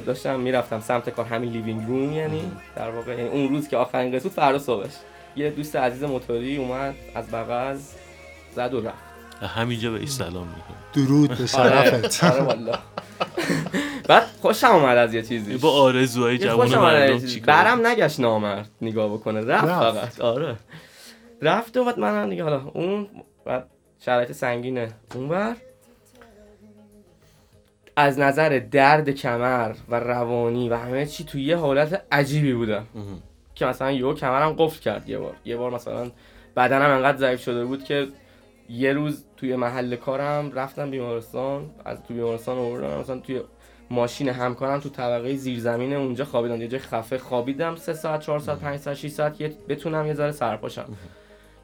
داشتم 0.06 0.40
می‌رفتم 0.40 0.80
سمت 0.80 1.10
کار 1.10 1.24
همین 1.24 1.50
لیوینگ 1.50 1.86
روم 1.86 2.12
یعنی 2.12 2.52
در 2.76 2.90
واقع 2.90 3.16
یعنی 3.18 3.28
اون 3.28 3.48
روز 3.48 3.68
که 3.68 3.76
آخرین 3.76 4.12
قسط 4.12 4.22
بود 4.22 4.32
فردا 4.32 4.58
صبحش. 4.58 4.92
یه 5.36 5.50
دوست 5.50 5.76
عزیز 5.76 6.04
موتوری 6.04 6.56
اومد 6.56 6.94
از 7.14 7.30
بغل 7.30 7.76
زد 8.54 8.74
و 8.74 8.80
رفت. 8.80 9.13
همینجا 9.46 9.90
به 9.90 10.06
سلام 10.06 10.46
می‌کنم 10.46 11.06
درود 11.06 11.38
به 11.38 11.46
شرفت. 11.46 12.24
آره 12.24 12.78
بعد 14.08 14.22
خوشم 14.42 14.66
اومد 14.66 14.96
از 14.96 15.14
یه 15.14 15.22
چیزی. 15.22 15.56
با 15.56 15.72
آرزوهای 15.72 16.38
جوان 16.38 16.68
مردم 16.68 17.14
چیزی. 17.14 17.34
چیکار 17.34 17.54
برم 17.54 17.86
نگشت 17.86 18.20
نامرد 18.20 18.70
نگاه 18.82 19.12
بکنه. 19.12 19.40
رفت. 19.40 19.66
فقط. 19.66 20.20
آره. 20.20 20.56
رفت 21.42 21.76
و 21.76 21.84
بعد 21.84 21.98
منم 21.98 22.30
دیگه 22.30 22.42
حالا 22.42 22.62
اون 22.74 23.06
بعد 23.44 23.66
شرایط 24.04 24.32
سنگینه. 24.32 24.88
اونور 25.14 25.56
از 27.96 28.18
نظر 28.18 28.62
درد 28.70 29.10
کمر 29.10 29.74
و 29.88 30.00
روانی 30.00 30.68
و 30.68 30.76
همه 30.76 31.06
چی 31.06 31.24
توی 31.24 31.44
یه 31.44 31.56
حالت 31.56 32.02
عجیبی 32.12 32.52
بودم. 32.52 32.86
که 33.54 33.66
مثلا 33.66 33.92
یهو 33.92 34.14
کمرم 34.14 34.52
قفل 34.58 34.80
کرد 34.80 35.08
یه 35.08 35.18
بار. 35.18 35.34
یه 35.44 35.56
بار 35.56 35.70
مثلا 35.70 36.10
بدنم 36.56 36.90
انقدر 36.90 37.18
ضعیف 37.18 37.42
شده 37.42 37.64
بود 37.64 37.84
که 37.84 38.08
یه 38.68 38.92
روز 38.92 39.24
توی 39.36 39.56
محل 39.56 39.96
کارم 39.96 40.52
رفتم 40.52 40.90
بیمارستان 40.90 41.70
از 41.84 42.02
توی 42.02 42.16
بیمارستان 42.16 42.58
آوردم 42.58 43.00
مثلا 43.00 43.18
توی 43.18 43.40
ماشین 43.90 44.28
همکارم 44.28 44.80
تو 44.80 44.88
طبقه 44.88 45.36
زیرزمین 45.36 45.92
اونجا 45.92 46.24
خوابیدم 46.24 46.60
یه 46.60 46.68
جای 46.68 46.80
خفه 46.80 47.18
خوابیدم 47.18 47.76
سه 47.76 47.94
ساعت 47.94 48.20
چهار 48.20 48.38
ساعت 48.38 48.58
پنج 48.58 48.80
ساعت 48.80 48.96
6 48.96 49.08
ساعت 49.08 49.40
یه 49.40 49.52
بتونم 49.68 50.06
یه 50.06 50.14
ذره 50.14 50.32
سرپاشم 50.32 50.86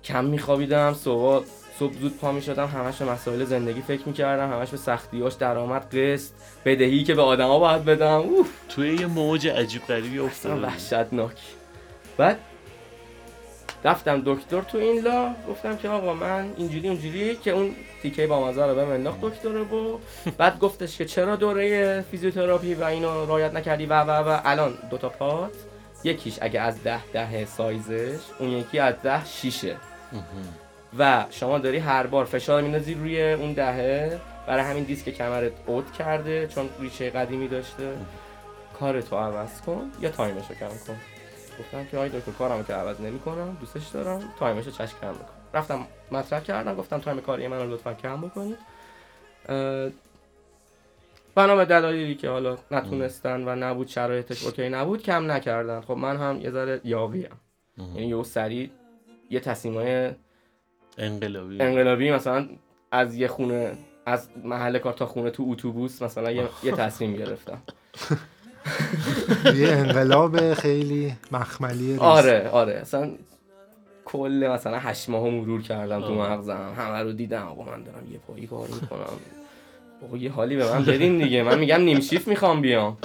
کم 0.05 0.25
میخوابیدم 0.25 0.93
صبح 0.93 1.45
صبح 1.79 1.93
زود 1.93 2.17
پا 2.17 2.33
می‌شدم 2.33 2.67
همش 2.67 3.03
به 3.03 3.13
مسائل 3.13 3.45
زندگی 3.45 3.81
فکر 3.81 4.03
می‌کردم 4.07 4.53
همش 4.53 4.71
به 4.71 4.77
سختیاش 4.77 5.35
درآمد 5.35 5.97
قسط 5.97 6.35
بدهی 6.65 7.05
که 7.05 7.15
به 7.15 7.23
آدما 7.23 7.59
باید 7.59 7.85
بدم. 7.85 8.21
اوف 8.21 8.51
توی 8.69 8.95
یه 8.95 9.07
موج 9.07 9.49
عجیب 9.49 9.83
غریبی 9.83 10.19
اصلا 10.19 10.27
افتاد 10.53 10.63
وحشتناک 10.63 11.39
بعد 12.17 12.39
رفتم 13.85 14.23
دکتر 14.27 14.61
تو 14.61 14.79
این 14.79 15.03
لا 15.03 15.35
گفتم 15.49 15.77
که 15.77 15.89
آقا 15.89 16.15
من 16.15 16.53
اینجوری 16.57 16.89
اونجوری 16.89 17.37
که 17.37 17.51
اون 17.51 17.75
تیکه 18.03 18.27
با 18.27 18.49
مزه 18.49 18.67
رو 18.67 18.75
بهم 18.75 18.91
انداخت 18.91 19.21
دکتر 19.21 19.57
و 19.57 20.01
بعد 20.39 20.59
گفتش 20.59 20.99
که 20.99 21.05
چرا 21.05 21.37
دوره 21.37 22.05
فیزیوتراپی 22.11 22.75
و 22.75 22.85
اینو 22.85 23.25
رعایت 23.25 23.55
نکردی 23.55 23.87
و 23.87 24.03
و 24.03 24.11
و. 24.11 24.41
الان 24.45 24.75
دوتا 24.91 25.09
پات 25.09 25.53
یکیش 26.05 26.39
اگه 26.41 26.61
از 26.61 26.83
ده 26.83 27.07
ده 27.13 27.45
سایزشه 27.45 28.21
اون 28.39 28.49
یکی 28.49 28.79
از 28.79 28.95
ده 29.03 29.25
شیشه. 29.25 29.77
و 30.99 31.25
شما 31.31 31.59
داری 31.59 31.79
هر 31.79 32.07
بار 32.07 32.25
فشار 32.25 32.63
میندازی 32.63 32.95
روی 32.95 33.33
اون 33.33 33.53
دهه. 33.53 34.21
برای 34.47 34.65
همین 34.65 34.85
دیسک 34.85 35.09
کمرت 35.09 35.53
عود 35.67 35.93
کرده 35.93 36.47
چون 36.47 36.69
ریشه 36.81 37.11
قدیمی 37.11 37.49
داشته. 37.49 37.93
کارتو 38.81 39.17
عوض 39.17 39.61
کن 39.61 39.91
یا 40.01 40.11
تایمشو 40.11 40.55
کم 40.55 40.69
کن. 40.87 40.97
گفتم 41.61 41.85
که 41.85 41.99
آقای 41.99 42.09
دکتر 42.09 42.33
کارمو 42.33 42.63
که 42.63 42.73
عوض 42.75 43.01
نمی‌کنم 43.01 43.57
دوستش 43.61 43.89
دارم 43.89 44.23
تایمشو 44.39 44.71
چشم 44.71 44.95
کم 45.01 45.09
می‌کنم. 45.09 45.41
رفتم 45.55 45.87
مطرح 46.13 46.41
کردم 46.41 46.75
گفتم 46.75 46.99
تایم 46.99 47.21
کاری 47.21 47.49
منو 47.49 47.75
لطفا 47.75 47.95
کم 47.95 48.21
بکنید. 48.21 48.59
بنا 51.35 51.57
به 51.57 51.65
دلایلی 51.65 52.15
که 52.15 52.29
حالا 52.29 52.59
نتونستن 52.71 53.49
و 53.49 53.55
نبود 53.55 53.89
شرایطش 53.89 54.45
اوکی 54.45 54.69
نبود 54.69 55.03
کم 55.03 55.31
نکردن. 55.31 55.81
خب 55.81 55.93
من 55.93 56.17
هم 56.17 56.41
یه 56.41 56.51
ذره 56.51 56.81
یاویم 56.85 57.31
یعنی 57.79 58.07
یه 58.07 58.23
سریع 58.23 58.71
یه 59.31 59.41
تصمیمای 59.41 60.11
انقلابی. 60.99 61.63
انقلابی 61.63 62.11
مثلا 62.11 62.49
از 62.91 63.15
یه 63.15 63.29
خونه 63.29 63.73
از 64.07 64.29
محل 64.45 64.79
کار 64.79 64.93
تا 64.93 65.07
خونه 65.07 65.31
تو 65.31 65.47
اتوبوس 65.49 66.03
مثلا 66.03 66.31
یه, 66.31 66.49
یه 66.63 66.73
تصمیم 66.73 67.17
گرفتم. 67.17 67.63
یه 69.45 69.69
انقلاب 69.69 70.55
خیلی 70.55 71.17
مخملی. 71.33 71.97
آره 71.97 72.49
آره. 72.49 72.73
اصلا 72.73 73.11
کل 74.05 74.51
مثلا 74.55 74.79
هشت 74.79 75.09
ماه 75.09 75.29
مرور 75.29 75.63
کردم 75.63 76.01
تو 76.01 76.15
مغزم. 76.15 76.73
همه 76.77 76.99
رو 77.03 77.13
دیدم. 77.13 77.47
آقا 77.47 77.65
من 77.65 77.83
دارم 77.83 78.13
یه 78.13 78.19
پایی 78.19 78.47
کار 78.47 78.69
می‌کنم. 78.69 79.19
آقا 80.07 80.17
یه 80.17 80.31
حالی 80.31 80.57
به 80.57 80.73
من 80.73 80.85
بدین 80.85 81.19
دیگه. 81.19 81.43
من 81.43 81.59
میگم 81.59 81.81
نیم 81.81 82.01
شیفت 82.01 82.29
می‌خوام 82.29 82.61
بیام. 82.61 82.99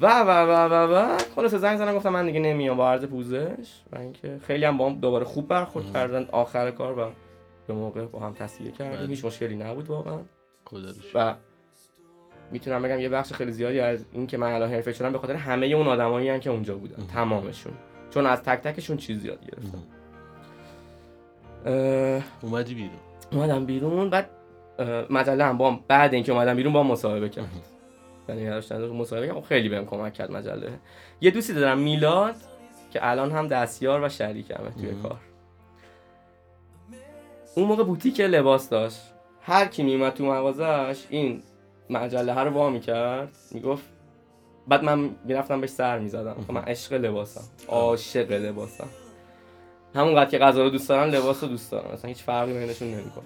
و 0.00 0.20
و 0.20 0.30
و 0.30 0.68
و 0.68 0.94
و 0.94 1.18
خلاص 1.36 1.54
زنگ 1.54 1.78
زدم 1.78 1.94
گفتم 1.94 2.08
من 2.08 2.26
دیگه 2.26 2.40
نمیام. 2.40 2.76
با 2.76 2.90
عرض 2.90 3.04
پوزش 3.04 3.68
و 3.92 3.98
اینکه 3.98 4.40
خیلی 4.46 4.64
هم 4.64 4.76
با 4.76 4.88
هم 4.88 4.94
دوباره 4.94 5.24
خوب 5.24 5.48
برخورد 5.48 5.92
کردن. 5.92 6.28
آخر 6.32 6.70
کار 6.70 6.98
و 6.98 7.10
به 7.66 7.74
موقع 7.74 8.04
با 8.04 8.18
هم 8.18 8.32
تصویه 8.32 8.70
کردیم. 8.70 8.98
بله. 8.98 9.08
هیچ 9.08 9.24
مشکلی 9.24 9.56
نبود 9.56 9.86
واقعا. 9.86 10.18
و 11.14 11.34
می‌تونم 12.52 12.82
بگم 12.82 13.00
یه 13.00 13.08
بخش 13.08 13.32
خیلی 13.32 13.52
زیادی 13.52 13.80
از 13.80 14.04
این 14.12 14.26
که 14.26 14.36
من 14.36 14.52
الان 14.52 14.70
حرفه 14.70 14.92
شدم 14.92 15.12
به 15.12 15.18
خاطر 15.18 15.34
همه 15.34 15.66
اون 15.66 15.86
آدمایی 15.86 16.40
که 16.40 16.50
اونجا 16.50 16.74
بودن 16.74 17.06
تمامشون. 17.14 17.72
چون 18.10 18.26
از 18.26 18.42
تک 18.42 18.60
تکشون 18.60 18.96
چیز 18.96 19.24
یاد 19.24 19.38
گرفتم. 19.46 19.82
اه، 21.66 22.22
اومدی 22.42 22.74
بیرون. 22.74 22.90
اومدم 23.32 23.66
بیرون 23.66 24.10
بعد 24.10 24.30
مجله 25.10 25.44
هم 25.44 25.58
با 25.58 25.70
هم- 25.70 25.80
بعد 25.88 26.14
اینکه 26.14 26.32
اومدم 26.32 26.56
بیرون 26.56 26.72
با 26.72 26.80
هم 26.80 26.86
مصاحبه 26.86 27.28
کرد. 27.28 27.48
یعنی 28.28 28.46
داشتن 28.46 28.86
مصاحبه 28.86 29.26
کردم. 29.26 29.40
خیلی 29.40 29.68
بهم 29.68 29.86
کمک 29.86 30.14
کرد 30.14 30.32
مجله. 30.32 30.70
یه 31.20 31.30
دوستی 31.30 31.52
دارم 31.52 31.78
میلاد 31.78 32.34
که 32.92 33.08
الان 33.08 33.30
هم 33.30 33.48
دستیار 33.48 34.04
و 34.04 34.08
شریکمه 34.08 34.70
توی 34.70 34.94
کار. 35.02 35.18
اون 37.54 37.66
موقع 37.66 37.84
بوتیک 37.84 38.20
لباس 38.20 38.68
داشت. 38.68 39.00
هر 39.42 39.66
کی 39.66 39.82
میومد 39.82 40.14
تو 40.14 40.24
مغازش 40.24 41.04
این 41.10 41.42
مجله 41.90 42.32
ها 42.32 42.42
رو 42.42 42.50
وا 42.50 42.70
می‌کرد؟ 42.70 43.36
می‌گفت 43.50 43.84
بعد 44.68 44.84
من 44.84 45.10
می‌رفتم 45.24 45.60
بهش 45.60 45.70
سر 45.70 45.98
می‌زدم. 45.98 46.36
خب 46.46 46.52
من 46.52 46.60
عشق 46.60 46.92
لباسم. 46.92 47.44
عاشق 47.68 48.32
لباسم. 48.32 48.88
همونقدر 49.94 50.30
که 50.30 50.38
غذا 50.38 50.62
رو 50.62 50.70
دوست 50.70 50.88
دارم 50.88 51.10
لباس 51.10 51.42
رو 51.42 51.48
دوست 51.48 51.72
دارم. 51.72 51.90
اصلا 51.90 52.08
هیچ 52.08 52.22
فرقی 52.22 52.52
بینشون 52.52 52.88
نمی‌کنه. 52.88 53.24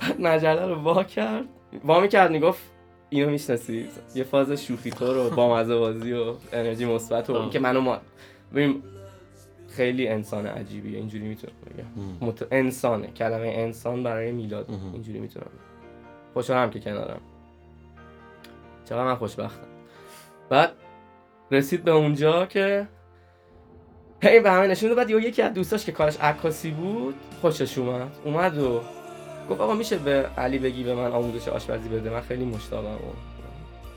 بعد 0.00 0.20
مجله 0.20 0.66
رو 0.66 0.74
وا 0.74 1.04
کرد. 1.04 1.44
وا 1.84 2.00
می‌کرد 2.00 2.30
می‌گفت 2.30 2.62
اینو 3.10 3.30
می‌شناسی؟ 3.30 3.88
یه 4.14 4.24
فاز 4.24 4.52
شوخی 4.52 4.90
طور 4.90 5.16
و 5.16 5.30
با 5.30 5.64
بازی 5.64 6.12
و 6.12 6.34
انرژی 6.52 6.84
مثبت 6.84 7.30
و. 7.30 7.34
اینکه 7.34 7.58
منو 7.58 7.80
ما 7.80 7.98
ببین 8.52 8.82
خیلی 9.68 10.08
انسان 10.08 10.46
عجیبیه. 10.46 10.98
اینجوری 10.98 11.24
می‌تونم 11.24 11.52
بگم. 11.66 12.28
مت... 12.28 12.46
انسانه. 12.50 13.06
کلمه 13.06 13.48
انسان 13.48 14.02
برای 14.02 14.32
میلاد. 14.32 14.66
اینجوری 14.92 15.18
می‌تونم. 15.18 15.46
خوشحالم 16.34 16.70
که 16.70 16.80
کنارم. 16.80 17.20
چقدر 18.90 19.04
من 19.04 19.14
خوشبختم. 19.14 19.66
بعد 20.48 20.72
رسید 21.50 21.84
به 21.84 21.90
اونجا 21.90 22.46
که 22.46 22.88
هی 24.22 24.40
به 24.40 24.50
همه 24.50 24.66
نشون 24.66 24.94
بعد 24.94 25.10
یکی 25.10 25.42
از 25.42 25.54
دوستاش 25.54 25.84
که 25.84 25.92
کارش 25.92 26.16
عکاسی 26.20 26.70
بود 26.70 27.14
خوشش 27.40 27.78
اومد. 27.78 28.10
اومد 28.24 28.58
و 28.58 28.80
گفت 29.50 29.60
آقا 29.60 29.74
میشه 29.74 29.98
به 29.98 30.26
علی 30.38 30.58
بگی 30.58 30.84
به 30.84 30.94
من 30.94 31.12
آموزش 31.12 31.48
آشپزی 31.48 31.88
بده؟ 31.88 32.10
من 32.10 32.20
خیلی 32.20 32.44
مشتاقم. 32.44 32.94
و 32.94 33.12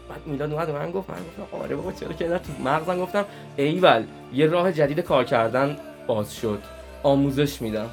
بعد 0.10 0.28
میلاد 0.28 0.54
اومد 0.54 0.70
و 0.70 0.74
من 0.74 0.92
گفت 0.92 1.10
من 1.10 1.16
گفتم 1.16 1.58
آره 1.58 1.76
بابا 1.76 1.92
چرا 1.92 2.14
که 2.14 2.28
تو 2.28 2.64
مغزم 2.64 3.00
گفتم 3.00 3.26
ایول 3.58 4.04
یه 4.34 4.46
راه 4.48 4.72
جدید 4.72 5.00
کار 5.00 5.24
کردن 5.24 5.78
باز 6.08 6.36
شد. 6.36 6.60
آموزش 7.04 7.62
میدم. 7.62 7.90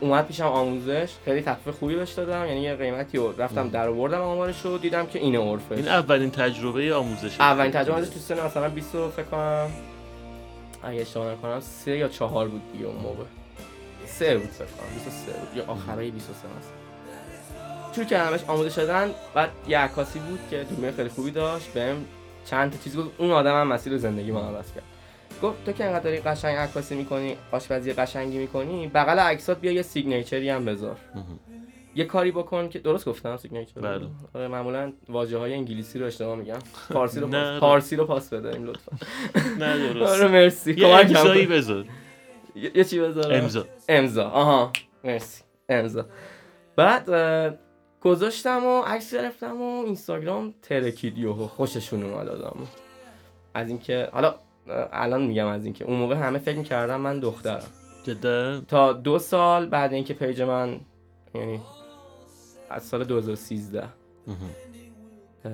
اومد 0.00 0.26
پیشم 0.26 0.44
آموزش 0.44 1.12
خیلی 1.24 1.42
تخفیف 1.42 1.74
خوبی 1.74 1.94
بهش 1.94 2.12
دادم 2.12 2.46
یعنی 2.46 2.60
یه 2.60 2.74
قیمتی 2.74 3.18
رو 3.18 3.34
رفتم 3.38 3.68
در 3.68 3.88
آوردم 3.88 4.20
آمارش 4.20 4.60
رو 4.64 4.78
دیدم 4.78 5.06
که 5.06 5.18
اینه 5.18 5.38
عرفش. 5.38 5.72
این 5.72 5.88
اولین 5.88 6.30
تجربه 6.30 6.94
آموزش. 6.94 7.40
اولین 7.40 7.72
تجربه 7.72 7.98
ازش 7.98 8.14
تو 8.14 8.20
سن 8.20 8.46
مثلا 8.46 8.68
20 8.68 8.94
و 8.94 9.10
فکر 9.10 9.22
کنم. 9.22 9.70
اگه 10.82 11.00
اشتباه 11.00 11.32
نکنم 11.32 11.60
سه 11.60 11.96
یا 11.96 12.08
چهار 12.08 12.48
بود 12.48 12.72
دیگه 12.72 12.86
اون 12.86 12.96
موقع. 12.96 13.24
سه 14.06 14.38
بود 14.38 14.50
فکر 14.50 14.64
کنم 14.64 14.94
23 14.94 15.32
بود. 15.32 15.56
یا 15.56 15.64
آخرای 15.66 16.10
23 16.10 16.48
است 16.58 16.72
چون 17.92 18.06
که 18.06 18.18
همش 18.18 18.40
آموزش 18.48 18.74
دادن 18.74 19.10
بعد 19.34 19.50
یه 19.68 19.78
عکاسی 19.78 20.18
بود 20.18 20.40
که 20.50 20.64
دوربین 20.64 20.92
خیلی 20.92 21.08
خوبی 21.08 21.30
داشت 21.30 21.72
بهم 21.72 22.04
چند 22.46 22.72
تا 22.72 22.78
چیز 22.84 22.96
گفت. 22.96 23.08
اون 23.18 23.30
آدم 23.30 23.60
هم 23.60 23.66
مسیر 23.66 23.98
زندگی 23.98 24.32
ما 24.32 24.40
عوض 24.40 24.72
کرد. 24.72 24.84
گفت 25.42 25.64
تو 25.64 25.72
که 25.72 25.84
انقدر 25.84 26.04
داری 26.04 26.18
قشنگ 26.20 26.56
عکاسی 26.56 26.94
می‌کنی 26.94 27.36
آشپزی 27.52 27.92
قشنگی 27.92 28.38
می‌کنی 28.38 28.86
بغل 28.94 29.18
عکسات 29.18 29.60
بیا 29.60 29.72
یه 29.72 29.82
signature 29.82 30.43
ی 30.43 30.50
هم 30.50 30.64
بذار. 30.64 30.96
یه 31.94 32.04
کاری 32.04 32.30
بکن 32.32 32.68
که 32.68 32.78
درست 32.78 33.08
گفتم 33.08 33.36
signature 33.36 33.80
بله. 33.80 34.06
آره 34.34 34.48
معمولا 34.48 34.92
واژه 35.08 35.38
های 35.38 35.54
انگلیسی 35.54 35.98
رو 35.98 36.06
اشتباه 36.06 36.36
میگم. 36.36 36.58
فارسی 36.94 37.20
رو. 37.20 37.28
پاس، 37.28 37.60
فارسی 37.60 37.96
رو 37.96 38.06
پاس 38.06 38.32
بداریم 38.32 38.64
لطفا. 38.64 38.92
نه 39.58 39.72
آره 39.72 39.92
درست 39.94 40.22
مرسی. 40.22 40.74
یه 40.74 40.86
امضایی. 40.88 41.46
بذار. 41.46 41.84
یه 42.74 42.84
چی 42.84 43.00
بذارم 43.00 43.42
امضا. 43.42 43.64
امضا. 43.88 44.28
آها. 44.28 44.72
مرسی. 45.04 45.42
امضا. 45.68 46.06
بعد 46.76 47.08
گذاشتم 48.00 48.64
و 48.66 48.80
عکس 48.82 49.14
گرفتم 49.14 49.62
و 49.62 49.84
اینستاگرام 49.84 50.54
ترکید 50.62 51.18
یهو. 51.18 51.46
خوششون 51.46 52.02
اومد 52.02 52.28
آدمو. 52.28 52.66
از 53.54 53.68
اینکه 53.68 54.08
حالا 54.12 54.34
الان 54.92 55.22
میگم 55.26 55.46
از 55.46 55.64
اینکه 55.64 55.84
اون 55.84 55.96
موقع 55.96 56.14
همه 56.14 56.38
فکر 56.38 56.58
می‌کردم 56.58 57.00
من 57.00 57.20
دخترم. 57.20 57.62
جدا؟ 58.02 58.60
تا 58.60 58.92
دو 58.92 59.18
سال 59.18 59.66
بعد 59.66 59.92
اینکه 59.92 60.14
پیج 60.14 60.42
من 60.42 60.80
یعنی 61.34 61.60
از 62.70 62.82
سال 62.82 63.04
2013 63.04 63.82
اه، 65.44 65.50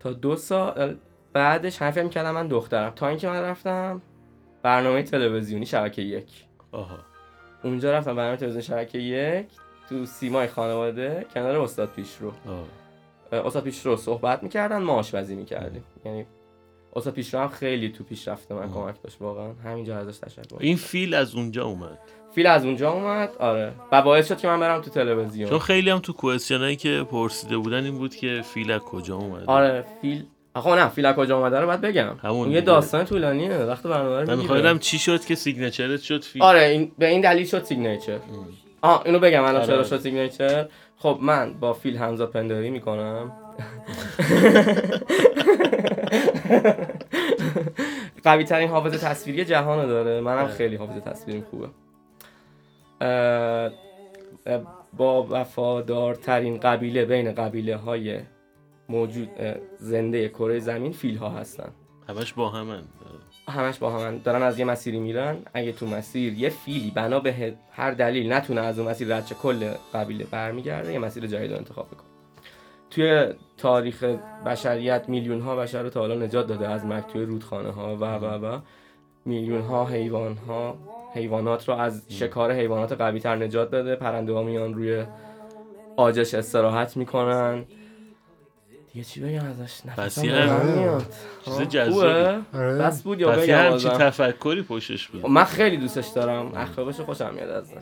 تا 0.00 0.12
دو 0.12 0.36
سال 0.36 0.96
بعدش 1.32 1.82
همه 1.82 1.90
فکر 1.90 2.02
می‌کردم 2.02 2.30
من 2.30 2.48
دخترم. 2.48 2.92
تا 2.96 3.08
اینکه 3.08 3.28
من 3.28 3.42
رفتم 3.42 4.02
برنامه 4.62 5.02
تلویزیونی 5.02 5.66
شبکه 5.66 6.02
یک. 6.02 6.44
آها. 6.72 6.98
اونجا 7.64 7.92
رفتم 7.92 8.16
برنامه 8.16 8.36
تلویزیون 8.36 8.62
شبکه 8.62 8.98
یک 8.98 9.46
تو 9.88 10.06
سیمای 10.06 10.46
خانواده 10.46 11.26
کنار 11.34 11.56
استاد 11.56 11.88
پیشرو. 11.88 12.32
استاد 13.32 13.62
پیشرو 13.62 13.96
صحبت 13.96 14.42
می‌کردن 14.42 14.82
ما 14.82 14.92
آشپزی 14.92 15.34
می‌کردیم. 15.34 15.84
یعنی 16.04 16.26
پیشرو 17.14 17.40
هم 17.40 17.48
خیلی 17.48 17.88
تو 17.88 18.04
پیشرفت 18.04 18.52
من 18.52 18.72
کمک 18.72 18.94
داشت 19.02 19.16
واقعا. 19.20 19.52
همینجا 19.64 19.98
ازش 19.98 20.18
تشکر. 20.18 20.56
این 20.60 20.76
فیل 20.76 21.14
از 21.14 21.34
اونجا 21.34 21.64
اومد. 21.64 21.98
فیل 22.34 22.46
از 22.46 22.64
اونجا 22.64 22.92
اومد؟ 22.92 23.30
آره. 23.38 23.72
و 23.92 24.02
باعث 24.02 24.28
شد 24.28 24.38
که 24.38 24.48
من 24.48 24.60
برم 24.60 24.80
تو 24.80 24.90
تلویزیون. 24.90 25.50
چون 25.50 25.58
خیلی 25.58 25.90
هم 25.90 25.98
تو 25.98 26.12
question 26.12 26.63
ایی 26.63 26.76
که 26.76 27.06
پرسیده 27.10 27.56
بودن 27.56 27.84
این 27.84 27.98
بود 27.98 28.14
که 28.14 28.42
فیل 28.44 28.70
از 28.70 28.80
کجا 28.80 29.16
اومد 29.16 29.44
آره 29.46 29.84
فیل. 30.02 30.24
آخه 30.54 30.70
نه 30.70 30.88
فیل 30.88 31.06
از 31.06 31.16
کجا 31.16 31.38
اومده 31.38 31.60
رو 31.60 31.66
باید 31.66 31.80
بگم. 31.80 32.16
همون 32.22 32.36
اون 32.40 32.50
یه. 32.50 32.60
داستان 32.60 33.04
طولانیه. 33.04 33.56
وقت 33.56 33.82
برنامه 33.82 34.20
رو 34.20 34.26
من. 34.26 34.38
میخوایدم 34.38 34.78
چی 34.78 34.98
شد 34.98 35.24
که 35.24 35.34
signature 35.34 35.93
ت 35.93 36.00
شد 36.00 36.22
فیل. 36.24 36.42
آره 36.42 36.62
این 36.62 36.92
به 36.98 37.06
این 37.08 37.20
دلیل 37.20 37.46
شد 37.46 37.64
signature. 37.64 38.18
آه 38.82 39.02
اینو 39.06 39.18
بگم 39.18 39.42
الان 39.42 39.56
آره. 39.56 39.66
چرا 39.66 39.84
شد 39.84 40.00
signature. 40.00 40.66
خب 40.96 41.18
من 41.22 41.54
با 41.54 41.72
فیل 41.72 41.96
همزاد 41.96 42.30
پنداری 42.30 42.70
می‌کنم. 42.70 43.32
قوی 48.24 48.44
ترین 48.44 48.68
حافظه 48.68 49.08
تصویری 49.08 49.44
جهان 49.44 49.82
رو 49.82 49.86
داره. 49.88 50.20
منم 50.20 50.46
خیلی 50.46 50.76
حافظه 50.76 51.00
تصویریم 51.00 51.44
خوبه. 51.50 51.68
با 54.96 55.26
وفادارترین 55.30 56.60
قبیله 56.60 57.04
بین 57.04 57.32
قبیله 57.32 57.76
های 57.76 58.20
موجود 58.88 59.28
زنده 59.78 60.28
کره 60.28 60.58
زمین 60.58 60.92
فیل 60.92 61.16
ها 61.16 61.28
هستن. 61.28 61.68
همش 62.08 62.32
با 62.32 62.48
همن. 62.48 62.82
همش 63.48 63.78
با 63.78 63.90
هم 63.90 64.18
دارن 64.18 64.42
از 64.42 64.58
یه 64.58 64.64
مسیری 64.64 64.98
میرن. 64.98 65.36
اگه 65.54 65.72
تو 65.72 65.86
مسیر 65.86 66.32
یه 66.32 66.48
فیلی 66.48 66.90
بنا 66.90 67.20
به 67.20 67.54
هر 67.72 67.90
دلیل 67.90 68.32
نتونه 68.32 68.60
از 68.60 68.78
اون 68.78 68.88
مسیر 68.88 69.16
رد 69.16 69.32
کل 69.42 69.72
قبیله 69.94 70.24
برمیگرده 70.24 70.92
یه 70.92 70.98
مسیر 70.98 71.26
جدید 71.26 71.50
رو 71.50 71.56
انتخاب 71.56 71.86
بکنه 71.86 72.09
توی 72.90 73.26
تاریخ 73.58 74.04
بشریت 74.46 75.08
میلیون 75.08 75.40
ها 75.40 75.56
بشر 75.56 75.82
رو 75.82 75.90
تا 75.90 76.00
حالا 76.00 76.14
نجات 76.14 76.46
داده. 76.46 76.68
از 76.68 76.84
مرگ 76.84 77.06
توی 77.06 77.24
رودخانه 77.24 77.70
ها 77.70 77.96
و 77.96 78.04
و 78.04 78.46
و. 78.46 78.58
میلیون 79.24 79.62
ها 79.62 79.86
حیوان 79.86 80.36
ها 80.36 80.78
حیوانات 81.14 81.68
رو 81.68 81.74
از 81.74 82.02
شکار 82.08 82.52
حیوانات 82.52 82.92
قوی 82.92 83.20
تر 83.20 83.36
نجات 83.36 83.70
داده. 83.70 83.96
پرنده 83.96 84.32
ها 84.32 84.42
میان 84.42 84.74
روی 84.74 85.04
عاجش 85.96 86.34
استراحت 86.34 86.96
می‌کنن. 86.96 87.64
دیگه 88.92 89.04
چی 89.04 89.20
بگم 89.20 89.44
ازش؟ 89.44 89.86
نفسم. 89.86 90.22
چیز؟ 91.44 91.98
آره. 91.98 92.78
بس 92.78 93.02
بود 93.02 93.20
یا 93.20 93.30
بگم 93.30 93.70
بازم؟ 93.70 93.88
تفکری 93.88 94.62
پشتش 94.62 95.08
بود. 95.08 95.26
من 95.26 95.44
خیلی 95.44 95.76
دوستش 95.76 96.08
دارم. 96.08 96.52
اخلاقش 96.54 97.00
خوشم 97.00 97.34
میاد 97.34 97.50
ازش. 97.50 97.74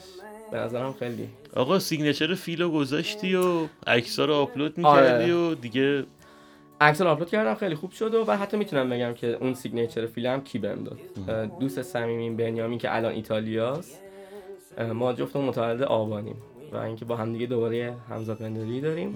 به 0.53 0.59
نظرم 0.59 0.93
خیلی. 0.93 1.29
آقا 1.57 1.79
signature 1.79 2.35
فیلو 2.35 2.71
گذاشتی 2.71 3.35
و 3.35 3.67
عکس‌ها 3.87 4.25
رو 4.25 4.35
آپلود 4.35 4.81
آره. 4.81 5.03
می‌کردی 5.03 5.31
و 5.31 5.55
دیگه 5.55 6.05
عکس 6.81 7.01
رو 7.01 7.09
آپلود 7.09 7.31
کردم 7.31 7.55
خیلی 7.55 7.75
خوب 7.75 7.91
شد 7.91 8.15
و 8.15 8.25
بعد 8.25 8.39
حتی 8.39 8.57
می‌تونم 8.57 8.91
بگم 8.91 9.15
که 9.15 9.27
اون 9.27 9.55
signature 9.55 10.07
فیلم 10.07 10.41
کی 10.41 10.59
بهم 10.59 10.85
داد. 10.85 10.99
دوست 11.61 11.83
صمیمیم 11.83 12.37
بنیامین 12.37 12.79
که 12.79 12.97
الان 12.97 13.13
ایتالیاست. 13.13 14.01
ما 14.95 15.13
جفتمون 15.13 15.45
متولد 15.45 15.83
آبانیم 15.83 16.37
و 16.73 16.77
اینکه 16.77 17.05
با 17.05 17.17
هم 17.17 17.33
دیگه 17.33 17.47
دوباره 17.47 17.95
همزادپنداری 18.11 18.81
داریم. 18.81 19.15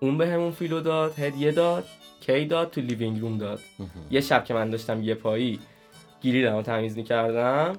اون 0.00 0.18
به 0.18 0.28
همون 0.28 0.50
فیلو 0.50 0.80
داد 0.80 1.18
هدیه 1.18 1.52
داد 1.52 1.84
کی 2.20 2.44
داد 2.44 2.70
تو 2.70 2.80
Living 2.80 3.20
Room 3.20 3.38
داد. 3.38 3.60
یه 4.10 4.20
شب 4.20 4.44
که 4.44 4.54
من 4.54 4.70
داشتم 4.70 5.02
یه 5.02 5.14
پایی 5.14 5.58
گیری 6.20 6.46
رو 6.46 6.62
تمیز 6.62 6.96
می‌کردم. 6.96 7.72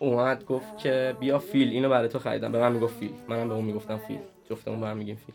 اومد 0.00 0.44
گفت 0.44 0.78
که 0.78 1.16
بیا 1.20 1.38
فیل 1.38 1.68
اینو 1.68 1.88
برای 1.88 2.08
تو 2.08 2.18
خریدم. 2.18 2.52
به 2.52 2.58
من 2.58 2.72
می‌گفت 2.72 2.94
فیل. 3.00 3.12
منم 3.28 3.48
به 3.48 3.54
اون 3.54 3.64
می‌گفتم 3.64 3.96
فیل. 3.96 4.18
جفتمون 4.50 4.80
برم 4.80 4.96
میگیم 4.96 5.16
فیل. 5.16 5.34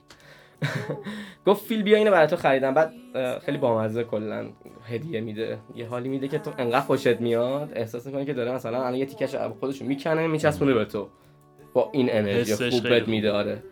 گفت 1.48 1.66
فیل 1.66 1.84
بیا 1.84 1.98
اینو 1.98 2.12
برای 2.12 2.28
تو 2.28 2.36
خریدم. 2.36 2.74
بعد 2.74 2.94
خیلی 3.40 3.58
بامزه 3.58 4.04
کلا 4.04 4.50
هدیه 4.90 5.22
میده. 5.22 5.58
یه 5.76 5.88
حالی 5.88 6.10
میده 6.10 6.28
که 6.28 6.40
تو 6.40 6.52
انقدر 6.58 6.80
خوشت 6.82 7.22
میاد. 7.22 7.72
احساس 7.76 8.06
می‌کنی 8.06 8.26
که 8.26 8.34
داره 8.34 8.52
مثلا 8.52 8.84
الان 8.84 8.96
یه 8.96 9.06
تیکش 9.06 9.36
از 9.36 9.52
خودشو 9.60 9.86
می‌کنه 9.86 10.28
میچسبونه 10.28 10.74
به 10.74 10.86
تو. 10.86 11.08
با 11.74 11.90
این 11.92 12.08
انرژی 12.12 12.52
حسش 12.52 12.70
خوب 12.70 12.82
خیلی 12.84 13.00
بهت 13.00 13.08
میده. 13.08 13.32
آره. 13.32 13.64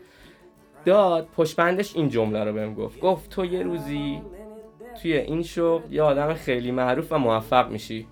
داد 0.85 1.27
پشت 1.37 1.55
بندش 1.55 1.95
این 1.95 2.09
جمله 2.09 2.43
رو 2.43 2.53
بهم 2.53 2.73
گفت. 2.73 2.99
گفت 2.99 3.29
تو 3.29 3.45
یه 3.45 3.63
روزی 3.63 4.21
توی 5.01 5.13
این 5.13 5.43
شغل 5.43 5.93
یه 5.93 6.01
آدم 6.01 6.33
خیلی 6.33 6.71
معروف 6.71 7.11
و 7.11 7.17
موفق 7.17 7.71
میشی. 7.71 8.07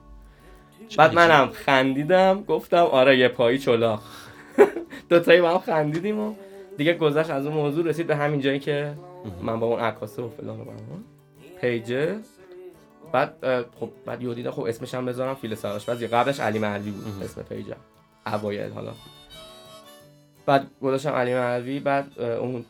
بعد 0.97 1.13
منم 1.13 1.49
خندیدم 1.49 2.43
گفتم 2.43 2.83
آره 2.83 3.17
یه 3.17 3.27
پایی 3.27 3.57
چلاق 3.57 4.01
دوتایی 5.09 5.41
با 5.41 5.49
هم 5.51 5.57
خندیدیم 5.59 6.19
و 6.19 6.33
دیگه 6.77 6.93
گذشت 6.93 7.29
از 7.29 7.45
اون 7.45 7.55
موضوع 7.55 7.85
رسید 7.85 8.07
به 8.07 8.15
همین 8.15 8.41
جایی 8.41 8.59
که 8.59 8.93
من 9.41 9.59
با 9.59 9.67
اون 9.67 9.79
عکاسه 9.79 10.21
و 10.21 10.29
فلان 10.29 10.59
و 10.61 10.63
بهمان 10.63 11.03
پیجه. 11.61 12.15
بعد 13.11 13.33
خب 13.79 13.89
بعد 14.05 14.35
دیدم 14.35 14.51
خب 14.51 14.61
اسمش 14.63 14.93
هم 14.93 15.05
بذارم 15.05 15.35
فیل 15.35 15.55
سراش 15.55 15.85
بعد 15.85 16.03
قبلش 16.03 16.39
علی 16.39 16.59
مهدی 16.59 16.91
بود 16.91 17.23
اسم 17.23 17.41
پیجم 17.41 17.75
اوایل 18.27 18.71
حالا. 18.71 18.91
بعد 20.45 20.67
گذاشتم 20.81 21.09
علی 21.09 21.33
مهدی 21.33 21.79
بعد 21.79 22.19
اون 22.21 22.65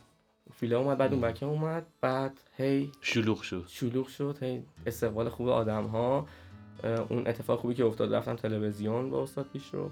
فیله 0.54 0.76
اومد 0.76 0.98
بعد 0.98 1.12
اون 1.12 1.20
بکه 1.20 1.46
اومد 1.46 1.86
بعد 2.00 2.40
هی 2.56 2.90
شلوغ 3.00 3.42
شد. 3.42 3.64
شلوغ 3.68 4.08
شد 4.08 4.36
هی 4.40 4.62
استقبال 4.86 5.28
خوب 5.28 5.48
آدم 5.48 5.84
ها 5.84 6.26
اون 7.08 7.26
اتفاق 7.26 7.60
خوبی 7.60 7.74
که 7.74 7.84
افتاد 7.84 8.14
رفتم 8.14 8.36
تلویزیون 8.36 9.10
با 9.10 9.22
استاد 9.22 9.46
پیش 9.52 9.62
رو 9.72 9.90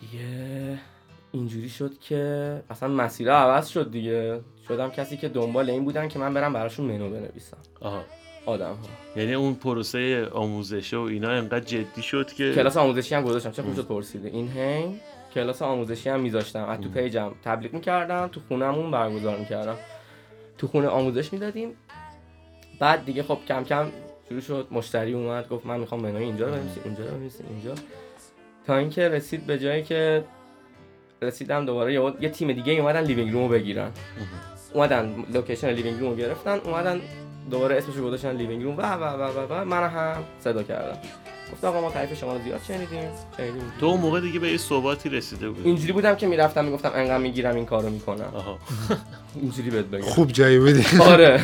دیگه 0.00 0.78
اینجوری 1.32 1.68
شد 1.68 1.98
که 1.98 2.62
اصلا 2.70 2.88
مسیر 2.88 3.32
عوض 3.32 3.68
شد 3.68 3.90
دیگه. 3.90 4.40
شدم 4.68 4.90
کسی 4.90 5.16
که 5.16 5.28
دنبال 5.28 5.70
این 5.70 5.84
بودن 5.84 6.08
که 6.08 6.18
من 6.18 6.34
برم 6.34 6.52
براشون 6.52 6.86
منو 6.86 7.10
بنویسم. 7.10 7.56
آها. 7.80 8.02
آدم 8.46 8.66
ها 8.66 8.76
یعنی 9.16 9.34
اون 9.34 9.54
پروسه 9.54 10.26
آموزشه 10.26 10.96
و 10.96 11.00
اینا 11.00 11.30
انقدر 11.30 11.64
جدی 11.64 12.02
شد 12.02 12.32
که 12.32 12.54
کلاس 12.54 12.76
آموزشی 12.76 13.14
هم 13.14 13.22
گذاشتم. 13.22 13.50
چه 13.50 13.62
خوب 13.62 13.74
شد 13.74 13.86
پرسیده. 13.86 14.28
این 14.28 14.48
هنگ 14.48 15.00
کلاس 15.34 15.62
آموزشی 15.62 16.08
هم 16.08 16.20
میذاشتم. 16.20 16.68
از 16.68 16.80
تو 16.80 16.88
پیجم 16.88 17.32
تبلیغ 17.44 17.72
می‌کردم 17.72 18.28
تو 18.28 18.40
خونمون 18.48 18.90
برگزار 18.90 19.38
می‌کردم. 19.38 19.76
تو 20.58 20.66
خونه 20.66 20.88
آموزش 20.88 21.32
می‌دادیم. 21.32 21.76
بعد 22.78 23.04
دیگه 23.04 23.22
خب 23.22 23.38
کم 23.48 23.64
کم 23.64 23.86
شروع 24.28 24.40
شد. 24.40 24.66
مشتری 24.70 25.12
اومد 25.12 25.48
گفت 25.48 25.66
من 25.66 25.80
می‌خوام 25.80 26.00
منوی 26.00 26.24
اینجا 26.24 26.46
رو 26.46 26.52
بنویسی 26.52 26.80
اینجا 26.84 27.04
رو 27.04 27.10
بنویسی 27.10 27.44
اینجا. 27.50 27.74
تا 28.66 28.76
اینکه 28.76 29.08
رسید 29.08 29.46
به 29.46 29.58
جایی 29.58 29.82
که 29.82 30.24
رسیدم 31.22 31.66
دوباره 31.66 31.94
یه, 31.94 32.12
یه 32.20 32.28
تیم 32.28 32.52
دیگه 32.52 32.72
اومدن 32.72 33.00
Living 33.00 33.32
Room 33.32 33.45
و 33.45 33.48
بگیرن. 33.48 33.90
اومدن 34.74 35.24
location 35.32 35.70
Living 35.70 36.00
Room 36.00 36.13
و 36.13 36.16
گرفتن 36.16 36.58
اومدن 36.64 37.00
دوباره 37.50 37.76
اسمشو 37.76 38.04
گذاشتن 38.04 38.36
Living 38.36 38.62
Room. 38.62 38.76
و 38.76 38.82
و 38.82 39.04
و 39.04 39.22
و 39.22 39.52
و 39.52 39.64
من 39.64 39.88
هم 39.88 40.24
صدا 40.40 40.62
کردم 40.62 40.98
گفت 41.52 41.64
آقا 41.64 41.80
ما 41.80 41.90
تعریف 41.90 42.18
شما 42.18 42.32
رو 42.32 42.42
زیاد 42.44 42.60
شنیدیم. 42.68 43.02
شنیدیم. 43.36 43.72
تو 43.80 43.86
اون 43.86 44.00
موقع 44.00 44.20
دیگه 44.20 44.38
به 44.38 44.50
یه 44.50 44.56
ثباتی 44.56 45.08
رسیده 45.08 45.50
بود. 45.50 45.66
اینجوری 45.66 45.92
بودم 45.92 46.14
که 46.14 46.26
می‌رفتم 46.26 46.64
می‌گفتم 46.64 46.90
انقدر 46.94 47.18
می‌گیرم 47.18 47.54
این 47.54 47.66
کارو 47.66 47.90
می‌کنم. 47.90 48.32
آها. 48.34 48.58
اینجوری 49.42 49.70
بهت 49.70 49.84
بگم. 49.84 50.02
خوب 50.04 50.32
جایی 50.32 50.58
بودی. 50.58 50.84
آره. 51.12 51.40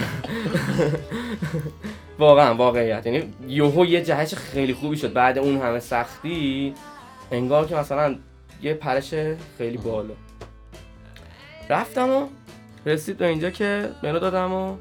واقعا 2.19 2.55
واقعیت. 2.55 3.07
یعنی 3.07 3.33
یهو 3.49 3.87
یه 3.87 4.03
جهش 4.05 4.35
خیلی 4.35 4.75
خوبی 4.75 4.97
شد. 4.97 5.13
بعد 5.13 5.39
اون 5.39 5.61
همه 5.61 5.81
سختی 5.81 6.75
انگار 7.31 7.67
که 7.67 7.77
مثلا 7.77 8.17
یه 8.63 8.75
پرش 8.75 9.15
خیلی 9.59 9.77
بالا. 9.77 10.15
رفتم 11.71 12.11
و 12.11 12.27
رسید 12.87 13.17
به 13.17 13.27
اینجا 13.27 13.51
که 13.51 13.91
منو 14.03 14.19
دادم 14.19 14.53
و 14.53 14.77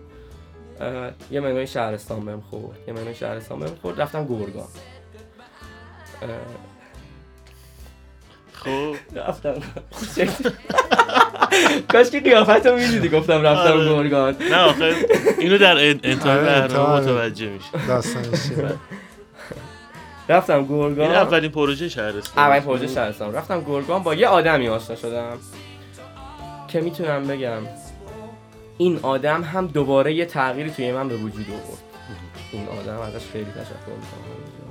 یه 1.31 1.39
منوی 1.39 1.67
شهرستان 1.67 2.25
بهم 2.25 2.41
خورد. 2.41 2.77
یه 2.87 2.93
منوی 2.93 3.15
شهرستان 3.15 3.59
بهم 3.59 3.75
خورد. 3.81 4.01
رفتم 4.01 4.25
گرگان 4.25 4.63
اه، 4.63 4.69
خب. 8.53 8.95
رفتم. 9.15 9.53
کاش 11.91 12.09
که 12.09 12.19
قیافت 12.19 12.65
رو 12.65 12.75
می‌دیدی 12.77 13.09
گفتم 13.09 13.41
رفتم 13.41 13.71
آره. 13.73 13.89
گرگان 13.89 14.35
نه 14.51 14.57
آخه 14.57 14.95
اینو 15.39 15.57
در 15.57 15.89
ان- 15.89 15.99
انتهای 16.03 16.37
آره، 16.39 16.45
برنامه. 16.45 16.99
متوجه 17.01 17.49
میشه 17.49 17.87
داستانش؟ 17.87 18.39
رفتم 20.29 20.53
این 20.57 20.67
گرگان 20.67 21.11
اولین 21.15 21.51
پروژه 21.51 21.89
شهرستان. 21.89 22.43
اولین 22.45 22.63
پروژه 22.63 22.87
شهرستان. 22.87 23.33
رفتم 23.35 23.61
گرگان 23.63 24.03
با 24.03 24.13
یه 24.15 24.27
آدمی 24.27 24.67
آشنا 24.67 24.95
شدم 24.95 25.37
که 26.67 26.81
می‌تونم 26.81 27.27
بگم 27.27 27.59
این 28.77 28.99
آدم 29.01 29.43
هم 29.43 29.67
دوباره 29.67 30.13
یه 30.13 30.25
تغییری 30.25 30.71
توی 30.71 30.91
من 30.91 31.07
به 31.09 31.15
وجود 31.15 31.45
آورد. 31.49 31.79
این 32.51 32.67
آدم 32.67 32.99
ازش 32.99 33.25
خیلی 33.33 33.45
تشکر 33.51 33.95
می‌کنم. 33.99 34.62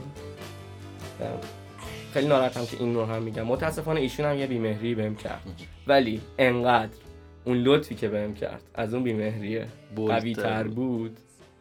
خیلی 2.13 2.29
ناراحتم 2.29 2.67
که 2.67 2.77
این 2.81 2.95
رو 2.95 3.05
هم 3.05 3.23
میگم. 3.23 3.43
متاسفانه 3.43 4.01
ایشون 4.01 4.27
هم 4.27 4.39
یه 4.39 4.47
بیمهری 4.47 4.95
بهم 4.95 5.17
کرد. 5.17 5.43
ولی 5.87 6.21
انقدر 6.39 6.97
اون 7.45 7.57
لطفی 7.57 7.95
که 7.95 8.09
بهم 8.09 8.35
کرد 8.35 8.63
از 8.75 8.95
اون 8.95 9.03
بیمهریه 9.03 9.67
قوی 9.97 10.35
تر 10.35 10.69
بود. 10.69 11.19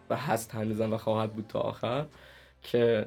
و 0.09 0.15
هست 0.15 0.55
هنوزم 0.55 0.93
و 0.93 0.97
خواهد 0.97 1.33
بود 1.33 1.45
تا 1.49 1.59
آخر 1.59 2.05
که 2.61 3.05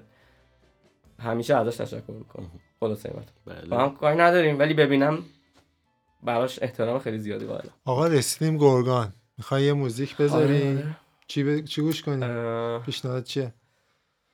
همیشه 1.21 1.57
ازش 1.57 1.77
تشکر 1.77 2.13
می‌کنم. 2.13 2.51
خلاصه 2.81 3.09
ایمت 3.09 3.29
با 3.47 3.77
بله. 3.77 3.83
هم 3.83 3.97
کاری 3.97 4.17
نداریم 4.19 4.59
ولی 4.59 4.75
ببینم 4.75 5.19
براش 6.23 6.59
احترام 6.63 6.99
خیلی 6.99 7.19
زیادی 7.19 7.47
قائلم 7.47 7.71
آقا 7.85 8.07
رسیدیم 8.07 8.59
گرگان. 8.59 9.13
می‌خوای 9.39 9.63
یه 9.63 9.73
موزیک 9.73 10.17
بذاری؟ 10.17 10.85
چی, 11.27 11.45
ب... 11.45 11.65
چی 11.65 11.83
گوش 11.83 12.03
کنی 12.03 12.25
اه، 12.25 12.83
پیشنهاد 12.83 13.25
چیه؟ 13.25 13.55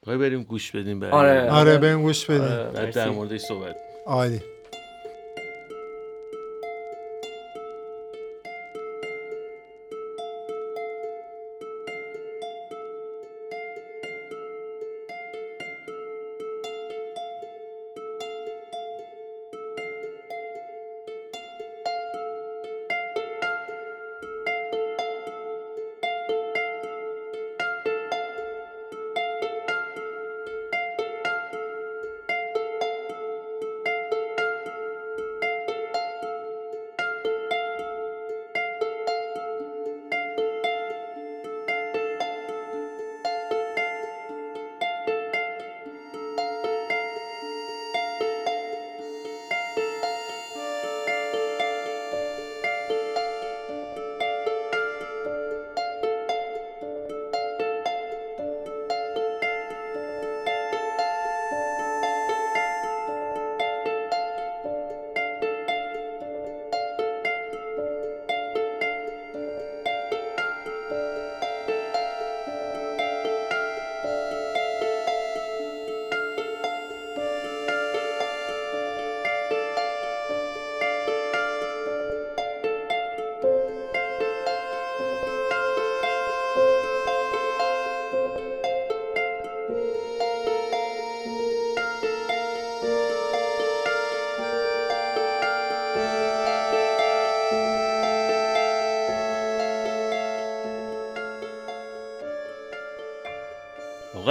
بریم 0.07 0.43
گوش 0.43 0.73
بدیم 0.73 1.03
آره. 1.03 1.51
آره 1.51 1.79
بریم 1.79 2.03
گوش 2.03 2.27
بدیم 2.27 2.43
آره، 2.43 2.71
بعد 2.71 2.95
در. 2.95 3.11
موردش 3.11 3.41
صحبت 3.41 3.77
عالی 4.07 4.41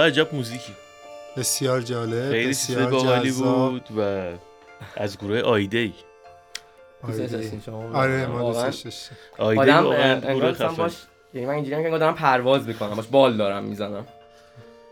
آقا 0.00 0.06
عجب 0.06 0.34
موزیکی. 0.34 0.72
بسیار 1.36 1.80
جالب 1.80 2.30
خیلی 2.30 2.46
چیز 2.46 2.70
بسیار 2.70 2.90
باحالی 2.90 3.32
بود 3.32 3.88
و 3.98 4.30
از 4.96 5.18
گروه 5.18 5.40
آیده 5.40 5.78
ای 5.78 5.92
آره. 7.92 8.26
ما 8.26 8.52
دوستش 8.52 9.10
آیده 9.38 9.62
آدم 9.62 9.84
واقعا 9.84 10.72
باش 10.72 10.92
یعنی 11.34 11.46
من 11.46 11.54
اینجوری 11.54 11.82
که 11.82 11.98
دارم 11.98 12.14
پرواز 12.14 12.68
می‌کنم 12.68 12.94
باش 12.94 13.06
بال 13.06 13.36
دارم 13.36 13.64
می‌زنم. 13.64 14.06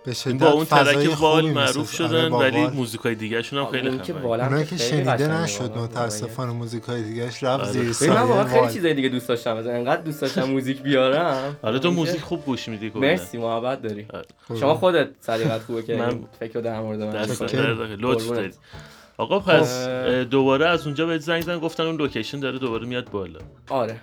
به 0.05 0.15
شدت 0.15 0.35
با 0.43 0.51
اون 0.51 0.65
ترک 0.65 1.21
وال. 1.21 1.51
معروف 1.51 1.77
آره، 1.77 2.09
شدن 2.11 2.29
با 2.29 2.39
ولی. 2.39 2.67
موزیکای 2.67 3.15
دیگه 3.15 3.43
شون 3.43 3.59
هم 3.59 3.67
خیلی 3.67 3.89
اون 3.89 3.99
که 4.03 4.13
خفن 4.15 4.23
والم 4.23 4.45
اونایی 4.45 4.65
که 4.67 4.77
خیلی 4.77 5.05
شنیده 5.05 5.29
نشد. 5.43 5.77
متاسفانه 5.79 6.53
موزیکای 6.53 7.03
دیگهش 7.03 7.43
رفت 7.45 7.63
آره. 7.63 7.73
زیر 7.73 7.93
سایه 7.93 8.11
من 8.13 8.23
واقعا 8.23 8.45
خیلی. 8.45 8.73
چیزای 8.73 8.95
دیگه 8.95 9.09
دوست 9.09 9.29
داشتم 9.29 9.57
مثلا 9.57 9.73
انقدر 9.73 10.03
دوست 10.03 10.21
داشتم 10.21 10.45
موزیک 10.55 10.83
بیارم 10.83 11.57
آره 11.63 11.79
تو 11.79 11.91
موزیک 11.91 12.21
خوب 12.21 12.45
گوش 12.45 12.69
میدی 12.69 12.91
کلا 12.91 13.01
مرسی 13.01 13.39
محبت 13.39 13.83
داری 13.83 14.07
آره. 14.15 14.61
شما 14.61 14.75
خودت 14.75 15.09
صدیقت 15.21 15.61
خوبه 15.63 15.83
که 15.83 15.97
من- 15.97 16.21
فکر 16.41 16.61
در 16.61 16.81
مورد 16.81 17.03
من. 17.03 17.13
لطف. 18.01 18.29
دارید 18.29 18.59
آقا 19.17 19.39
پس 19.41 19.85
خب. 19.87 20.23
دوباره 20.23 20.67
از 20.69 20.85
اونجا 20.87 21.07
بهت 21.07 21.21
زنگ 21.21 21.43
زن 21.43 21.59
گفتن 21.59 21.83
اون 21.83 21.97
لوکیشن 21.97 22.41
داره 22.41 22.59
دوباره 22.59 22.87
میاد 22.87 23.11
بالا 23.11 23.39
آره 23.71 23.97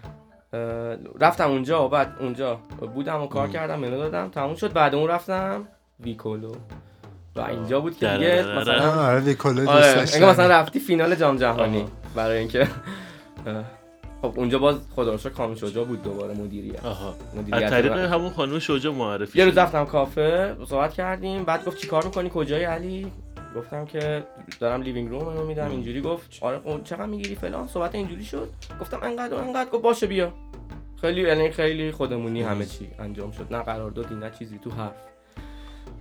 رفتم 1.20 1.50
اونجا 1.52 1.86
و 1.86 1.90
بعد 1.90 2.16
اونجا 2.20 2.60
بودم 2.96 3.22
و 3.22 3.28
کار 3.28 3.48
کردم 3.48 3.80
منو 3.80 3.98
دادم 3.98 4.30
تموم 4.30 4.56
شد 4.56 4.74
بعد 4.74 4.96
اون 4.96 5.08
رفتم 5.10 5.68
ویکولو. 6.00 6.56
و 7.36 7.42
اینجا 7.42 7.80
بود 7.80 7.98
که 7.98 8.08
دیگه. 8.08 8.44
مثلا 8.60 8.92
آره 8.92 9.20
ویکولا 9.20 9.66
دوست 9.66 10.16
آره 10.16 10.32
مثلا 10.32 10.48
رفتی 10.48 10.80
فینال 10.80 11.16
جام 11.16 11.38
جهانی. 11.38 11.86
برای 12.16 12.38
اینکه 12.38 12.68
خب 14.22 14.34
اونجا 14.36 14.60
باز 14.60 14.76
خدا 14.96 15.12
رو 15.12 15.18
شکر 15.18 15.30
کامل 15.30 15.56
شجاع 15.56 15.86
بود 15.86 16.04
دوباره 16.04 16.34
مدیریت. 16.34 16.86
آها. 16.86 17.10
از 17.10 17.38
مدیریت 17.38 17.70
طریق 17.70 17.92
من. 17.92 18.06
همون 18.06 18.30
خانم 18.30 18.60
شجاع 18.60 18.94
معرفی 18.94 19.40
یه 19.40 19.46
روز. 19.46 19.58
رفتم 19.58 19.86
کافه 19.86 20.56
صحبت 20.68 20.94
کردیم 20.94 21.44
بعد 21.44 21.66
گفت 21.66 21.78
چیکار 21.78 22.06
می‌کنی؟ 22.06 22.32
کجای 22.34 22.64
علی؟ 22.64 23.12
گفتم 23.56 23.86
که 23.86 24.24
دارم 24.60 24.82
Living 24.82 25.10
Room 25.10 25.38
رو 25.38 25.48
میدم. 25.48 25.72
اینجوری 25.72 26.02
گفت 26.02 26.38
آره 26.42 26.60
خب 26.60 26.84
چقدر 26.84 27.06
می‌گیری 27.06 27.36
فلان؟ 27.36 27.68
صحبت 27.68 27.96
اینجوری 27.96 28.24
شد. 28.24 28.50
گفتم 28.82 29.00
انقدر 29.04 29.34
و 29.34 29.38
انقدر. 29.38 29.70
گفت 29.70 29.84
باشه 29.84 30.08
بیا. 30.08 30.34
خیلی 31.02 31.22
یعنی 31.22 31.52
خیلی 31.52 31.92
خودمونی 31.92 32.42
همه 32.42 32.66
چی 32.66 32.90
انجام 33.00 33.32
شد. 33.32 33.48
نه 33.52 33.64
قراردادی 33.64 34.16
نه 34.16 34.32
چیزی 34.40 34.60
تو 34.64 34.70
حرف. 34.72 34.94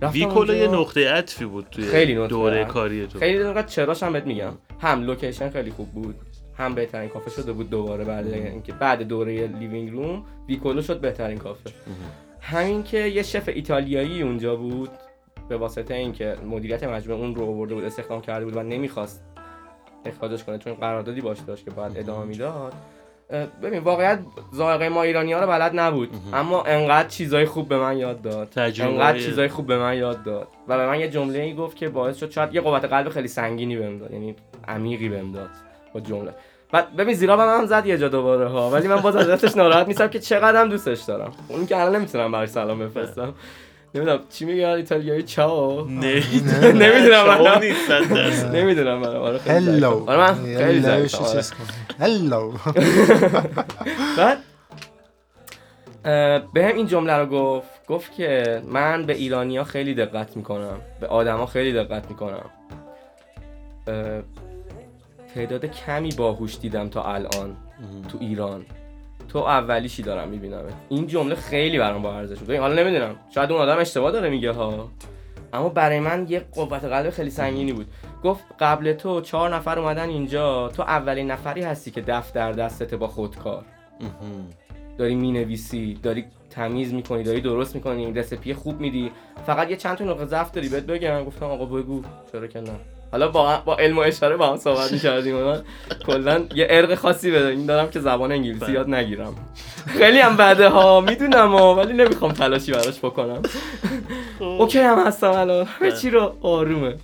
ویکولا 0.01 0.53
یه. 0.53 0.67
نقطه 0.67 1.11
عطفی 1.11 1.45
بود 1.45 1.67
توی 1.71 1.85
خیلی 1.85 2.15
نقطه 2.15 2.27
دوره 2.27 2.61
عطف. 2.61 2.73
کاری 2.73 3.07
تو. 3.07 3.19
خیلی 3.19 3.39
دقیقا 3.39 3.61
چراش 3.61 4.03
هم 4.03 4.13
بهت 4.13 4.25
میگم. 4.25 4.53
هم 4.79 5.03
location 5.03 5.49
خیلی 5.49 5.71
خوب 5.71 5.91
بود 5.91 6.15
هم 6.57 6.75
بهترین 6.75 7.09
کافه 7.09 7.31
شده 7.31 7.53
بود 7.53 7.69
دوباره 7.69 8.03
بعد 8.03 8.27
اینکه 8.27 8.73
بعد 8.73 9.01
دوره 9.01 9.47
Living 9.47 9.91
Room 9.91 10.25
ویکولو 10.47 10.81
شد 10.81 10.99
بهترین 10.99 11.37
کافه. 11.37 11.69
همین 12.41 12.83
که 12.83 12.97
یه 12.97 13.23
chef 13.23 13.49
ایتالیایی 13.49 14.21
اونجا 14.21 14.55
بود 14.55 14.89
به 15.49 15.57
واسطه 15.57 15.93
اینکه 15.93 16.35
مدیریت 16.45 16.83
مجموعه 16.83 17.21
اون 17.21 17.35
رو 17.35 17.45
آورده 17.45 17.75
بود 17.75 17.83
استخدام 17.83 18.21
کرده 18.21 18.45
بود 18.45 18.55
و 18.55 18.63
نمی‌خواست 18.63 19.23
اخراجش 20.05 20.43
کنه 20.43 20.57
چون 20.57 20.73
قراردادی 20.73 21.21
باش 21.21 21.37
داشت 21.47 21.65
که 21.65 21.71
باید 21.71 21.97
ادامه 21.97 22.25
می‌داد. 22.25 22.73
ببین 23.63 23.79
واقعیت 23.79 24.19
ذائقه 24.55 24.89
ما 24.89 25.03
ایرانی 25.03 25.33
ها 25.33 25.39
رو 25.39 25.47
بلد 25.47 25.79
نبود. 25.79 26.09
اما 26.33 26.63
انقدر 26.63 27.07
چیزای 27.07 27.45
خوب 27.45 27.69
به 27.69 27.77
من 27.77 27.97
یاد 27.97 28.21
داد. 28.21 28.49
تجربه 28.49 28.91
انقدر 28.91 29.19
چیزای 29.19 29.47
خوب 29.47 29.67
به 29.67 29.77
من 29.77 29.97
یاد 29.97 30.23
داد. 30.23 30.47
و 30.67 30.77
به 30.77 30.87
من 30.87 30.99
یه 30.99 31.09
جمله 31.09 31.39
ای 31.39 31.55
گفت 31.55 31.77
که 31.77 31.89
باعث 31.89 32.17
شد 32.17 32.31
شاید 32.31 32.55
یه 32.55 32.61
قوت 32.61 32.85
قلب 32.85 33.09
خیلی 33.09 33.27
سنگینی 33.27 33.77
بهم 33.77 33.97
داد. 33.97 34.11
یعنی 34.11 34.35
عمیقی 34.67 35.09
بهم 35.09 35.31
داد 35.31 35.49
با 35.93 35.99
جمله. 35.99 36.33
بعد 36.71 36.95
ببین 36.95 37.13
زیرا 37.13 37.37
به 37.37 37.45
من 37.45 37.65
زد 37.65 37.85
یه 37.85 37.97
جا 37.97 38.07
دوباره 38.07 38.47
ها. 38.47 38.69
ولی 38.69 38.87
من 38.87 39.01
باز 39.01 39.15
ازش 39.15 39.57
ناراحت 39.57 39.87
نیستم 39.87 40.07
که 40.07 40.19
چقدرم 40.19 40.69
دوستش 40.69 41.01
دارم. 41.01 41.31
اون 41.47 41.65
که 41.65 41.77
الان 41.77 41.95
نمی‌تونم 41.95 42.31
براش 42.31 42.49
سلام 42.49 42.79
بفرستم. 42.79 43.33
نمی‌دونم 43.95 44.19
چی 44.29 44.45
میگه 44.45 44.67
ایتالیایی 44.67 45.23
چاو 45.23 45.89
نمی‌دونم 45.89 47.27
من. 47.27 47.61
نمی‌دونم 48.53 48.97
من 48.97 49.15
آره 49.15 49.37
خیلی. 49.37 49.55
هلو 49.55 50.03
آره 50.09 50.17
من 50.17 50.33
خیلی. 50.33 51.07
هلو 51.99 52.51
بعد 54.17 54.37
به 56.53 56.65
هم 56.65 56.75
این 56.75 56.87
جمله 56.87 57.13
رو 57.13 57.25
گفت 57.25 57.85
گفت 57.87 58.13
که 58.13 58.61
من 58.67 59.05
به 59.05 59.13
ایرانیا 59.13 59.63
خیلی 59.63 59.93
دقت 59.93 60.37
می‌کنم. 60.37 60.77
به 60.99 61.07
آدما 61.07 61.45
خیلی 61.45 61.73
دقت 61.73 62.09
می‌کنم. 62.09 62.49
تعداد 65.35 65.65
کمی 65.65 66.09
باهوش 66.17 66.57
دیدم 66.59 66.89
تا 66.89 67.03
الان 67.03 67.57
تو 68.11 68.17
ایران. 68.21 68.65
تو 69.29 69.39
اولیشی 69.39 70.03
دارم 70.03 70.29
می‌بینم؟ 70.29 70.63
این 70.89 71.07
جمله 71.07 71.35
خیلی 71.35 71.79
برام 71.79 72.01
با 72.01 72.13
ارزش 72.13 72.37
بود. 72.37 72.51
حالا 72.55 72.83
نمی‌دونم. 72.83 73.15
شاید 73.35 73.51
اون 73.51 73.61
آدم 73.61 73.77
اشتباه 73.79 74.11
داره 74.11 74.29
میگه 74.29 74.51
ها. 74.51 74.89
اما 75.53 75.69
برای 75.69 75.99
من 75.99 76.25
یه 76.29 76.39
قوت 76.51 76.83
قلب 76.83 77.09
خیلی 77.09 77.29
سنگینی 77.29 77.73
بود. 77.73 77.87
گفت 78.23 78.43
قبل 78.59 78.93
تو 78.93 79.21
چهار 79.21 79.55
نفر 79.55 79.79
اومدن 79.79 80.09
اینجا. 80.09 80.69
تو 80.69 80.83
اولین 80.83 81.31
نفری 81.31 81.63
هستی 81.63 81.91
که 81.91 82.01
دفتر 82.01 82.51
دستت 82.51 82.93
با 82.93 83.07
خودکار. 83.07 83.65
مهم. 84.01 84.49
داری 84.97 85.15
می‌نویسی 85.15 85.99
داری 86.03 86.25
تمیز 86.49 86.93
می‌کنی 86.93 87.23
داری 87.23 87.41
درست 87.41 87.75
می‌کنی 87.75 88.13
رسپی 88.13 88.53
خوب 88.53 88.79
میدی. 88.79 89.11
فقط 89.45 89.69
یه 89.69 89.75
چند 89.75 89.97
تا 89.97 90.05
نقطه 90.05 90.25
ضعف 90.25 90.51
داری 90.51 90.69
بهت 90.69 90.83
بگم. 90.83 91.23
گفتم 91.23 91.45
آقا 91.45 91.65
بگو. 91.65 92.01
چرا 92.31 92.47
که 92.47 92.61
نه. 92.61 92.71
حالا 93.15 93.27
با 93.27 93.61
با 93.65 93.77
علم 93.77 93.97
و 93.97 94.01
اشاره 94.01 94.37
با 94.37 94.49
هم 94.49 94.57
صحبت 94.57 94.91
می‌کردیم. 94.91 95.35
من 95.35 95.61
کلا 96.05 96.45
یه 96.55 96.67
عرق 96.69 96.95
خاصی 96.95 97.31
بده 97.31 97.47
این 97.47 97.65
دارم 97.65 97.89
که 97.89 97.99
زبان 97.99 98.31
انگلیسی 98.31 98.71
یاد 98.71 98.89
نگیرم. 98.89 99.35
خیلی 99.87 100.19
هم 100.19 100.37
بده 100.37 100.69
ها 100.69 101.01
می‌دونم 101.01 101.51
ها 101.51 101.75
ولی 101.75 101.93
نمی‌خوام 101.93 102.31
تلاشی 102.31 102.71
براش 102.71 102.99
بکنم. 102.99 103.41
okay 104.39 104.79
هم 104.79 105.07
هستم 105.07 105.31
الان. 105.31 105.65
همه 105.65 105.91
چی 105.91 106.09
رو 106.09 106.35
آرومه. 106.41 106.95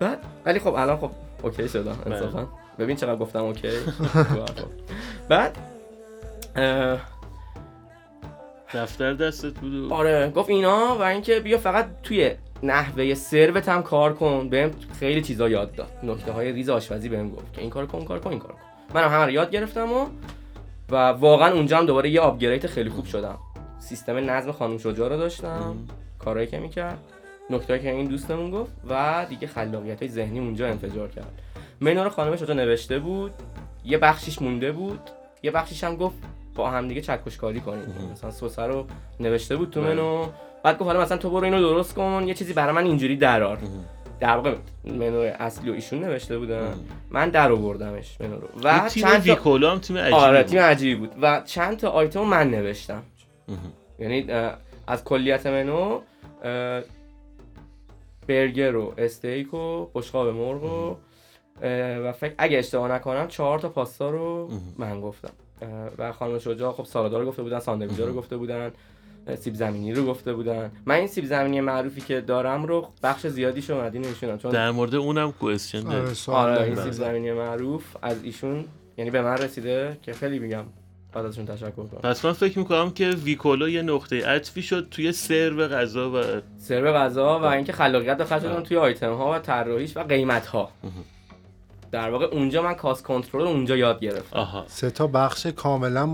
بعد 0.00 0.18
ولی 0.46 0.58
خب 0.58 0.74
الان 0.74 0.96
خب 0.96 1.10
okay 1.42 1.68
شدم 1.68 1.98
انصافا. 2.06 2.48
ببین 2.78 2.96
چقدر 2.96 3.16
گفتم 3.16 3.44
okay. 3.44 3.70
تو 4.12 4.18
حرفا. 4.18 4.66
بعد 5.28 5.56
دفتر 8.74 9.12
دستت 9.12 9.54
بود 9.54 9.92
آره 9.92 10.32
گفت 10.36 10.50
اینا 10.50 10.96
و 10.98 11.02
اینکه 11.02 11.40
بیا 11.40 11.58
فقط 11.58 11.86
توی 12.02 12.30
نحوه 12.64 13.14
سروت 13.14 13.68
هم 13.68 13.82
کار 13.82 14.14
کن. 14.14 14.48
بهم 14.48 14.70
خیلی 14.98 15.22
چیزا 15.22 15.48
یاد 15.48 15.74
داد. 15.74 15.90
نکته 16.02 16.32
های 16.32 16.52
ریز 16.52 16.70
آشپزی 16.70 17.08
بهم 17.08 17.30
گفت 17.30 17.52
که 17.52 17.60
این 17.60 17.70
کار 17.70 17.86
کن 17.86 18.04
کار 18.04 18.18
کن 18.18 18.30
این 18.30 18.38
کار 18.38 18.52
کن. 18.52 18.58
منم 18.94 19.08
همه 19.08 19.24
رو 19.24 19.30
یاد 19.30 19.50
گرفتم 19.50 19.92
و 19.92 20.06
و 20.90 20.96
واقعا 20.96 21.52
اونجا 21.52 21.78
هم 21.78 21.86
دوباره 21.86 22.10
یه 22.10 22.20
آپگرید 22.20 22.66
خیلی 22.66 22.90
خوب 22.90 23.04
شدم. 23.04 23.38
سیستم 23.78 24.30
نظم 24.30 24.52
خانم 24.52 24.78
شجاع 24.78 25.08
رو 25.08 25.16
داشتم. 25.16 25.76
کارهایی 26.18 26.48
که 26.48 26.58
می‌کرد. 26.58 26.98
نکته 27.50 27.78
که 27.78 27.90
این 27.90 28.06
دوستمون 28.06 28.50
گفت 28.50 28.72
و 28.90 29.26
دیگه 29.28 29.46
خلاقیت 29.46 30.02
های 30.02 30.08
ذهنی 30.08 30.38
اونجا 30.38 30.66
انفجار 30.66 31.08
کرد. 31.08 31.32
منو 31.80 32.04
رو 32.04 32.10
خانم 32.10 32.36
شجاع 32.36 32.56
نوشته 32.56 32.98
بود. 32.98 33.32
یه 33.84 33.98
بخشیش 33.98 34.42
مونده 34.42 34.72
بود. 34.72 35.00
یه 35.42 35.50
بخشیش 35.50 35.84
هم 35.84 35.96
گفت 35.96 36.16
با 36.54 36.70
هم 36.70 36.88
دیگه 36.88 37.00
چکش 37.00 37.36
کاری 37.36 37.60
کنیم 37.60 38.10
مثلا 38.12 38.30
سوسه 38.30 38.62
رو 38.62 38.86
نوشته 39.20 39.56
بود 39.56 39.70
تو 39.70 39.80
بله. 39.80 39.94
منو. 39.94 40.26
بعد 40.62 40.78
گفت 40.78 40.86
حالا 40.86 41.00
مثلا 41.00 41.18
تو 41.18 41.30
برو 41.30 41.44
اینو 41.44 41.60
درست 41.60 41.94
کن 41.94 42.24
یه 42.26 42.34
چیزی 42.34 42.52
برای 42.52 42.74
من 42.74 42.84
اینجوری 42.84 43.16
درار 43.16 43.58
در 44.20 44.36
واقع 44.36 44.54
منو 44.84 45.18
اصلی 45.38 45.70
و 45.70 45.72
ایشون 45.72 45.98
نوشته 45.98 46.38
بودن. 46.38 46.74
من 47.10 47.30
در 47.30 47.52
آوردمش 47.52 48.20
منو 48.20 48.36
رو. 48.36 48.48
و 48.64 48.88
تیم 48.88 49.02
چند 49.02 49.34
تا 49.34 49.70
هم 49.70 49.78
تیم 49.78 49.96
عجیبی 49.96 50.14
آره 50.16 50.42
بود. 50.42 50.50
تیم 50.50 50.60
عجیبی 50.60 50.94
بود. 50.94 51.14
و 51.22 51.42
چند 51.44 51.76
تا 51.76 51.90
آیتم 51.90 52.20
من 52.20 52.50
نوشتم. 52.50 53.02
یعنی 53.98 54.26
از 54.86 55.04
کلیت 55.04 55.46
منو 55.46 56.00
برگر 58.28 58.76
و 58.76 58.94
استیک 58.98 59.54
و 59.54 59.86
بشقاب 59.94 60.28
مرغ 60.28 60.64
و 60.64 60.96
و 62.06 62.12
فکر 62.12 62.34
اگه 62.38 62.58
اشتباه 62.58 62.92
نکنم 62.92 63.28
چهار 63.28 63.58
تا 63.58 63.68
پاستا 63.68 64.10
رو 64.10 64.50
من 64.78 65.00
گفتم. 65.00 65.30
و 65.98 66.12
خانم 66.12 66.38
شجاع 66.38 66.72
خب 66.72 66.84
سالادا 66.84 67.18
رو 67.18 67.26
گفته 67.26 67.42
بودن 67.42 67.58
ساندویچا 67.58 68.04
رو 68.04 68.12
گفته 68.14 68.36
بودن 68.36 68.72
سیب 69.38 69.54
زمینی 69.54 69.92
رو 69.92 70.06
گفته 70.06 70.34
بودن. 70.34 70.70
من 70.86 70.94
این 70.94 71.06
سیب 71.06 71.24
زمینی 71.24 71.60
معروفی 71.60 72.00
که 72.00 72.20
دارم 72.20 72.64
رو 72.64 72.88
بخش 73.02 73.26
زیادیش 73.26 73.70
رو 73.70 73.80
مدین 73.80 74.04
ایشونم 74.04 74.38
چون 74.38 74.50
در 74.50 74.70
مورد 74.70 74.94
اونم 74.94 75.32
کوئسچن 75.32 75.86
آره 75.86 76.14
آره. 76.26 76.62
این 76.62 76.74
سیب 76.74 76.92
زمینی 76.92 77.32
معروف 77.32 77.84
از 78.02 78.24
ایشون 78.24 78.64
یعنی 78.96 79.10
به 79.10 79.22
من 79.22 79.38
رسیده 79.38 79.96
که 80.02 80.12
خیلی 80.12 80.38
میگم 80.38 80.64
بعد 81.12 81.26
ازشون 81.26 81.46
تشکر 81.46 81.70
کنم. 81.70 82.00
پس 82.02 82.24
من 82.24 82.32
فکر 82.32 82.58
می‌کنم 82.58 82.90
که 82.90 83.08
ویکولا 83.08 83.68
یه 83.68 83.82
نقطه 83.82 84.26
عطفی 84.26 84.62
شد 84.62 84.88
توی 84.90 85.12
سرو 85.12 85.68
غذا 85.68 86.10
و 86.10 86.22
سرو 86.58 86.92
غذا 86.92 87.38
و 87.40 87.44
اینکه 87.44 87.72
خلاقیت 87.72 88.16
داخل 88.16 88.40
شدن 88.40 88.60
توی 88.60 88.76
آیتم 88.76 89.12
ها 89.12 89.32
و 89.32 89.38
طراحیش 89.38 89.96
و 89.96 90.00
قیمت 90.00 90.46
ها 90.46 90.70
در 91.94 92.10
واقع 92.10 92.24
اونجا 92.24 92.62
من 92.62 92.74
کاست 92.74 93.02
کنترل 93.02 93.42
رو 93.42 93.48
اونجا 93.48 93.76
یاد 93.76 94.00
گرفتم. 94.00 94.38
آها. 94.38 94.64
سه 94.68 94.90
تا 94.90 95.06
بخش 95.06 95.46
کاملا 95.46 96.00
یعنی 96.00 96.08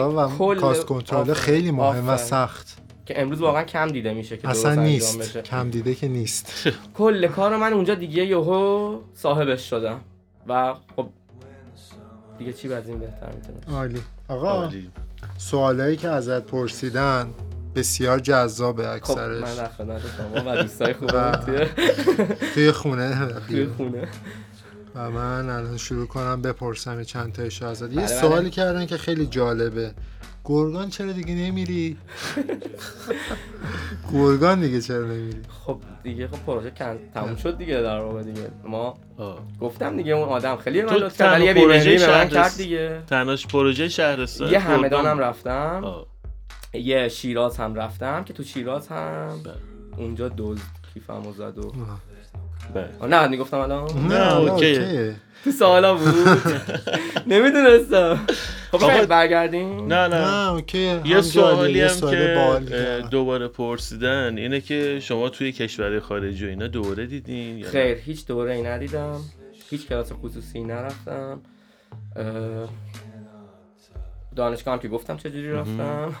مجزا 0.00 0.26
و 0.26 0.38
کل- 0.38 0.60
کاست 0.60 0.86
کنترل 0.86 1.32
خیلی 1.32 1.70
مهم 1.70 2.08
و. 2.08 2.16
سخت. 2.16 2.76
که 3.06 3.20
امروز 3.22 3.40
واقعا 3.40 3.62
کم 3.64 3.88
دیده 3.88 4.14
میشه 4.14 4.36
که 4.36 4.48
اصلا 4.48 4.70
انجام 4.70 4.84
نیست. 4.86 5.18
بشه. 5.18 5.42
کم 5.42 5.70
دیده 5.70 5.94
که 5.94 6.08
نیست. 6.08 6.52
کل 6.98 7.26
کار 7.26 7.56
من 7.56 7.72
اونجا 7.72 7.94
دیگه 7.94 8.24
یهو 8.26 8.98
صاحبش 9.14 9.70
شدم. 9.70 10.00
و 10.46 10.74
خب 10.96 11.08
دیگه 12.38 12.52
چی 12.52 12.72
از 12.72 12.88
این 12.88 12.98
بهتر 12.98 13.26
می‌تونه 13.34 13.78
عالی. 13.78 14.00
آقا 14.28 14.50
عالی. 14.50 14.90
سوالایی 15.38 15.96
که 15.96 16.08
ازت 16.08 16.42
پرسیدن 16.42 17.28
بسیار 17.74 18.18
جذابه 18.18 18.82
خب 18.82 18.88
اکثرش. 18.94 19.42
من 19.42 19.54
در 19.54 19.68
خدمت 19.68 20.02
شما 20.16 20.52
و 20.52 20.62
دوستای 20.62 20.92
خوبم 20.92 21.32
توی 22.54 22.72
خونه. 22.72 23.28
توی 23.48 23.66
خونه. 23.66 24.08
و 24.96 25.10
من 25.10 25.50
الان 25.50 25.76
شروع 25.76 26.06
کنم 26.06 26.42
بپرسم 26.42 27.02
چند 27.02 27.32
تایشو 27.32 27.66
ازت 27.66 27.90
یه 27.90 27.96
بله، 27.96 28.06
سوالی 28.06 28.40
بله. 28.40 28.50
کردن 28.50 28.86
که 28.86 28.96
خیلی 28.96 29.26
جالبه 29.26 29.94
گرگان 30.44 30.88
چرا 30.90 31.12
دیگه 31.12 31.34
نمیری 31.34 31.96
گرگان 34.12 34.60
دیگه 34.60 34.80
چرا 34.80 35.04
نمیری 35.06 35.40
خب 35.64 35.78
دیگه 36.02 36.28
خب 36.28 36.38
پروژه 36.46 36.70
کن 36.70 36.98
تموم 37.14 37.36
شد 37.36 37.58
دیگه 37.58 37.80
در 37.82 38.00
واقع 38.00 38.22
دیگه 38.22 38.50
ما. 38.64 38.98
گفتم 39.60 39.96
دیگه 39.96 40.12
اون 40.12 40.28
آدم 40.28 40.56
خیلی 40.56 40.82
من 40.82 40.88
تو 40.88 40.94
لطف 40.94 41.18
کرد 41.18 41.40
یه 41.40 41.54
بی‌مهری 41.54 41.72
پروژه 41.72 42.06
به 42.06 42.12
من 42.12 42.12
شهر 42.12 42.26
کرد 42.26 42.36
است. 42.36 42.58
دیگه 42.58 43.02
تنهاش 43.06 43.46
پروژه 43.46 43.88
شهرستان 43.88 44.52
یه 44.52 44.58
همدانم 44.58 45.14
بود. 45.14 45.22
رفتم. 45.22 45.94
یه 46.74 47.08
شیراز 47.08 47.56
هم 47.56 47.74
رفتم 47.74 48.24
که 48.24 48.32
تو 48.32 48.42
شیراز 48.42 48.88
هم 48.88 49.40
بله. 49.44 49.54
اونجا 49.96 50.28
دوز 50.28 50.58
کیفمو 50.94 51.32
زد 51.32 51.58
و 51.58 51.72
نه 53.08 53.28
می‌گفتم 53.28 53.58
الان 53.58 54.08
نه،. 54.08 54.36
اوکیه. 54.36 55.14
تو 55.44 55.52
سوالا 55.52 55.94
بود 55.94 56.06
نمی‌دونستم 57.32 58.26
خب 58.70 59.06
برگردیم 59.06 59.86
نه 59.86 60.08
نه 60.08 60.20
نه 60.20 60.50
اوکی 60.50 61.00
یه. 61.04 61.20
سوالی 61.20 61.80
هم 61.80 62.10
که. 62.10 63.04
دوباره 63.10 63.48
پرسیدن 63.48 64.38
اینه 64.38 64.60
که 64.60 65.00
شما 65.00 65.28
توی 65.28 65.52
کشور 65.52 66.00
خارجی 66.00 66.46
و 66.46 66.48
اینا 66.48 66.66
دوره 66.66 67.06
دیدین؟ 67.06 67.64
خیر 67.64 67.96
هیچ 67.96 68.26
دوره 68.26 68.54
ای 68.54 68.62
ندیدم 68.62 69.20
هیچ 69.70 69.86
کلاس 69.86 70.12
خصوصی 70.12 70.64
نرفتم 70.64 71.40
اه، 72.16 72.68
دانشگاه 74.36 74.74
هم 74.74 74.80
که 74.80 74.88
گفتم 74.88 75.16
چجوری 75.16 75.52
رفتم 75.52 76.14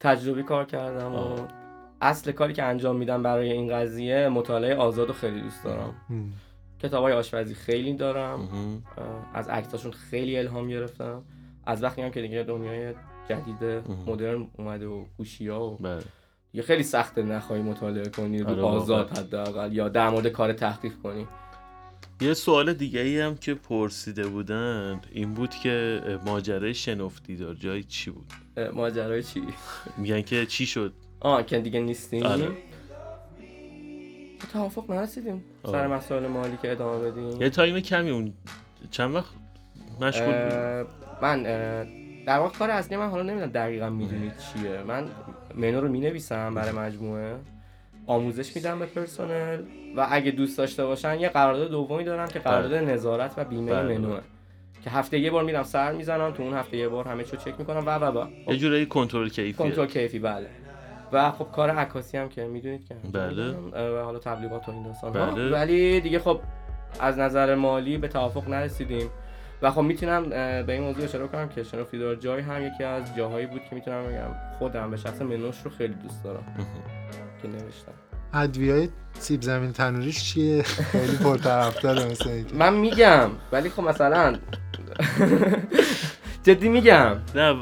تجربی 0.00 0.42
کار 0.42 0.64
کردم 0.64 1.14
و. 1.14 1.36
اصل 2.00 2.32
کاری 2.32 2.52
که 2.52 2.62
انجام 2.62 2.96
میدم 2.96 3.22
برای 3.22 3.52
این 3.52 3.68
قضیه 3.68 4.28
مطالعه 4.28 4.76
آزاد 4.76 5.08
رو 5.08 5.14
خیلی 5.14 5.40
دوست 5.40 5.64
دارم. 5.64 5.94
کتاب 6.82 7.02
های 7.02 7.12
آشپزی 7.12 7.54
خیلی 7.54 7.94
دارم. 7.94 8.48
از 9.34 9.48
عکساشون 9.48 9.92
خیلی 9.92 10.38
الهام 10.38 10.68
گرفتم. 10.68 11.22
از 11.66 11.82
وقتی 11.82 12.02
هم 12.02 12.10
که 12.10 12.22
دیگه 12.22 12.42
دنیای 12.42 12.94
جدید 13.28 13.64
مدرن 14.06 14.46
اومده 14.58 14.86
و 14.86 15.04
گوشی 15.16 15.48
ها 15.48 15.70
و 15.70 15.76
بله. 15.76 16.02
دیگه 16.52 16.64
خیلی 16.64 16.82
سخته 16.82 17.22
نخواهی 17.22 17.62
مطالعه 17.62 18.08
کنی 18.08 18.42
آره 18.42 18.54
رو 18.54 18.62
واقعا. 18.62 18.80
آزاد 18.80 19.18
حداقل 19.18 19.72
یا 19.72 19.88
در 19.88 20.10
مورد 20.10 20.28
کار 20.28 20.52
تحقیق 20.52 20.92
کنی. 21.02 21.26
یه 22.20 22.34
سوال 22.34 22.72
دیگه 22.72 23.00
ای 23.00 23.20
هم 23.20 23.36
که 23.36 23.54
پرسیده 23.54 24.26
بودن 24.26 25.00
این 25.12 25.34
بود 25.34 25.50
که 25.50 26.00
ماجرای 26.26 26.74
شنفت 26.74 27.22
دیدار 27.26 27.54
جای 27.54 27.82
چی 27.82 28.10
بود؟ 28.10 28.32
ماجرای 28.74 29.22
چی؟ 29.22 29.42
میگن 29.96 30.22
که 30.22 30.46
چی 30.46 30.66
شد؟ 30.66 30.92
آه 31.20 31.46
که 31.46 31.58
دیگه 31.58 31.80
نیستیم. 31.80 32.26
آره. 32.26 32.48
توافق 34.52 34.90
نرسیدیم. 34.90 35.44
آه. 35.62 35.72
سر 35.72 35.86
مسائل 35.86 36.26
مالی 36.26 36.58
که 36.62 36.72
ادامه 36.72 37.10
بدیم. 37.10 37.42
یه 37.42 37.50
تایم 37.50 37.80
کمی 37.80 38.10
اون 38.10 38.32
چند 38.90 39.14
وقت 39.14 39.30
مشغول 40.00 40.26
بود؟ 40.26 40.52
اه، 40.52 40.86
من 41.22 41.46
اه، 41.46 41.86
در 42.26 42.38
واقع 42.38 42.58
کار 42.58 42.70
اصلی 42.70 42.96
من 42.96 43.08
حالا 43.10 43.22
نمی‌دونم 43.22 43.50
دقیقا 43.52 43.90
می‌دونید 43.90 44.32
چیه. 44.38 44.82
من 44.82 45.08
منو 45.54 45.80
رو 45.80 45.88
می‌نویسم 45.88 46.54
برای 46.54 46.72
مجموعه. 46.72 47.36
آموزش 48.06 48.56
میدم 48.56 48.78
به 48.78 48.86
پرسنل. 48.86 49.62
و 49.96 50.06
اگه 50.10 50.30
دوست 50.30 50.58
داشته 50.58 50.84
باشن 50.86 51.20
یه 51.20 51.28
قرارداد 51.28 51.70
دومی 51.70 52.04
دارم 52.04 52.28
که 52.28 52.38
قرارداد 52.38 52.74
نظارت 52.74 53.34
و 53.36 53.44
بیمه 53.44 53.72
بله. 53.72 53.98
منوه. 53.98 54.20
که 54.84 54.90
هفته 54.90 55.18
یه 55.18 55.30
بار 55.30 55.44
میرم 55.44 55.62
سر 55.62 55.92
می‌زنم 55.92 56.30
تو 56.30 56.42
اون 56.42 56.54
هفته 56.54 56.76
یه 56.76 56.88
بار 56.88 57.08
همه 57.08 57.24
چی 57.24 57.30
رو 57.30 57.42
چک 57.42 57.54
می‌کنم. 57.58 57.86
و 57.86 57.90
و 57.98 58.20
و. 58.20 58.26
یه 58.48 58.56
جورایی 58.56 58.86
کنترل 58.86 59.28
کیفیه. 59.28 59.52
کنترل 59.52 59.86
کیفی 59.86 60.18
بله. 60.18 60.46
و 61.12 61.30
خب 61.30 61.46
کار 61.52 61.70
عکاسی 61.70 62.16
هم 62.16 62.28
که 62.28 62.44
می‌دونید 62.44 62.84
که 62.88 62.94
بله. 63.12 63.50
و 63.50 64.04
حالا 64.04 64.18
تبلیغات 64.18 64.68
و 64.68 64.72
این 64.72 64.82
داستان 64.82 65.12
بله. 65.12 65.50
ولی 65.50 66.00
دیگه 66.00 66.18
خب 66.18 66.40
از 67.00 67.18
نظر 67.18 67.54
مالی 67.54 67.98
به 67.98 68.08
توافق 68.08 68.48
نرسیدیم. 68.48 69.10
و 69.62 69.70
خب 69.70 69.80
می‌تونم 69.80 70.28
به 70.66 70.72
این 70.72 70.82
موضوع 70.82 71.04
اشاره 71.04 71.28
کنم 71.28 71.48
که 71.48 71.62
شنوفتی 71.62 71.98
دار 71.98 72.14
جای 72.14 72.40
هم 72.40 72.66
یکی 72.66 72.84
از 72.84 73.16
جاهایی 73.16 73.46
بود 73.46 73.60
که 73.70 73.74
می‌تونم 73.74 74.02
بگم 74.06 74.58
خودم 74.58 74.90
به 74.90 74.96
شخص 74.96 75.22
منوش 75.22 75.56
رو 75.64 75.70
خیلی 75.70 75.94
دوست 75.94 76.24
دارم. 76.24 76.44
که 77.42 77.48
نوشتم. 77.48 77.92
ادویه 78.34 78.88
سیب 79.18 79.42
زمین 79.42 79.72
تنوریش 79.72 80.24
چیه؟ 80.24 80.62
خیلی 80.62 81.16
پرطرفداره 81.16 82.10
مثل 82.10 82.28
اینکه. 82.28 82.54
من 82.54 82.74
میگم 82.74 83.30
ولی 83.52 83.68
خب 83.68 83.82
مثلا 83.82 84.36
جدی 86.44 86.68
میگم. 86.68 87.16
نه 87.34 87.52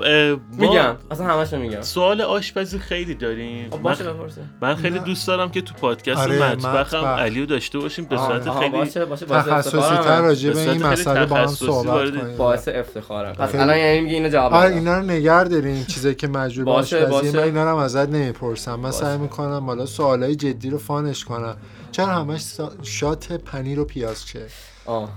میگم. 0.59 0.97
اصلا 1.11 1.27
همشو 1.27 1.59
میگم. 1.59 1.83
سوال 1.83 2.21
آشپزی 2.21 2.79
خیلی 2.79 3.15
داریم. 3.15 3.71
خب 3.71 3.81
من, 3.81 3.93
بپرسه. 3.93 4.41
من 4.61 4.75
خیلی 4.75 4.99
نه. 4.99 5.05
دوست 5.05 5.27
دارم 5.27 5.51
که 5.51 5.61
تو 5.61 5.75
پادکست 5.75 6.19
آره، 6.19 6.51
مطبخم 6.51 6.99
مطبخ. 6.99 7.19
علیو 7.19 7.47
داشته 7.47 7.79
باشیم. 7.79 8.05
به 8.05 8.17
صورت 8.17 8.51
خیلی 8.51 8.71
باشه 8.71 9.05
باشه 9.05 9.27
باعث 9.27 9.45
تخصصی. 9.45 9.79
تر 9.79 10.21
راجع 10.21 10.53
به 10.53 10.71
این 10.71 10.87
مسئله 10.87 11.27
با 11.27 11.37
هم 11.37 11.47
صحبت 11.47 12.11
کنیم. 12.11 12.37
باعث 12.37 12.69
افتخارم. 12.69 13.33
پس 13.33 13.55
الان 13.55 13.79
یعنی 13.79 14.01
میگه 14.01 14.15
اینو 14.15 14.29
جواب 14.29 14.55
آره. 14.55 14.75
اینا 14.75 14.99
رو 14.99 15.05
نگر 15.05 15.45
داریم 15.45 15.85
چیزایی 15.85 16.15
که 16.15 16.29
مجبور 16.29 16.65
باشه، 16.65 17.07
باشه. 17.07 17.33
من 17.33 17.43
اینا 17.43 17.65
رو 17.65 17.71
هم 17.71 17.77
ازت 17.77 18.09
نمی‌پرسم. 18.09 18.75
من. 18.75 18.91
سعی 18.91 19.19
می‌کنم 19.19 19.65
حالا 19.67 19.87
سوالای 19.87 20.37
جدی 20.37 20.71
رو 20.71 20.79
فانش 20.79 21.25
کنم. 21.25 21.57
چرا 21.93 22.07
همش 22.07 22.45
شات 22.83 23.33
پنیر 23.33 23.81
و 23.81 23.85
پیاز 23.85 24.27
چه؟ 24.27 24.47
آه. 24.87 25.09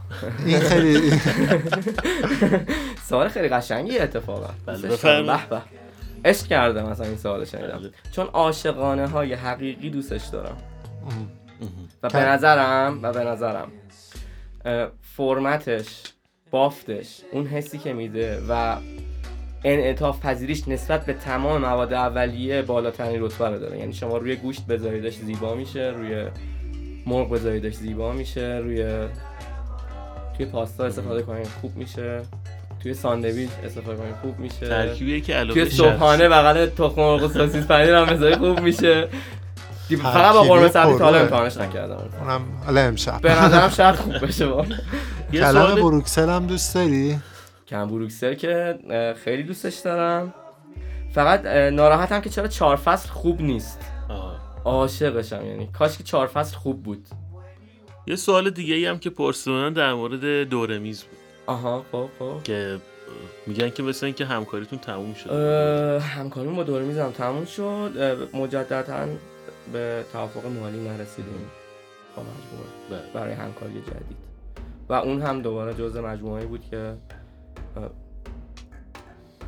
این 0.46 0.60
خیلی 0.60 1.12
سوال 3.10 3.28
خیلی 3.28 3.48
قشنگی 3.48 4.00
اتفاقا. 4.00 4.50
بله، 4.66 4.88
به 4.88 5.62
عشق 6.26 6.48
کردم 6.48 6.90
مثلا 6.90 7.06
این 7.06 7.18
سوال 7.18 7.46
شنیدم. 7.46 7.78
بله. 7.78 7.92
چون 8.12 8.26
عاشقانه 8.26 9.08
های 9.08 9.34
حقیقی 9.34 9.90
دوستش 9.90 10.26
دارم. 10.26 10.58
و 12.04 12.10
به 12.10 12.20
نظرم 12.20 13.00
و 13.04 13.12
به 13.12 13.24
نظرم 13.24 13.72
فرمتش 15.02 16.04
بافتش 16.52 17.22
اون 17.32 17.48
حسی 17.48 17.78
که 17.78 17.94
میده 17.94 18.42
و 18.50 18.78
انعطاف 19.64 20.26
پذیریش 20.26 20.68
نسبت 20.68 21.06
به 21.06 21.14
تمام 21.14 21.62
مواد 21.62 21.94
اولیه 21.94 22.62
بالاترین 22.62 23.24
رتبه 23.24 23.50
رو 23.50 23.60
داره. 23.60 23.80
یعنی 23.80 23.94
شما 23.94 24.18
روی 24.18 24.36
گوشت 24.36 24.66
بذاریدش 24.66 25.16
زیبا 25.16 25.56
میشه 25.56 25.94
روی 25.98 26.26
مرغ 27.06 27.30
بذاریدش 27.30 27.74
زیبا 27.74 28.12
میشه 28.12 28.60
روی 28.64 29.08
توی 30.40 30.48
پاستا 30.48 30.86
استفاده 30.86 31.22
کنید 31.22 31.48
خوب 31.62 31.76
میشه. 31.76 32.22
توی 32.84 32.94
ساندویچ 32.94 33.50
استفاده 33.64 33.98
کنید 33.98 34.16
خوب 34.22 34.40
میشه. 34.40 34.70
ترکیبیه 34.70 35.22
که 35.22 35.34
علاوه 35.34 35.54
توی 35.54 35.70
صبحانه 35.70 36.30
بغل 36.30 36.66
تخم 36.66 37.02
مرغ 37.02 37.24
و 37.24 37.28
سوسیس 37.28 37.66
پنیر 37.66 37.96
هم 37.96 38.06
بذاری 38.06 38.36
خوب 38.36 38.60
میشه. 38.60 39.08
فقط 39.90 40.34
با 40.34 40.42
ترکیبی 40.42 40.48
قرمه 40.48 40.68
سبزی 40.68 40.98
تا 40.98 41.06
حالا. 41.06 41.20
امتحانش 41.20 41.58
نکردم. 41.58 42.10
اونم 42.20 42.42
حالا 42.66 42.82
امشب. 42.82 43.22
به 43.22 43.44
نظرم 43.44 43.70
شاید 43.70 43.96
خوب 43.96 44.26
بشه 44.26 44.46
کلم 45.34 45.76
بروکسل 45.76 46.30
هم 46.30 46.48
دوست 46.48 46.76
داری؟ 46.76 47.20
کم 47.68 47.88
بروکسل 47.88 48.34
که 48.34 48.80
خیلی 49.24 49.44
دوستش 49.44 49.76
دارم. 49.76 50.34
فقط 51.14 51.46
ناراحتم 51.46 52.22
که 52.22 52.30
چرا 52.30 52.48
چهار 52.48 52.76
فصل 52.76 53.10
خوب 53.10 53.42
نیست. 53.42 53.80
آه. 54.10 54.40
عاشقشم 54.66 55.46
یعنی 55.46 55.70
کاش 55.74 55.98
که 55.98 56.04
چهار 56.04 56.28
فصل 56.28 56.56
خوب 56.58 56.84
بود. 56.84 57.08
یه 58.10 58.16
سوال 58.16 58.50
دیگه 58.50 58.76
ای 58.76 58.86
هم 58.86 59.00
که 59.00 59.10
پرسیدن 59.10 59.74
در 59.74 59.94
مورد 59.94 60.44
دوره 60.50 60.80
میز 60.80 61.04
بود. 61.04 61.18
آها 61.48 61.86
خب 61.92 62.10
خب. 62.20 62.44
که 62.44 62.78
میگن 63.48 63.70
که 63.70 63.84
مثل 63.84 64.06
اینکه 64.06 64.26
همکاریتون 64.26 64.80
تموم 64.80 65.14
شد 65.14 65.32
همکاریم 66.02 66.56
با 66.56 66.64
دور 66.64 66.82
میزم 66.82 67.12
تموم 67.12 67.46
شد. 67.46 67.92
مجددا 68.34 69.08
به 69.74 70.06
توافق 70.12 70.46
مالی 70.46 70.78
نرسیدیم. 70.78 71.52
با 72.16 72.24
مجموعه. 72.24 72.70
بله. 72.90 73.14
برای 73.14 73.34
همکاری 73.34 73.82
جدید. 73.82 74.18
و 74.90 74.94
اون 74.94 75.22
هم 75.22 75.42
دوباره 75.42 75.74
جزء 75.74 76.02
مجموعه 76.02 76.46
بود 76.46 76.62
که 76.72 76.94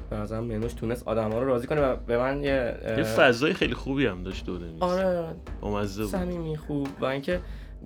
به 0.10 0.16
نظرم 0.16 0.44
منوش 0.44 0.74
تونست 0.74 1.08
آدم 1.08 1.32
ها 1.32 1.40
رو 1.40 1.48
راضی 1.48 1.68
کنه 1.68 1.82
و 1.82 1.96
به 1.96 2.18
من 2.18 2.44
یه 2.44 2.78
یه 2.98 3.04
فضای 3.04 3.54
خیلی 3.54 3.74
خوبی 3.74 4.06
هم 4.06 4.24
داشت 4.24 4.46
دوره 4.46 4.68
میز. 4.68 4.82
آره. 4.82 5.34
بود. 5.62 5.88
صمیمی 6.08 6.58
خوب. 6.58 6.88
و 7.00 7.06
اینکه 7.06 7.42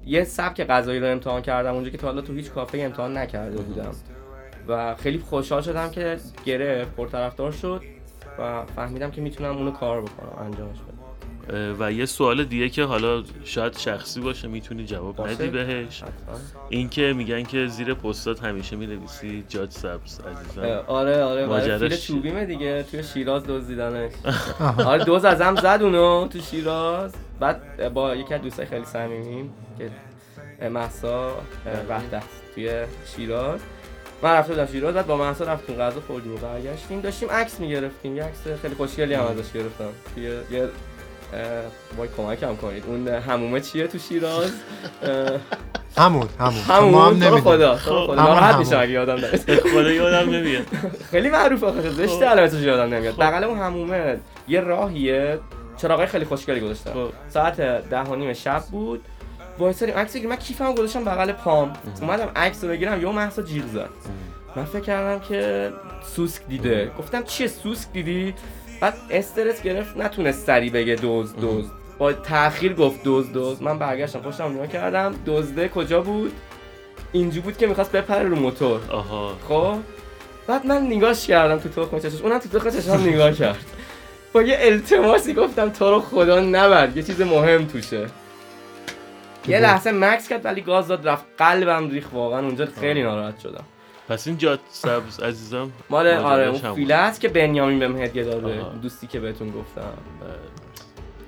یه 0.06 0.24
سبک 0.24 0.68
غذایی 0.68 1.00
رو 1.00 1.08
امتحان 1.08 1.42
کردم 1.42 1.74
اونجا 1.74 1.90
که 1.90 1.98
تا 1.98 2.08
حالا 2.08 2.22
تو 2.22 2.34
هیچ 2.34 2.52
کافه 2.52 2.78
امتحان 2.78 3.18
نکرده 3.18 3.58
بودم. 3.58 3.92
و 4.68 4.96
خیلی 4.96 5.20
خوشحال 5.20 5.62
شدم 5.62 5.92
که 5.92 6.18
گرفت 6.46 6.96
پرطرفدار 6.96 7.52
شد 7.52 7.82
و 8.40 8.66
فهمیدم 8.76 9.12
که 9.12 9.22
می‌تونم 9.22 9.58
اونو 9.58 9.72
کار 9.72 10.02
بکنم 10.02 10.46
انجامش 10.46 10.78
بدم. 10.78 11.76
و 11.80 11.92
یه 11.92 12.06
سوال 12.06 12.44
دیگه 12.44 12.70
که 12.70 12.84
حالا 12.84 13.24
شاید 13.44 13.78
شخصی 13.78 14.22
باشه 14.22 14.48
می‌تونی 14.48 14.86
جواب 14.86 15.16
باشه. 15.16 15.34
ندی 15.34 15.48
بهش. 15.48 16.04
حتما. 16.04 16.38
این 16.70 16.90
که 16.90 17.14
میگن 17.14 17.44
که 17.44 17.68
زیر 17.68 17.94
پستات 17.94 18.44
همیشه 18.44 18.76
می‌نویسی 18.76 19.44
جاج 19.50 19.72
سبز 19.72 20.20
عزیزم. 20.20 20.84
آره 20.88 21.24
آره 21.24 21.78
فیل 21.78 21.90
چیه؟ 21.90 21.98
چوبیمه 21.98 22.46
دیگه. 22.46 22.84
توی 22.92 23.04
شیراز 23.04 23.44
دزدیدنش. 23.48 24.12
آره 24.86 25.04
دوز 25.04 25.26
ازم 25.26 25.56
زد 25.56 25.80
اونو 25.82 26.28
تو 26.28 26.40
شیراز. 26.40 27.14
بعد 27.40 27.94
با 27.94 28.16
یکی 28.16 28.34
از 28.34 28.42
دوستای 28.42 28.66
خیلی 28.66 28.86
صمیمیم. 28.86 29.54
که 29.78 30.70
محسا 30.70 31.32
وحدت 31.90 32.24
توی 32.56 32.72
شیراز. 33.16 33.60
من 34.22 34.34
رفته 34.34 34.54
بودم 34.54 34.66
شیراز 34.66 34.94
بعد 34.96 35.08
با 35.08 35.18
مهسا 35.18 35.46
رفتیم 35.46 35.76
غذا 35.76 36.02
خوردیم 36.08 36.34
و 36.34 36.38
برگشتیم. 36.38 37.02
داشتیم 37.02 37.32
عکس 37.32 37.60
می‌گرفتیم. 37.60 38.18
یه 38.18 38.24
عکس 38.24 38.62
خیلی 38.62 38.76
خوشگلی 38.76 39.14
هم 39.14 39.24
ازش 39.24 39.52
گرفتم. 39.52 39.90
توی 40.16 40.24
یه 40.24 40.70
وای 41.98 42.10
کمکم 42.18 42.56
کنید. 42.56 42.84
اون 42.88 43.08
همومه 43.08 43.62
چیه 43.62 43.88
تو 43.88 43.98
شیراز؟ 43.98 44.52
همون 45.98 46.28
همون. 46.40 46.62
همون 46.68 46.92
ما 46.92 47.06
هم 47.06 47.14
نمی‌دونیم. 47.14 47.44
خدا. 47.44 47.76
خدا 47.76 48.16
ناراحت 48.16 48.54
همون. 48.54 48.66
میشم 48.66 48.80
اگه 48.80 48.92
یادم 48.92 49.16
نره 49.16 49.38
خدا 49.74 49.92
یادم 49.92 50.30
نمیاد. 50.30 50.66
خیلی 51.12 51.30
معروف 51.30 51.64
آخه 51.64 51.90
زشته 51.90 52.08
خب. 52.08 52.24
علامتش 52.24 52.62
یادم 52.62 52.94
نمیاد. 52.94 53.14
خب. 53.14 53.22
بغل 53.22 53.44
اون 53.44 53.60
همومه 53.60 54.18
یه 54.48 54.60
راهیه. 54.60 55.40
چراغای 55.78 56.06
خیلی 56.06 56.26
خوشگلی 56.26 56.60
گذاشتن 56.60 56.94
خب. 56.94 57.10
ساعت 57.30 57.62
ده 57.90 58.00
و 58.00 58.16
نیم 58.16 58.34
شب 58.34 58.64
بود. 58.72 59.06
وایسادیم. 59.60 59.98
عکس 59.98 60.16
من 60.16 60.36
کیفمو 60.36 60.74
گذاشتم 60.74 61.04
بغل 61.04 61.32
پام. 61.32 61.74
اومدم 62.02 62.32
عکس 62.36 62.64
رو 62.64 62.70
بگیرم 62.70 63.02
یهو 63.02 63.12
مهسا 63.12 63.42
جیغ 63.42 63.68
زد. 63.68 63.90
من 64.56 64.66
فکر 64.66 64.80
کردم 64.80 65.20
که 65.20 65.72
سوسک 66.16 66.42
دیده. 66.48 66.92
گفتم 67.00 67.24
چیه 67.24 67.48
سوسک 67.48 67.92
دیدی؟ 67.94 68.34
بعد 68.82 68.94
استرس 69.10 69.62
گرفت 69.62 69.98
نتونست 69.98 70.46
سری 70.46 70.70
بگه 70.70 70.96
دوز 70.96 71.36
دوز. 71.36 71.66
با 71.98 72.14
تاخیر 72.14 72.74
گفت 72.74 73.04
دوز 73.04 73.34
دوز. 73.34 73.62
من 73.62 73.80
برگشتم 73.80 74.20
پشتم 74.20 74.52
نگاه 74.54 74.68
کردم. 74.68 75.16
دزده 75.26 75.70
کجا 75.70 76.02
بود؟ 76.02 76.34
اینجا 77.12 77.42
بود 77.42 77.58
که 77.58 77.68
می‌خواست 77.68 77.92
بپره 77.92 78.30
رو 78.30 78.36
موتور. 78.36 78.80
آها 78.92 79.34
خب؟ 79.48 79.78
بعد 80.48 80.66
من 80.66 80.82
نگاش 80.82 81.28
کردم 81.28 81.60
تو 81.60 81.70
تخم 81.70 82.00
چشش. 82.00 82.22
اونم 82.22 82.40
تو 82.40 82.60
تخم 82.60 82.70
چشم 82.70 82.92
نگاه 82.92 83.32
کرد. 83.32 83.66
با 84.34 84.42
یه 84.42 84.58
التماسی 84.60 85.34
گفتم 85.34 85.70
تو 85.70 85.92
رو 85.92 86.00
خدا 86.00 86.40
نبر 86.40 86.90
یه 86.96 87.04
چیز 87.04 87.22
مهم 87.22 87.66
توشه. 87.66 88.06
یه 89.48 89.60
لحظه 89.60 89.92
مکس 89.92 90.28
کرد 90.28 90.46
ولی 90.46 90.62
گاز 90.62 90.88
داد 90.88 91.08
رفت. 91.08 91.26
قلبم 91.38 91.90
ریخ 91.90 92.14
واقعا. 92.14 92.40
اونجا 92.46 92.66
خیلی 92.66 93.04
ناراحت 93.04 93.40
شدم. 93.40 93.64
پس 94.10 94.28
این 94.28 94.38
جات 94.38 94.60
سبز 94.70 95.20
عزیزم 95.20 95.72
مال 95.90 96.08
آره 96.08 96.48
اون. 96.48 96.76
فیله 96.76 96.96
است 96.96 97.22
که 97.22 97.30
بنیامین 97.30 97.80
بهم 97.80 98.02
هدیه 98.02 98.24
داده. 98.24 98.64
دوستی 98.82 99.08
که 99.08 99.20
بهتون 99.20 99.52
گفتم. 99.52 99.82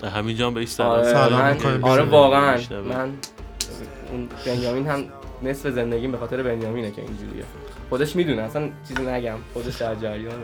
بله. 0.01 0.09
همینجا 0.09 0.47
هم 0.47 0.53
بهش 0.53 0.67
سلام 0.67 0.89
آره 0.91 1.03
سلام 1.03 1.49
می‌کنیم. 1.49 1.83
آره 1.83 2.03
بهش. 2.03 2.11
واقعا. 2.11 2.57
من 2.71 3.13
اون 4.11 4.29
بنیامین 4.45 4.87
هم 4.87 5.03
نصف 5.43 5.69
زندگیم 5.69 6.11
به 6.11 6.17
خاطر 6.17 6.43
بنیامینه 6.43 6.91
که 6.91 7.01
اینجوریه. 7.01 7.43
خودش 7.89 8.15
می‌دونه. 8.15 8.41
اصلا 8.41 8.69
چیزی 8.87 9.01
نگم. 9.01 9.37
خودش 9.53 9.75
در 9.75 9.95
جریانه. 9.95 10.35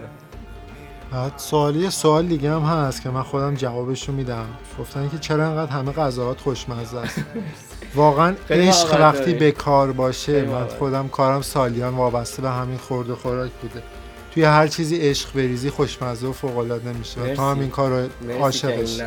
بعد 1.14 1.34
سوالی 1.38 1.80
یه 1.80 1.89
سوال 1.89 2.26
دیگه 2.26 2.51
هم 2.51 2.61
هست 2.61 3.01
که 3.01 3.09
من 3.09 3.24
خودم 3.24 3.55
جوابشو 3.55 4.11
میدم. 4.11 4.45
گفتن 4.80 5.09
که 5.09 5.18
چرا 5.18 5.47
انقدر 5.47 5.72
همه 5.72 5.91
غذاهات 5.91 6.39
خوشمزه 6.41 6.97
است. 6.97 7.22
واقعا 7.95 8.36
عشق 8.49 9.01
وقتی. 9.01 9.34
به 9.34 9.51
کار 9.51 9.91
باشه 9.91 10.45
من. 10.45 10.68
خودم 10.68 11.07
کارم 11.07 11.41
سالیان 11.41 11.93
وابسته 11.93 12.41
به 12.41 12.49
همین 12.49 12.78
خورد 12.78 13.09
و 13.09 13.16
خوراک 13.16 13.51
بوده. 13.51 13.84
توی 14.34 14.43
هر 14.43 14.68
چیزی 14.68 14.97
عشق 14.97 15.34
بریزی 15.34 15.70
خوشمزه 15.70 16.28
و 16.28 16.32
فوق 16.32 16.57
العاده 16.57 16.93
میشه. 16.93 17.20
مرسی. 17.20 17.36
تو 17.36 17.41
هم 17.41 17.59
این 17.59 17.70
کار 17.70 17.89
رو 17.89 17.95
مرسی 18.22 18.38
که 18.38 18.43
عاشقش 18.43 19.01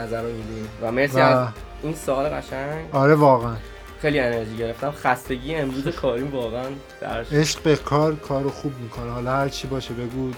و 0.83 0.93
مرسی 0.93 1.17
و 1.17 1.21
از 1.21 1.49
این 1.83 1.95
سوال 1.95 2.29
قشنگ. 2.29 2.85
آره 2.93 3.15
واقعا. 3.15 3.55
خیلی 4.03 4.19
انرژی 4.21 4.57
گرفتم. 4.57 4.91
خستگی 4.91 5.55
امروز 5.55 5.89
کاریم 5.89 6.35
واقعا 6.35 6.67
در 7.01 7.25
عشق 7.33 7.63
به 7.63 7.77
کار 7.77 8.15
کارو 8.15 8.51
خوب 8.51 8.73
می‌کنه. 8.83 9.11
حالا 9.11 9.31
هر 9.31 9.49
چی 9.49 9.67
باشه 9.69 9.95
بگو. 9.95 10.31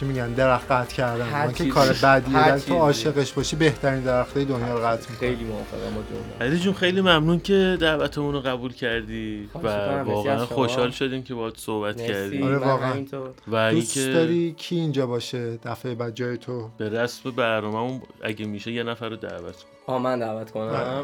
چی 0.00 0.04
میگن 0.04 0.32
درخت 0.32 0.70
قطع 0.70 0.94
کردن. 0.94 1.26
هر 1.26 1.46
من 1.46 1.52
که. 1.52 1.68
کار 1.68 1.88
بدیه 2.02 2.36
هر 2.36 2.50
ولی 2.50 2.60
تو. 2.60 2.74
عاشقش 2.74 3.32
باشی 3.32 3.56
بهترین 3.56 4.00
درخته 4.00 4.44
دنیا 4.44 4.74
رو 4.74 4.86
قطع 4.86 5.10
می‌کنه 5.10 5.28
خیلی 5.28 5.44
موافقم 5.44 5.94
با 5.94 6.02
جمله 6.10 6.48
علی 6.50 6.58
جون 6.58 6.74
خیلی 6.74 7.00
ممنون 7.00 7.40
که 7.40 7.76
دعوتمون 7.80 8.32
رو 8.34 8.40
قبول 8.40 8.72
کردی 8.72 9.48
و 9.54 9.68
واقعا. 10.02 10.46
خوشحال 10.46 10.90
شدیم 10.90 11.22
که 11.22 11.34
باهات 11.34 11.58
صحبت 11.58 12.02
کردیم. 12.02 12.42
آره، 12.42 12.56
واقعا. 12.56 13.04
و 13.52 13.70
دوست 13.72 13.98
داری 13.98 14.52
کی 14.52 14.76
اینجا 14.76 15.06
باشه 15.06 15.56
دفعه 15.56 15.94
بعد 15.94 16.14
جای 16.14 16.36
تو؟ 16.36 16.70
به 16.78 16.88
رسم 16.88 17.30
برنامه‌مون 17.30 18.02
اگه 18.22 18.46
میشه 18.46 18.72
یه 18.72 18.82
نفر 18.82 19.08
رو 19.08 19.16
دعوت 19.16 19.56
کن. 19.56 19.92
آه 19.92 20.02
من 20.02 20.18
دعوت 20.18 20.50
کنم؟ 20.50 20.62
آره. 20.62 21.02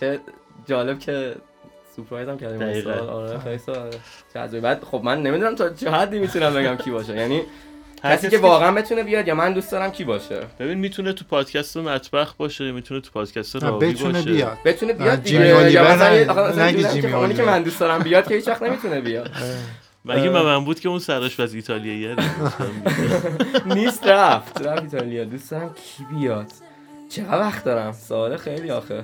چه 0.00 0.20
جالب 0.66 0.98
که 0.98 1.34
سورپرایز 1.96 2.28
هم 2.28 2.38
کردیم 2.38 2.88
آره 2.88 3.38
خیلی 3.38 4.60
بعد 4.60 4.84
خب 4.84 5.00
من 5.04 5.22
نمی‌دونم 5.22 5.54
تا 5.54 5.70
چه 5.70 5.90
حدی 5.90 6.18
می‌تونم 6.18 6.54
بگم 6.54 6.76
کی 6.76 6.90
باشه. 6.90 7.16
یعنی 7.16 7.42
کسی 8.04 8.28
که 8.28 8.38
واقعا 8.38 8.72
بتونه 8.72 9.02
بیاد 9.02 9.28
یا 9.28 9.34
من 9.34 9.52
دوست 9.52 9.72
دارم 9.72 9.90
کی 9.90 10.04
باشه؟ 10.04 10.40
ببین 10.60 10.78
می‌تونه 10.78 11.12
تو 11.12 11.24
پادکست 11.24 11.76
مطبخ 11.76 12.34
باشه 12.34 12.72
می‌تونه 12.72 13.00
تو 13.00 13.10
پادکست 13.10 13.56
راوی 13.56 13.92
بتونه 13.92 14.12
باشه. 14.12 14.32
بیاد. 14.32 14.58
بتونه 14.64 14.92
نه، 14.92 14.98
بیاد 14.98 15.22
جیمی 15.22 15.44
دیگه. 15.44 15.70
یا 15.72 15.94
مثلا 15.94 17.18
اونی 17.18 17.34
که. 17.34 17.42
من 17.42 17.62
دوست 17.62 17.80
دارم 17.80 18.02
بیاد 18.02 18.28
که 18.28 18.34
هیچ 18.34 18.48
وقت 18.48 18.62
نمی‌تونه 18.62 19.00
بیاد. 19.00 19.30
مگه 20.04 20.30
اه. 20.30 20.42
من 20.44 20.64
بود 20.64 20.80
که 20.80 20.88
اون 20.88 20.98
سرآشپز 20.98 21.54
ایتالیاییه 21.54 22.14
رو 22.14 22.22
نیست 23.74 24.06
رفت. 24.06 24.62
رفت 24.62 24.82
ایتالیا. 24.82 25.24
دوست 25.24 25.50
دارم 25.50 25.74
کی 25.74 26.04
بیاد. 26.14 26.46
چقدر 27.08 27.40
وقت 27.40 27.64
دارم؟ 27.64 27.92
سوال 27.92 28.36
خیلی 28.36 28.70
آخه. 28.70 29.02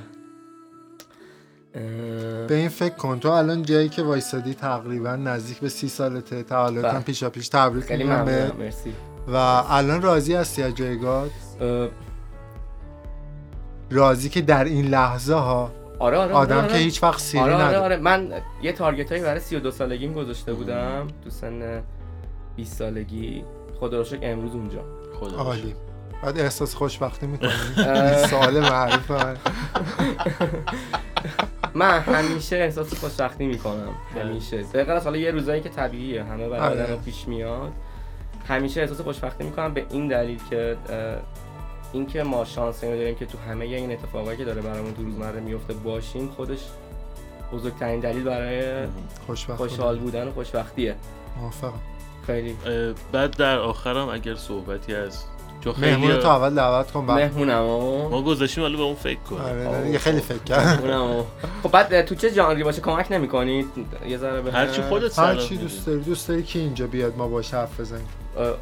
به 2.48 2.54
این 2.54 2.68
فکر 2.68 2.94
کن. 2.94 3.18
تو 3.18 3.28
الان 3.30 3.62
جایی 3.62 3.88
که 3.88 4.02
وایسادی 4.02 4.54
تقریبا 4.54 5.16
نزدیک 5.16 5.58
به 5.58 5.68
سی 5.68 5.88
سالته 5.88 6.42
تولدت 6.42 6.84
هم 6.84 6.90
بله. 6.92 7.00
پیشا 7.00 7.30
پیش 7.30 7.48
تبریک 7.48 7.92
میگم 7.92 8.24
مرسی. 8.58 8.92
و 9.28 9.36
الان 9.68 10.02
راضی 10.02 10.34
هستی 10.34 10.62
از 10.62 10.74
جایگاه 10.74 11.26
اه، 11.60 11.88
راضی 13.90 14.28
که 14.28 14.40
در 14.40 14.64
این 14.64 14.86
لحظه 14.86 15.34
ها 15.34 15.70
آره 15.98 16.16
آره 16.18 16.34
آدم 16.34 16.56
آره، 16.56 16.66
که 16.66 16.72
آره. 16.72 16.82
هیچ 16.82 17.02
وقت 17.02 17.20
سیری 17.20 17.44
آره 17.44 17.54
آره 17.54 17.78
آره. 17.78 17.96
من 17.96 18.32
یه 18.62 18.72
تارگت 18.72 19.10
هایی 19.12 19.22
برای 19.22 19.40
32 19.40 19.70
سالگیم 19.70 20.12
گذاشته 20.12 20.52
بودم. 20.54 21.08
تو 21.24 21.30
سن 21.30 21.82
20 22.56 22.76
سالگی. 22.78 23.44
خدا 23.80 23.98
رو 23.98 24.04
شکر 24.04 24.18
امروز 24.22 24.54
اونجا. 24.54 24.84
خدا 25.20 25.36
عالی. 25.36 25.74
بعد 26.26 26.38
احساس 26.38 26.74
خوشبختی 26.74 27.26
می‌کنی. 27.26 27.50
سوال 28.30 28.60
معروف 28.60 29.10
من 31.74 32.00
همیشه 32.00 32.56
احساس 32.56 32.94
خوشبختی 32.94 33.46
می‌کنم. 33.46 33.94
همیشه. 34.14 34.62
دقیقا 34.62 34.92
از 34.92 35.04
حالا 35.04 35.16
یه 35.16 35.30
روزایی 35.30 35.60
که 35.60 35.68
طبیعیه 35.68 36.24
همه 36.24 36.48
برای 36.48 36.80
آره. 36.80 36.82
آدم 36.82 37.02
پیش 37.02 37.28
میاد. 37.28 37.72
همیشه 38.48 38.80
احساس 38.80 39.00
خوشبختی 39.00 39.44
می‌کنم 39.44 39.74
به 39.74 39.86
این 39.90 40.08
دلیل 40.08 40.40
که 40.50 40.76
اینکه 41.92 42.22
ما 42.22 42.44
شانس 42.44 42.84
اینو 42.84 42.96
داریم 42.96 43.14
که 43.14 43.26
تو 43.26 43.38
همه 43.38 43.64
این 43.64 43.92
اتفاقایی 43.92 44.38
که 44.38 44.44
داره 44.44 44.62
برامون 44.62 44.94
تو 44.94 45.02
روزمره 45.02 45.40
میفته 45.40 45.72
باشیم 45.72 46.28
خودش 46.28 46.60
بزرگترین 47.52 48.00
دلیل 48.00 48.24
برای 48.24 48.86
خوشبخت 49.26 49.58
خوشحال 49.58 49.98
بودن. 49.98 50.28
و 50.28 50.32
خوشبختیه. 50.32 50.94
موافقم. 51.40 51.80
خیلی. 52.26 52.56
بعد 53.12 53.36
در 53.36 53.58
آخرم 53.58 54.08
اگر 54.08 54.34
صحبتی 54.34 54.94
از 54.94 55.24
چون 55.66 55.74
خیلی 55.74 55.96
مهمون 55.96 56.20
تو 56.20 56.28
اول 56.28 56.54
دعوت 56.54 56.90
کن 56.90 57.06
بعد 57.06 57.18
مهمونم 57.18 57.60
ما 58.10 58.22
گذاشتیم 58.22 58.62
حالا 58.64 58.76
به 58.76 58.82
اون 58.82 58.94
فکر 58.94 59.18
کن 59.18 59.40
آره 59.40 59.90
یه 59.90 59.98
خیلی 59.98 60.20
فکر 60.20 60.78
و 60.88 61.22
خب 61.62 61.70
بعد 61.70 62.02
تو 62.02 62.14
چه 62.14 62.32
ژانری 62.32 62.64
باشه؟ 62.64 62.80
کمک 62.80 63.06
نمی‌کنید 63.10 63.66
یه 64.08 64.18
ذره 64.18 64.42
به 64.42 64.52
هرچی 64.52 64.82
خودت 64.82 65.18
هر 65.18 65.36
چی. 65.36 65.56
دوست 65.56 65.86
داری 65.86 66.00
دوست 66.00 66.28
داری 66.28 66.42
که 66.42 66.58
اینجا 66.58 66.86
بیاد 66.86 67.16
ما 67.16 67.28
باش 67.28 67.54
حرف 67.54 67.80
بزنیم؟ 67.80 68.08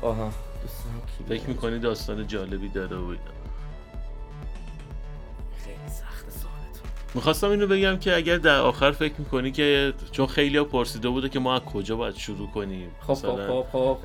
آها. 0.02 0.30
دوست 0.62 0.84
دارم 0.84 1.02
کی 1.18 1.38
فکر؟ 1.38 1.48
می‌کنی 1.48 1.78
داستان 1.78 2.26
جالبی 2.26 2.68
داره 2.68 2.96
و 2.96 3.14
می‌خواستم 7.14 7.50
اینو 7.50 7.66
بگم 7.66 7.96
که 7.96 8.16
اگر 8.16 8.36
در 8.36 8.59
آخر 8.59 8.90
فکر 8.90 9.14
می‌کنی 9.18 9.52
که 9.52 9.92
چون 10.12 10.26
خیلی 10.26 10.59
ها 10.59 10.64
پرسیده 10.64 11.09
بوده 11.09 11.28
که 11.28 11.38
ما 11.38 11.55
از 11.55 11.61
کجا 11.61 11.96
باید 11.96 12.16
شروع 12.16 12.50
کنیم. 12.50 12.90
خب 13.00 13.14
خب 13.14 13.28
مثلا 13.28 13.62
خب 13.62 13.66
خب 13.72 13.98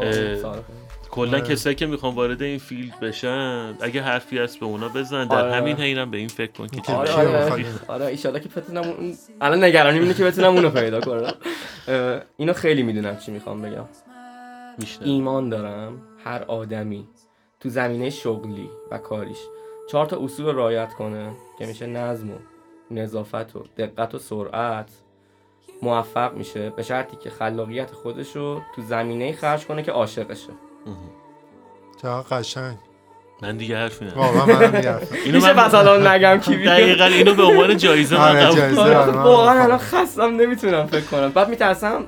کلا 1.11 1.37
آره. 1.37 1.47
کسایی 1.47 1.75
که 1.75 1.85
می‌خوان 1.85 2.15
وارد 2.15 2.41
این 2.41 2.59
فیلد 2.59 2.99
بشن 2.99 3.77
اگه 3.81 4.01
حرفی 4.01 4.37
هست 4.37 4.59
به 4.59 4.65
اونا 4.65 4.89
بزن 4.89 5.27
در 5.27 5.41
آره. 5.41 5.53
همین 5.53 5.75
حینم 5.75 6.11
به 6.11 6.17
این 6.17 6.27
فکر 6.27 6.51
کن 6.51 6.67
که 6.67 6.93
آره 6.93 7.11
آره 7.11 7.43
می‌خوای؟ 7.43 7.65
آره 7.87 8.05
ایشالا 8.05 8.39
که 8.39 8.49
بتونم 8.49 8.83
اون 8.83 9.13
الان 9.41 9.63
نگرانیم 9.63 10.01
اینه 10.01 10.13
که 10.13 10.23
بتونم 10.23 10.55
اونو 10.55 10.69
پیدا 10.69 11.01
کنم 11.01 11.33
اینو 12.37 12.53
خیلی 12.53 12.83
می‌دونم 12.83 13.17
چی 13.17 13.31
می‌خوام 13.31 13.61
بگم 13.61 13.85
میشنم 14.77 15.07
ایمان 15.07 15.49
دارم 15.49 16.01
هر 16.23 16.43
آدمی 16.43 17.07
تو 17.59 17.69
زمینه 17.69 18.09
شغلی 18.09 18.69
و 18.91 18.97
کاریش 18.97 19.37
چهار 19.89 20.05
تا 20.05 20.23
اصول 20.23 20.45
رو 20.45 20.51
رعایت 20.51 20.93
کنه 20.93 21.31
که 21.59 21.65
میشه 21.65 21.85
نظم 21.85 22.31
و 22.31 22.35
نظافت 22.91 23.55
و 23.55 23.63
دقت 23.77 24.15
و 24.15 24.19
سرعت 24.19 24.91
موفق 25.81 26.33
میشه 26.33 26.69
به 26.69 26.83
شرطی 26.83 27.17
که 27.17 27.29
خلاقیت 27.29 27.91
خودش 27.91 28.35
رو 28.35 28.61
تو 28.75 28.81
زمینه 28.81 29.33
خرج 29.33 29.65
کنه 29.65 29.83
که 29.83 29.91
عاشقشه 29.91 30.53
چقدر 32.01 32.37
قشنگ. 32.37 32.77
من 33.41 33.57
دیگه 33.57 33.77
حرفی 33.77 34.05
ندارم 34.05 34.21
واقعا 34.21 34.45
منم 34.45 34.71
می‌گرفتم 34.75 35.15
اینو 35.25 35.35
میشه 35.35 35.53
من 35.53 35.75
الان 35.75 36.07
نگم 36.07 36.39
کی 36.39 36.55
بیاد؟ 36.55 36.77
دقیقا 36.77 37.05
اینو 37.05 37.33
به 37.33 37.43
عنوان 37.43 37.77
جایزه 37.77 38.17
من 38.17 38.37
آره 38.37 39.05
من 39.05 39.23
واقعا. 39.23 39.63
الان 39.63 39.77
خستم 39.77 40.35
نمی‌تونم 40.35 40.85
فکر 40.85 41.05
کنم. 41.05 41.29
بعد 41.29 41.49
میترسم 41.49 42.03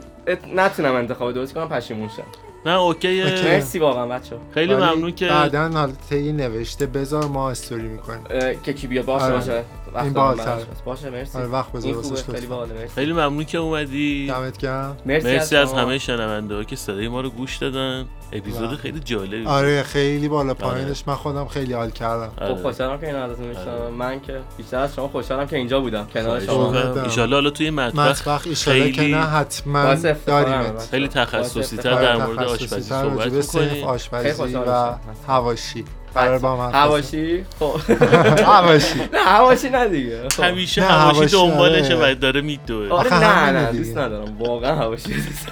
نتونم 0.55 0.95
انتخاب 0.95 1.31
درست 1.31 1.53
کنم 1.53 1.69
پشیمون 1.69 2.07
شم. 2.07 2.23
نه 2.65 2.71
اوکیه. 2.79 3.23
اوکی. 3.25 3.43
مرسی 3.43 3.79
واقعا 3.79 4.07
بچه 4.07 4.35
خیلی 4.53 4.75
ممنون 4.75 5.11
که 5.11 5.27
بعدا 5.27 5.69
حالا 5.69 5.91
طی 6.09 6.31
نوشته 6.31 6.85
بذار 6.85 7.25
ما 7.25 7.49
استوری 7.49 7.87
می‌کنیم. 7.87 8.23
که 8.63 8.73
کی 8.73 8.87
بیاد 8.87 9.05
باشه 9.05 9.25
آره. 9.25 9.33
باشه. 9.33 9.63
این. 10.01 10.13
براش. 10.13 10.61
باشه. 10.85 11.09
مرسی. 11.09 11.37
آره 11.37 11.47
وقت 11.47 11.71
بذار 11.71 11.93
واسش 11.93 12.23
خیلی 12.23 12.47
خیلی 12.95 13.13
ممنون 13.13 13.45
که 13.45 13.57
اومدی. 13.57 14.27
دمت 14.27 14.57
گرم. 14.57 14.97
مرسی 15.05 15.55
از. 15.55 15.73
همه 15.73 15.97
شنونده 15.97 16.55
ها 16.55 16.63
که 16.63 16.75
صدای 16.75 17.07
ما 17.07 17.21
رو 17.21 17.29
گوش 17.29 17.57
دادن. 17.57 18.05
اپیزود. 18.33 18.75
خیلی 18.75 18.99
جالبی. 18.99 19.45
آره 19.45 19.83
خیلی 19.83 20.27
بالا 20.27 20.53
پایینش 20.53 21.03
من 21.07 21.15
خودم 21.15 21.47
خیلی 21.47 21.73
حال 21.73 21.89
کردم 21.91 22.31
آره. 22.41 22.55
خب 22.55 22.61
خوشحالم 22.61 22.99
که 22.99 23.07
این 23.07 23.15
ازتون 23.15 23.45
میشنم 23.47 23.67
آره. 23.67 23.89
من 23.89 24.21
که 24.21 24.39
بیشتر 24.57 24.77
از 24.79 24.95
شما 24.95 25.07
خوشحالم 25.07 25.47
که 25.47 25.55
اینجا 25.57 25.79
بودم 25.79 26.07
کنار 26.13 26.39
شما. 26.39 26.73
ایشالله 27.03 27.35
حالا 27.35 27.49
توی 27.49 27.69
مطبخ 27.69 28.41
ایشالا 28.45 28.87
که 28.89 28.93
خیلی- 29.01 29.11
نه 29.13 29.21
حتما 29.21 29.95
داریمت 30.25 30.87
خیلی 30.91 31.07
تخصصی 31.07 31.77
تر. 31.77 32.01
در 32.01 32.17
مورد 32.17 32.39
آشپزی 32.43 32.81
صحبت 32.81 33.31
می‌کنیم 33.31 33.69
خیلی 33.69 33.83
آشپزی 33.83 34.55
و. 34.55 34.93
هواشی 35.27 35.85
قرار 36.15 36.39
با 36.39 36.57
من 36.57 36.71
هواشی 36.73 37.45
خب 37.59 37.75
هواشی 38.53 38.99
نه 39.13 39.19
هواشی 39.19 39.69
نه 39.69 39.87
دیگه 39.87 40.29
خب. 40.29 40.43
همیشه 40.43 40.81
هواشی 40.81 41.31
دنبالشه 41.35 41.95
آره. 41.95 42.11
و 42.11 42.15
داره 42.15 42.41
میدوه 42.41 42.89
آره 42.89 43.07
آخه 43.13 43.19
نه 43.19 43.51
نه. 43.59 43.71
دوست 43.71 43.97
ندارم 43.97 44.37
واقعا 44.39 44.75
هواشی 44.75 45.13
دوست 45.13 45.47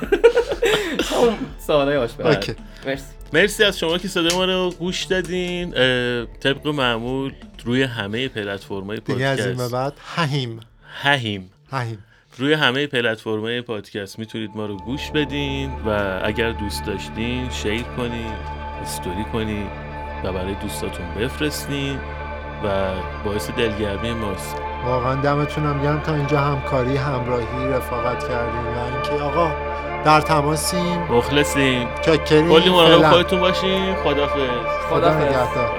همون 1.11 1.37
سوالای 1.67 1.97
آشپز 1.97 2.25
اوکی. 2.25 2.55
مرسی. 2.85 3.03
مرسی 3.33 3.63
از 3.63 3.79
شما 3.79 3.97
که 3.97 4.07
صدای 4.07 4.35
ما 4.35 4.45
رو 4.45 4.73
گوش 4.79 5.03
دادین. 5.03 5.71
طبق 6.39 6.67
معمول 6.67 7.33
روی 7.65 7.83
همه 7.83 8.27
پلتفرم‌های 8.27 8.99
دیگه 8.99 9.25
از 9.25 9.39
این 9.39 9.47
به 9.49 9.55
پادکست. 9.55 9.73
بعد 9.73 9.93
ههیم. 10.15 10.59
ههیم. 11.01 11.51
ههیم. 11.71 12.05
روی 12.37 12.53
همه 12.53 12.87
پلتفرم‌های 12.87 13.61
پادکست 13.61 14.19
می‌تونید 14.19 14.51
ما 14.55 14.65
رو 14.65 14.77
گوش 14.77 15.11
بدین 15.11 15.71
و 15.85 16.19
اگر 16.23 16.51
دوست 16.51 16.85
داشتین 16.85 17.49
شیر 17.49 17.83
کنین 17.83 18.33
استوری 18.81 19.23
کنین 19.33 19.67
و 20.23 20.33
برای 20.33 20.55
دوستاتون 20.55 21.13
بفرستین 21.13 21.99
و 22.63 22.93
باعث 23.25 23.49
دلگرمی 23.49 24.13
ماست. 24.13 24.55
واقعا 24.85 25.21
دمتونم 25.21 25.83
گرم. 25.83 25.99
تا 25.99 26.15
اینجا 26.15 26.39
همکاری 26.39 26.97
همراهی 26.97 27.67
رفاقت 27.67 28.27
کردیم 28.29 28.67
و 28.67 28.93
اینکه 28.93 29.23
آقا 29.23 29.68
در 30.05 30.21
تماسیم. 30.21 30.99
مخلصیم. 31.09 31.87
چاکریم 32.05 32.49
کلی 32.49 32.69
مراقب. 32.69 33.09
خودتون 33.09 33.39
باشین. 33.39 33.95
خدافظ 33.95 34.39
خدا 34.89 34.95
خدا 34.99 35.13
نگهدار. 35.13 35.78